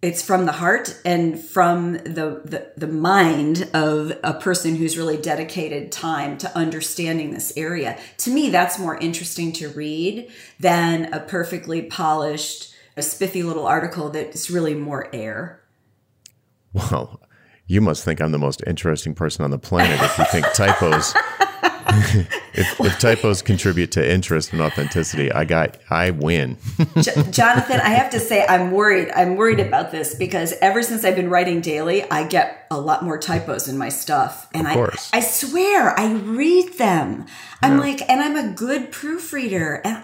it's 0.03 0.21
from 0.21 0.47
the 0.47 0.53
heart 0.53 1.01
and 1.05 1.39
from 1.39 1.93
the, 1.93 2.43
the 2.45 2.73
the 2.77 2.89
mind 2.89 3.71
of 3.73 4.13
a 4.25 4.35
person 4.35 4.75
who's 4.75 4.99
really 4.99 5.17
dedicated 5.17 5.93
time 5.93 6.37
to 6.39 6.59
understanding 6.59 7.33
this 7.33 7.57
area 7.57 7.97
to 8.19 8.31
me 8.31 8.51
that's 8.51 8.79
more 8.79 8.99
interesting 8.99 9.53
to 9.53 9.69
read 9.71 10.31
than 10.59 11.13
a 11.15 11.21
perfectly 11.21 11.83
polished 11.83 12.75
a 12.97 13.03
spiffy 13.03 13.43
little 13.43 13.67
article 13.67 14.11
that's 14.11 14.51
really 14.51 14.75
more 14.75 15.09
air 15.15 15.63
Well, 16.73 17.21
you 17.67 17.81
must 17.81 18.05
think 18.05 18.21
I'm 18.21 18.33
the 18.33 18.39
most 18.39 18.63
interesting 18.67 19.15
person 19.15 19.45
on 19.45 19.51
the 19.51 19.59
planet 19.59 20.01
if 20.03 20.19
you 20.19 20.25
think 20.27 20.47
typos. 20.53 21.15
if, 22.55 22.81
if 22.81 22.99
typos 22.99 23.43
contribute 23.43 23.93
to 23.93 24.13
interest 24.13 24.53
and 24.53 24.61
authenticity, 24.61 25.33
I 25.33 25.45
got 25.45 25.79
I 25.91 26.11
win. 26.11 26.59
J- 27.01 27.31
Jonathan, 27.31 27.81
I 27.81 27.91
have 27.91 28.11
to 28.11 28.21
say 28.21 28.45
I'm 28.47 28.71
worried. 28.71 29.11
I'm 29.15 29.37
worried 29.37 29.61
about 29.61 29.93
this 29.93 30.15
because 30.15 30.53
ever 30.61 30.83
since 30.83 31.05
I've 31.05 31.17
been 31.17 31.31
writing 31.31 31.61
daily, 31.61 32.09
I 32.11 32.27
get 32.27 32.67
a 32.71 32.81
lot 32.81 33.05
more 33.05 33.19
typos 33.19 33.69
in 33.69 33.79
my 33.79 33.89
stuff. 33.89 34.49
And 34.55 34.67
course. 34.67 35.11
I 35.13 35.19
I 35.19 35.21
swear 35.21 35.99
I 35.99 36.13
read 36.13 36.79
them. 36.79 37.27
I'm 37.63 37.79
like 37.79 38.09
and 38.09 38.21
I'm 38.21 38.37
a 38.37 38.53
good 38.53 38.91
proofreader 38.91 39.81
and 39.85 40.03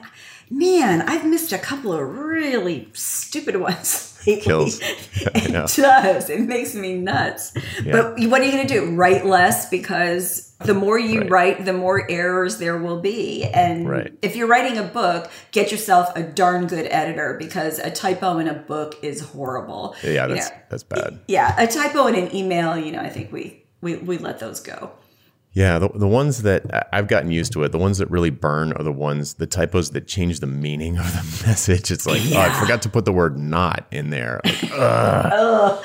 man, 0.51 1.03
I've 1.03 1.27
missed 1.27 1.53
a 1.53 1.59
couple 1.59 1.93
of 1.93 2.17
really 2.17 2.89
stupid 2.93 3.57
ones. 3.61 4.18
Lately. 4.29 4.43
Kills. 4.45 4.81
It 5.35 5.53
does. 5.77 6.31
It 6.31 6.41
makes 6.43 6.75
me 6.75 6.97
nuts. 6.97 7.53
But 7.85 8.19
what 8.21 8.41
are 8.41 8.45
you 8.45 8.53
going 8.53 8.67
to 8.67 8.73
do? 8.75 8.95
Write 8.95 9.27
less 9.27 9.69
because 9.69 10.53
the 10.65 10.75
more 10.75 10.99
you 10.99 11.21
Right. 11.23 11.31
write, 11.31 11.65
the 11.65 11.73
more 11.73 12.09
errors 12.11 12.59
there 12.59 12.79
will 12.79 13.01
be. 13.01 13.45
And 13.45 13.89
Right. 13.89 14.13
if 14.23 14.37
you're 14.37 14.47
writing 14.47 14.79
a 14.79 14.83
book, 14.85 15.31
get 15.53 15.71
yourself 15.73 16.15
a 16.17 16.23
darn 16.23 16.67
good 16.67 16.87
editor 16.91 17.37
because 17.39 17.79
a 17.79 17.91
typo 17.91 18.39
in 18.39 18.49
a 18.49 18.55
book 18.55 18.97
is 19.03 19.21
horrible. 19.21 19.95
Yeah, 20.03 20.27
You 20.27 20.35
that's 20.35 20.51
know, 20.51 20.57
that's 20.71 20.83
bad. 20.85 21.19
yeah, 21.29 21.55
a 21.61 21.67
typo 21.67 22.07
in 22.07 22.15
an 22.15 22.35
email, 22.35 22.77
you 22.77 22.93
know, 22.93 23.01
I 23.01 23.09
think 23.11 23.33
we 23.33 23.65
we, 23.81 23.97
we 23.97 24.19
let 24.19 24.39
those 24.41 24.61
go. 24.61 24.91
Yeah, 25.53 25.79
the, 25.79 25.89
the 25.89 26.07
ones 26.07 26.43
that 26.43 26.89
I've 26.93 27.09
gotten 27.09 27.31
used 27.31 27.53
to 27.55 27.63
it, 27.65 27.73
the 27.73 27.79
ones 27.79 27.99
that 27.99 28.11
really 28.11 28.31
burn 28.31 28.73
are 28.75 28.85
the 28.85 28.93
ones, 28.93 29.35
the 29.35 29.47
typos 29.47 29.91
that 29.91 30.07
change 30.07 30.41
the 30.41 30.47
meaning 30.47 30.99
of 30.99 31.05
the 31.05 31.47
message. 31.47 31.91
It's 31.91 32.07
like, 32.07 32.23
oh, 32.33 32.39
I 32.39 32.61
forgot 32.61 32.83
to 32.83 32.89
put 32.89 33.05
the 33.05 33.13
word 33.13 33.39
not 33.39 33.87
in 33.91 34.11
there. 34.11 34.41
Like, 34.45 34.73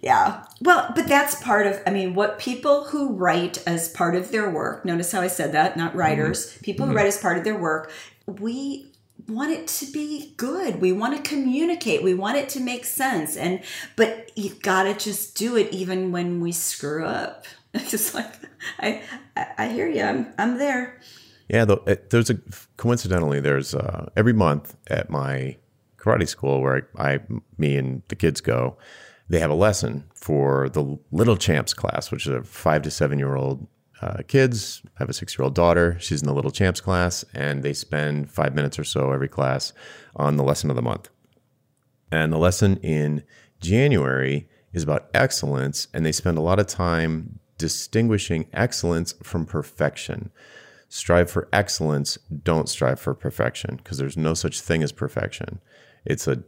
Yeah. 0.00 0.44
Well, 0.60 0.92
but 0.94 1.08
that's 1.08 1.42
part 1.42 1.66
of, 1.66 1.80
I 1.86 1.90
mean, 1.90 2.14
what 2.14 2.38
people 2.38 2.84
who 2.84 3.12
write 3.12 3.62
as 3.66 3.88
part 3.88 4.14
of 4.14 4.30
their 4.30 4.48
work, 4.48 4.84
notice 4.84 5.10
how 5.10 5.20
I 5.20 5.26
said 5.26 5.52
that, 5.52 5.76
not 5.76 5.90
mm-hmm. 5.90 5.98
writers, 5.98 6.56
people 6.58 6.86
who 6.86 6.90
mm-hmm. 6.90 6.98
write 6.98 7.06
as 7.06 7.18
part 7.18 7.36
of 7.36 7.44
their 7.44 7.58
work, 7.58 7.90
we 8.26 8.86
want 9.26 9.50
it 9.50 9.66
to 9.66 9.86
be 9.92 10.34
good. 10.36 10.80
We 10.80 10.92
want 10.92 11.16
to 11.16 11.28
communicate. 11.28 12.02
We 12.02 12.14
want 12.14 12.36
it 12.36 12.48
to 12.50 12.60
make 12.60 12.84
sense. 12.84 13.36
And, 13.36 13.60
but 13.96 14.30
you 14.36 14.54
gotta 14.62 14.94
just 14.94 15.36
do 15.36 15.56
it 15.56 15.72
even 15.72 16.12
when 16.12 16.40
we 16.40 16.52
screw 16.52 17.04
up. 17.04 17.44
Just 17.88 18.14
like, 18.14 18.32
I, 18.78 19.02
I, 19.58 19.68
hear 19.68 19.88
you. 19.88 20.02
I'm, 20.02 20.32
I'm 20.38 20.58
there. 20.58 21.00
Yeah, 21.48 21.64
there's 22.10 22.30
a 22.30 22.38
coincidentally 22.76 23.40
there's 23.40 23.74
uh, 23.74 24.10
every 24.16 24.32
month 24.32 24.76
at 24.88 25.10
my 25.10 25.56
karate 25.96 26.28
school 26.28 26.60
where 26.60 26.88
I, 26.96 27.14
I, 27.14 27.20
me 27.56 27.76
and 27.76 28.02
the 28.08 28.16
kids 28.16 28.40
go. 28.40 28.76
They 29.28 29.40
have 29.40 29.50
a 29.50 29.54
lesson 29.54 30.04
for 30.14 30.68
the 30.70 30.98
Little 31.10 31.36
Champs 31.36 31.74
class, 31.74 32.10
which 32.10 32.26
is 32.26 32.32
a 32.32 32.42
five 32.42 32.82
to 32.82 32.90
seven 32.90 33.18
year 33.18 33.36
old 33.36 33.66
uh, 34.00 34.22
kids. 34.26 34.82
I 34.86 35.00
have 35.00 35.10
a 35.10 35.14
six 35.14 35.38
year 35.38 35.44
old 35.44 35.54
daughter. 35.54 35.96
She's 36.00 36.22
in 36.22 36.28
the 36.28 36.34
Little 36.34 36.50
Champs 36.50 36.80
class, 36.80 37.24
and 37.34 37.62
they 37.62 37.74
spend 37.74 38.30
five 38.30 38.54
minutes 38.54 38.78
or 38.78 38.84
so 38.84 39.12
every 39.12 39.28
class 39.28 39.72
on 40.16 40.36
the 40.36 40.44
lesson 40.44 40.70
of 40.70 40.76
the 40.76 40.82
month. 40.82 41.10
And 42.10 42.32
the 42.32 42.38
lesson 42.38 42.78
in 42.78 43.24
January 43.60 44.48
is 44.72 44.82
about 44.82 45.08
excellence, 45.12 45.88
and 45.92 46.06
they 46.06 46.12
spend 46.12 46.38
a 46.38 46.42
lot 46.42 46.58
of 46.58 46.66
time 46.66 47.38
distinguishing 47.58 48.48
excellence 48.52 49.14
from 49.22 49.44
perfection. 49.44 50.30
Strive 50.88 51.30
for 51.30 51.48
excellence, 51.52 52.16
don't 52.42 52.68
strive 52.68 52.98
for 52.98 53.14
perfection, 53.14 53.76
because 53.76 53.98
there's 53.98 54.16
no 54.16 54.32
such 54.32 54.60
thing 54.60 54.82
as 54.82 54.92
perfection. 54.92 55.60
It's 56.06 56.26
a 56.26 56.42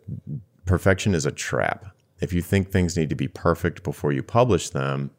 perfection 0.65 1.15
is 1.15 1.27
a 1.27 1.33
trap. 1.33 1.87
If 2.21 2.33
you 2.33 2.41
think 2.41 2.71
things 2.71 2.97
need 2.97 3.11
to 3.11 3.15
be 3.15 3.29
perfect 3.29 3.83
before 3.83 4.13
you 4.13 4.23
publish 4.23 4.71
them, 4.71 5.11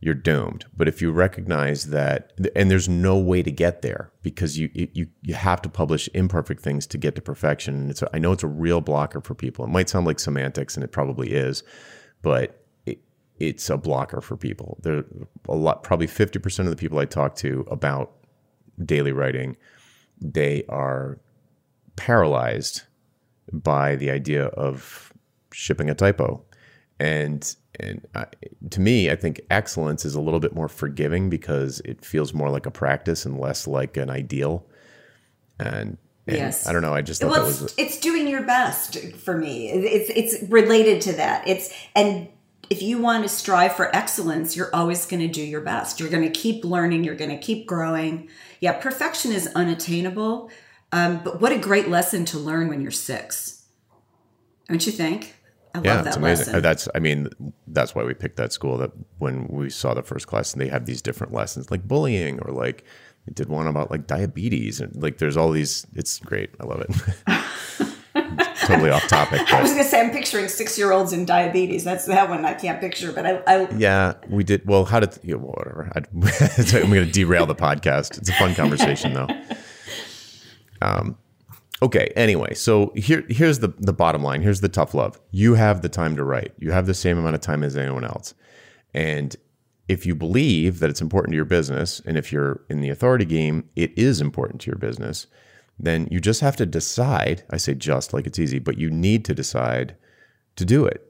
you're 0.00 0.14
doomed. 0.14 0.66
But 0.76 0.86
if 0.86 1.02
you 1.02 1.10
recognize 1.10 1.86
that, 1.86 2.32
and 2.54 2.70
there's 2.70 2.88
no 2.88 3.18
way 3.18 3.42
to 3.42 3.50
get 3.50 3.82
there 3.82 4.12
because 4.22 4.58
you 4.58 4.70
you 4.72 5.08
you 5.22 5.34
have 5.34 5.60
to 5.62 5.68
publish 5.68 6.08
imperfect 6.14 6.62
things 6.62 6.86
to 6.88 6.98
get 6.98 7.16
to 7.16 7.20
perfection. 7.20 7.74
And 7.74 7.90
it's 7.90 8.02
a, 8.02 8.10
I 8.14 8.18
know 8.18 8.32
it's 8.32 8.44
a 8.44 8.48
real 8.48 8.80
blocker 8.80 9.20
for 9.20 9.34
people. 9.34 9.64
It 9.64 9.68
might 9.68 9.88
sound 9.88 10.06
like 10.06 10.20
semantics, 10.20 10.76
and 10.76 10.84
it 10.84 10.92
probably 10.92 11.32
is, 11.32 11.64
but 12.22 12.57
it's 13.38 13.70
a 13.70 13.76
blocker 13.76 14.20
for 14.20 14.36
people. 14.36 14.78
There 14.82 15.04
a 15.48 15.54
lot, 15.54 15.82
probably 15.82 16.06
fifty 16.06 16.38
percent 16.38 16.68
of 16.68 16.74
the 16.74 16.80
people 16.80 16.98
I 16.98 17.04
talk 17.04 17.34
to 17.36 17.66
about 17.70 18.12
daily 18.84 19.12
writing, 19.12 19.56
they 20.20 20.64
are 20.68 21.18
paralyzed 21.96 22.82
by 23.52 23.96
the 23.96 24.10
idea 24.10 24.46
of 24.46 25.12
shipping 25.52 25.90
a 25.90 25.94
typo, 25.94 26.44
and 26.98 27.54
and 27.80 28.06
I, 28.14 28.26
to 28.70 28.80
me, 28.80 29.10
I 29.10 29.16
think 29.16 29.40
excellence 29.50 30.04
is 30.04 30.14
a 30.14 30.20
little 30.20 30.40
bit 30.40 30.54
more 30.54 30.68
forgiving 30.68 31.30
because 31.30 31.80
it 31.84 32.04
feels 32.04 32.34
more 32.34 32.50
like 32.50 32.66
a 32.66 32.70
practice 32.70 33.24
and 33.24 33.38
less 33.38 33.66
like 33.66 33.96
an 33.96 34.10
ideal. 34.10 34.66
And, 35.60 35.96
and 36.26 36.36
Yes. 36.36 36.66
I 36.66 36.72
don't 36.72 36.82
know. 36.82 36.94
I 36.94 37.02
just 37.02 37.20
thought 37.20 37.30
well, 37.30 37.44
that 37.44 37.50
it's, 37.50 37.60
was 37.60 37.74
it's 37.78 38.00
doing 38.00 38.26
your 38.26 38.42
best 38.42 38.98
for 39.14 39.36
me. 39.36 39.70
It's 39.70 40.10
it's 40.10 40.50
related 40.50 41.00
to 41.02 41.12
that. 41.14 41.46
It's 41.46 41.72
and 41.94 42.28
if 42.70 42.82
you 42.82 42.98
want 42.98 43.22
to 43.22 43.28
strive 43.28 43.74
for 43.74 43.94
excellence, 43.94 44.56
you're 44.56 44.74
always 44.74 45.06
going 45.06 45.20
to 45.20 45.28
do 45.28 45.42
your 45.42 45.60
best. 45.60 46.00
You're 46.00 46.10
going 46.10 46.24
to 46.24 46.30
keep 46.30 46.64
learning. 46.64 47.04
You're 47.04 47.14
going 47.14 47.30
to 47.30 47.38
keep 47.38 47.66
growing. 47.66 48.28
Yeah, 48.60 48.72
perfection 48.72 49.32
is 49.32 49.46
unattainable, 49.54 50.50
um, 50.92 51.20
but 51.24 51.40
what 51.40 51.52
a 51.52 51.58
great 51.58 51.88
lesson 51.88 52.24
to 52.26 52.38
learn 52.38 52.68
when 52.68 52.80
you're 52.80 52.90
six. 52.90 53.64
Don't 54.68 54.84
you 54.84 54.92
think? 54.92 55.34
I 55.74 55.80
yeah, 55.82 55.96
love 55.96 56.04
that 56.04 56.20
lesson. 56.20 56.62
That's 56.62 56.88
I 56.94 56.98
mean, 56.98 57.28
that's 57.66 57.94
why 57.94 58.04
we 58.04 58.14
picked 58.14 58.36
that 58.36 58.52
school. 58.52 58.78
That 58.78 58.90
when 59.18 59.46
we 59.48 59.70
saw 59.70 59.94
the 59.94 60.02
first 60.02 60.26
class, 60.26 60.52
and 60.52 60.60
they 60.60 60.68
have 60.68 60.86
these 60.86 61.02
different 61.02 61.32
lessons 61.32 61.70
like 61.70 61.86
bullying 61.86 62.40
or 62.40 62.52
like 62.52 62.84
they 63.26 63.32
did 63.32 63.48
one 63.48 63.66
about 63.66 63.90
like 63.90 64.06
diabetes 64.06 64.80
and 64.80 64.94
like 65.00 65.18
there's 65.18 65.36
all 65.36 65.50
these. 65.50 65.86
It's 65.94 66.18
great. 66.18 66.50
I 66.60 66.64
love 66.64 66.80
it. 66.80 67.87
totally 68.68 68.90
off 68.90 69.06
topic, 69.08 69.40
I 69.52 69.62
was 69.62 69.72
going 69.72 69.82
to 69.82 69.88
say 69.88 70.00
I'm 70.00 70.10
picturing 70.10 70.48
six 70.48 70.78
year 70.78 70.92
olds 70.92 71.12
in 71.12 71.24
diabetes. 71.24 71.84
That's 71.84 72.06
that 72.06 72.28
one 72.28 72.44
I 72.44 72.54
can't 72.54 72.80
picture, 72.80 73.12
but 73.12 73.26
I, 73.26 73.42
I 73.46 73.68
yeah, 73.76 74.14
we 74.28 74.44
did. 74.44 74.66
Well, 74.66 74.84
how 74.84 75.00
did 75.00 75.18
well, 75.24 75.52
whatever? 75.56 75.90
I, 75.94 75.98
I'm 76.78 76.90
going 76.90 77.04
to 77.04 77.10
derail 77.10 77.46
the 77.46 77.54
podcast. 77.54 78.18
It's 78.18 78.28
a 78.28 78.34
fun 78.34 78.54
conversation 78.54 79.14
though. 79.14 79.28
Um, 80.80 81.16
okay. 81.82 82.12
Anyway, 82.14 82.54
so 82.54 82.92
here 82.94 83.24
here's 83.28 83.58
the 83.58 83.68
the 83.78 83.92
bottom 83.92 84.22
line. 84.22 84.42
Here's 84.42 84.60
the 84.60 84.68
tough 84.68 84.94
love. 84.94 85.20
You 85.30 85.54
have 85.54 85.82
the 85.82 85.88
time 85.88 86.16
to 86.16 86.24
write. 86.24 86.52
You 86.58 86.70
have 86.70 86.86
the 86.86 86.94
same 86.94 87.18
amount 87.18 87.34
of 87.34 87.40
time 87.40 87.64
as 87.64 87.76
anyone 87.76 88.04
else, 88.04 88.34
and 88.94 89.34
if 89.88 90.04
you 90.04 90.14
believe 90.14 90.80
that 90.80 90.90
it's 90.90 91.00
important 91.00 91.32
to 91.32 91.36
your 91.36 91.46
business, 91.46 92.00
and 92.04 92.18
if 92.18 92.30
you're 92.30 92.60
in 92.68 92.82
the 92.82 92.90
authority 92.90 93.24
game, 93.24 93.68
it 93.74 93.96
is 93.96 94.20
important 94.20 94.60
to 94.60 94.70
your 94.70 94.78
business. 94.78 95.26
Then 95.78 96.08
you 96.10 96.20
just 96.20 96.40
have 96.40 96.56
to 96.56 96.66
decide. 96.66 97.44
I 97.50 97.56
say 97.56 97.74
just 97.74 98.12
like 98.12 98.26
it's 98.26 98.38
easy, 98.38 98.58
but 98.58 98.78
you 98.78 98.90
need 98.90 99.24
to 99.26 99.34
decide 99.34 99.96
to 100.56 100.64
do 100.64 100.84
it. 100.84 101.04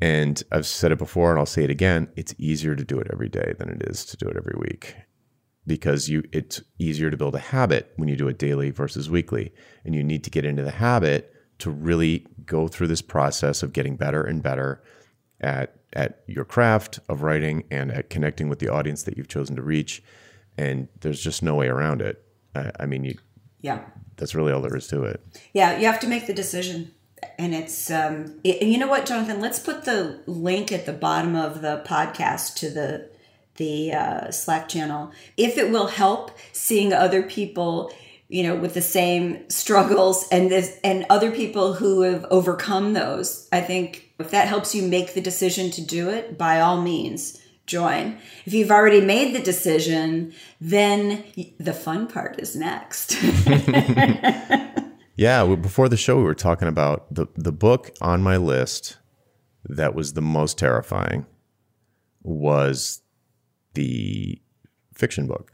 And 0.00 0.42
I've 0.50 0.66
said 0.66 0.92
it 0.92 0.98
before 0.98 1.30
and 1.30 1.38
I'll 1.38 1.46
say 1.46 1.64
it 1.64 1.70
again, 1.70 2.08
it's 2.16 2.34
easier 2.38 2.74
to 2.74 2.84
do 2.84 2.98
it 2.98 3.08
every 3.12 3.28
day 3.28 3.54
than 3.58 3.68
it 3.68 3.82
is 3.82 4.04
to 4.06 4.16
do 4.16 4.26
it 4.28 4.36
every 4.36 4.54
week. 4.58 4.96
Because 5.66 6.08
you 6.08 6.24
it's 6.32 6.62
easier 6.78 7.10
to 7.10 7.16
build 7.16 7.34
a 7.34 7.38
habit 7.40 7.92
when 7.96 8.08
you 8.08 8.16
do 8.16 8.28
it 8.28 8.38
daily 8.38 8.70
versus 8.70 9.10
weekly. 9.10 9.52
And 9.84 9.94
you 9.94 10.02
need 10.02 10.24
to 10.24 10.30
get 10.30 10.46
into 10.46 10.62
the 10.62 10.70
habit 10.70 11.34
to 11.58 11.70
really 11.70 12.26
go 12.46 12.66
through 12.66 12.86
this 12.86 13.02
process 13.02 13.62
of 13.62 13.74
getting 13.74 13.96
better 13.96 14.22
and 14.22 14.42
better 14.42 14.82
at 15.40 15.76
at 15.92 16.22
your 16.26 16.44
craft 16.44 17.00
of 17.08 17.22
writing 17.22 17.64
and 17.70 17.90
at 17.90 18.08
connecting 18.08 18.48
with 18.48 18.58
the 18.58 18.68
audience 18.68 19.02
that 19.02 19.16
you've 19.18 19.28
chosen 19.28 19.56
to 19.56 19.62
reach. 19.62 20.02
And 20.56 20.88
there's 21.00 21.22
just 21.22 21.42
no 21.42 21.54
way 21.54 21.68
around 21.68 22.00
it. 22.00 22.24
I, 22.54 22.70
I 22.80 22.86
mean, 22.86 23.04
you, 23.04 23.16
yeah. 23.60 23.80
that's 24.16 24.34
really 24.34 24.52
all 24.52 24.60
there 24.60 24.76
is 24.76 24.88
to 24.88 25.04
it. 25.04 25.20
Yeah, 25.52 25.78
you 25.78 25.86
have 25.86 26.00
to 26.00 26.08
make 26.08 26.26
the 26.26 26.34
decision. 26.34 26.92
And 27.38 27.54
it's, 27.54 27.90
um, 27.90 28.40
it, 28.44 28.62
and 28.62 28.72
you 28.72 28.78
know 28.78 28.88
what, 28.88 29.06
Jonathan? 29.06 29.40
Let's 29.40 29.58
put 29.58 29.84
the 29.84 30.20
link 30.26 30.72
at 30.72 30.86
the 30.86 30.92
bottom 30.92 31.36
of 31.36 31.60
the 31.60 31.82
podcast 31.86 32.54
to 32.56 32.70
the 32.70 33.10
the 33.56 33.92
uh, 33.92 34.30
Slack 34.30 34.68
channel. 34.68 35.12
If 35.36 35.58
it 35.58 35.70
will 35.70 35.88
help 35.88 36.30
seeing 36.52 36.94
other 36.94 37.22
people, 37.22 37.92
you 38.28 38.42
know, 38.42 38.54
with 38.54 38.72
the 38.72 38.80
same 38.80 39.48
struggles 39.50 40.26
and 40.32 40.50
this, 40.50 40.78
and 40.82 41.04
other 41.10 41.30
people 41.30 41.74
who 41.74 42.00
have 42.02 42.24
overcome 42.30 42.94
those, 42.94 43.48
I 43.52 43.60
think 43.60 44.10
if 44.18 44.30
that 44.30 44.48
helps 44.48 44.74
you 44.74 44.82
make 44.82 45.12
the 45.12 45.20
decision 45.20 45.70
to 45.72 45.82
do 45.82 46.08
it, 46.08 46.38
by 46.38 46.60
all 46.60 46.80
means, 46.80 47.38
join. 47.70 48.18
If 48.44 48.52
you've 48.52 48.70
already 48.70 49.00
made 49.00 49.34
the 49.34 49.42
decision, 49.42 50.34
then 50.60 51.24
the 51.58 51.72
fun 51.72 52.06
part 52.06 52.38
is 52.38 52.56
next. 52.56 53.16
Yeah, 55.20 55.54
before 55.54 55.90
the 55.90 55.98
show, 55.98 56.16
we 56.16 56.22
were 56.22 56.34
talking 56.34 56.66
about 56.66 57.14
the 57.14 57.26
the 57.36 57.52
book 57.52 57.90
on 58.00 58.22
my 58.22 58.38
list 58.38 58.96
that 59.68 59.94
was 59.94 60.14
the 60.14 60.22
most 60.22 60.56
terrifying 60.56 61.26
was 62.22 63.02
the 63.74 64.40
fiction 64.94 65.26
book. 65.26 65.52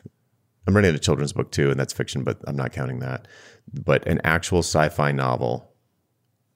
I'm 0.69 0.77
reading 0.77 0.95
a 0.95 1.01
children's 1.01 1.33
book 1.33 1.51
too, 1.51 1.69
and 1.73 1.81
that's 1.81 1.93
fiction, 1.93 2.23
but 2.23 2.39
I'm 2.47 2.55
not 2.55 2.73
counting 2.73 3.01
that. 3.01 3.27
But 3.73 4.07
an 4.07 4.21
actual 4.23 4.61
sci-fi 4.61 5.11
novel. 5.11 5.73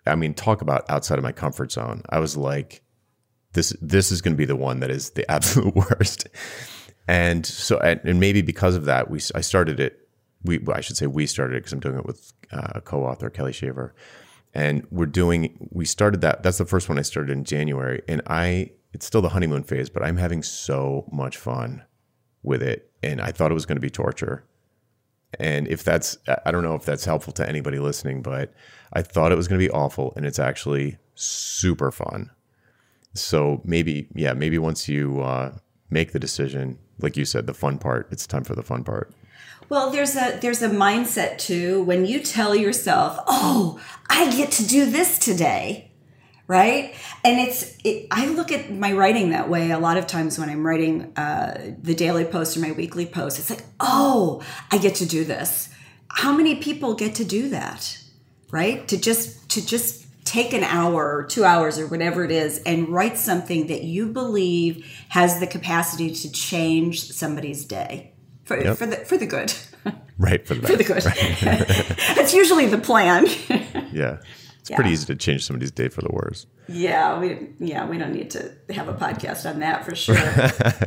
I 0.06 0.14
mean, 0.14 0.32
talk 0.32 0.62
about 0.62 0.88
outside 0.88 1.18
of 1.18 1.24
my 1.24 1.32
comfort 1.32 1.72
zone. 1.72 2.02
I 2.10 2.20
was 2.20 2.36
like, 2.36 2.80
this 3.52 3.74
this 3.80 4.12
is 4.12 4.20
going 4.22 4.34
to 4.34 4.38
be 4.38 4.44
the 4.44 4.56
one 4.56 4.80
that 4.80 4.90
is 4.90 5.10
the 5.10 5.28
absolute 5.30 5.74
worst. 5.74 6.28
And 7.08 7.44
so, 7.44 7.78
and 7.78 8.00
and 8.04 8.20
maybe 8.20 8.42
because 8.42 8.76
of 8.76 8.84
that, 8.84 9.10
we 9.10 9.20
I 9.34 9.40
started 9.40 9.80
it. 9.80 10.08
We 10.42 10.58
well, 10.58 10.76
I 10.76 10.80
should 10.80 10.96
say 10.96 11.06
we 11.06 11.26
started 11.26 11.56
it 11.56 11.60
because 11.60 11.72
I'm 11.72 11.80
doing 11.80 11.98
it 11.98 12.06
with 12.06 12.32
uh, 12.52 12.72
a 12.76 12.80
co-author 12.80 13.30
Kelly 13.30 13.52
Shaver, 13.52 13.94
and 14.54 14.86
we're 14.90 15.06
doing. 15.06 15.68
We 15.70 15.84
started 15.84 16.20
that. 16.20 16.42
That's 16.42 16.58
the 16.58 16.64
first 16.64 16.88
one 16.88 16.98
I 16.98 17.02
started 17.02 17.32
in 17.32 17.44
January, 17.44 18.02
and 18.08 18.22
I 18.26 18.70
it's 18.92 19.06
still 19.06 19.22
the 19.22 19.30
honeymoon 19.30 19.62
phase, 19.62 19.90
but 19.90 20.02
I'm 20.02 20.16
having 20.16 20.42
so 20.42 21.08
much 21.12 21.36
fun 21.36 21.84
with 22.42 22.62
it, 22.62 22.90
and 23.02 23.20
I 23.20 23.32
thought 23.32 23.50
it 23.50 23.54
was 23.54 23.66
going 23.66 23.76
to 23.76 23.80
be 23.80 23.90
torture. 23.90 24.44
And 25.38 25.68
if 25.68 25.84
that's, 25.84 26.18
I 26.44 26.50
don't 26.50 26.64
know 26.64 26.74
if 26.74 26.84
that's 26.84 27.04
helpful 27.04 27.32
to 27.34 27.48
anybody 27.48 27.78
listening, 27.78 28.20
but 28.20 28.52
I 28.92 29.02
thought 29.02 29.30
it 29.30 29.36
was 29.36 29.46
going 29.46 29.60
to 29.60 29.64
be 29.64 29.70
awful, 29.70 30.12
and 30.16 30.26
it's 30.26 30.40
actually 30.40 30.98
super 31.14 31.92
fun. 31.92 32.30
So 33.14 33.60
maybe, 33.64 34.08
yeah, 34.14 34.32
maybe 34.32 34.58
once 34.58 34.88
you 34.88 35.20
uh, 35.20 35.52
make 35.90 36.12
the 36.12 36.18
decision, 36.18 36.78
like 37.00 37.16
you 37.16 37.24
said, 37.24 37.46
the 37.46 37.54
fun 37.54 37.78
part, 37.78 38.08
it's 38.10 38.26
time 38.26 38.44
for 38.44 38.54
the 38.54 38.62
fun 38.62 38.84
part. 38.84 39.12
Well, 39.68 39.90
there's 39.90 40.16
a 40.16 40.36
there's 40.40 40.62
a 40.62 40.68
mindset 40.68 41.38
too 41.38 41.84
when 41.84 42.04
you 42.04 42.18
tell 42.20 42.56
yourself, 42.56 43.20
"Oh, 43.28 43.80
I 44.08 44.28
get 44.36 44.50
to 44.52 44.66
do 44.66 44.90
this 44.90 45.18
today." 45.18 45.92
Right? 46.48 46.96
And 47.22 47.38
it's 47.38 47.76
it, 47.84 48.08
I 48.10 48.26
look 48.26 48.50
at 48.50 48.72
my 48.72 48.92
writing 48.92 49.30
that 49.30 49.48
way 49.48 49.70
a 49.70 49.78
lot 49.78 49.96
of 49.96 50.08
times 50.08 50.36
when 50.36 50.48
I'm 50.48 50.66
writing 50.66 51.16
uh, 51.16 51.76
the 51.80 51.94
daily 51.94 52.24
post 52.24 52.56
or 52.56 52.60
my 52.60 52.72
weekly 52.72 53.06
post. 53.06 53.38
It's 53.38 53.48
like, 53.48 53.64
"Oh, 53.78 54.42
I 54.72 54.78
get 54.78 54.96
to 54.96 55.06
do 55.06 55.24
this." 55.24 55.68
How 56.08 56.36
many 56.36 56.56
people 56.56 56.94
get 56.94 57.14
to 57.16 57.24
do 57.24 57.48
that? 57.50 57.96
Right? 58.50 58.88
To 58.88 58.96
just 58.96 59.48
to 59.50 59.64
just 59.64 60.04
take 60.30 60.52
an 60.52 60.62
hour 60.64 61.16
or 61.16 61.24
2 61.24 61.44
hours 61.44 61.78
or 61.78 61.86
whatever 61.88 62.24
it 62.24 62.30
is 62.30 62.62
and 62.64 62.88
write 62.88 63.18
something 63.18 63.66
that 63.66 63.82
you 63.82 64.06
believe 64.06 64.84
has 65.08 65.40
the 65.40 65.46
capacity 65.46 66.10
to 66.14 66.30
change 66.30 67.10
somebody's 67.10 67.64
day 67.64 68.12
for 68.44 68.56
Yep. 68.62 68.76
for 68.78 68.86
the 68.86 68.96
for 69.08 69.16
the 69.16 69.26
good. 69.26 69.52
Right 70.18 70.46
for 70.46 70.54
the 70.54 70.66
for 70.68 70.76
the 70.76 70.84
good. 70.84 71.02
That's 72.16 72.34
usually 72.34 72.66
the 72.66 72.78
plan. 72.78 73.26
Yeah, 73.92 74.18
it's 74.60 74.70
pretty 74.70 74.90
easy 74.90 75.06
to 75.06 75.16
change 75.16 75.44
somebody's 75.44 75.72
day 75.72 75.88
for 75.88 76.02
the 76.02 76.12
worse. 76.12 76.46
yeah, 76.68 77.18
we 77.18 77.28
yeah 77.58 77.88
we 77.90 77.96
don't 77.98 78.12
need 78.12 78.30
to 78.36 78.52
have 78.78 78.88
a 78.88 78.94
podcast 78.94 79.48
on 79.50 79.58
that 79.60 79.84
for 79.84 79.96
sure. 79.96 80.14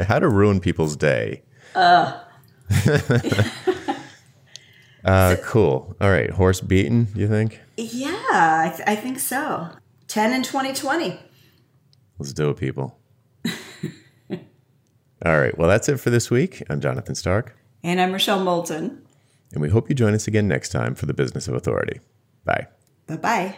How 0.07 0.19
to 0.19 0.29
ruin 0.29 0.59
people's 0.61 0.95
day. 0.95 1.41
Uh, 1.75 2.17
Uh, 5.05 5.35
cool. 5.43 5.95
All 5.99 6.09
right, 6.09 6.29
horse 6.29 6.61
beaten. 6.61 7.07
You 7.15 7.27
think? 7.27 7.59
yeah, 7.77 8.09
I, 8.11 8.73
th- 8.75 8.87
I 8.87 8.95
think 8.95 9.19
so. 9.19 9.69
Ten 10.07 10.31
in 10.33 10.43
twenty 10.43 10.73
twenty. 10.73 11.19
Let's 12.19 12.33
do 12.33 12.49
it, 12.49 12.57
people. 12.57 12.97
All 15.25 15.39
right. 15.39 15.57
Well, 15.57 15.67
that's 15.69 15.87
it 15.89 15.99
for 15.99 16.09
this 16.09 16.29
week. 16.29 16.61
I'm 16.69 16.81
Jonathan 16.81 17.15
Stark, 17.15 17.55
And 17.83 17.99
I'm 18.01 18.11
Rochelle 18.11 18.43
Moulton. 18.43 19.01
and 19.53 19.61
we 19.61 19.69
hope 19.69 19.89
you 19.89 19.95
join 19.95 20.13
us 20.13 20.27
again 20.27 20.47
next 20.47 20.69
time 20.69 20.95
for 20.95 21.05
the 21.05 21.13
Business 21.13 21.47
of 21.47 21.53
Authority. 21.55 21.99
Bye. 22.45 22.67
Bye 23.07 23.17
bye. 23.17 23.55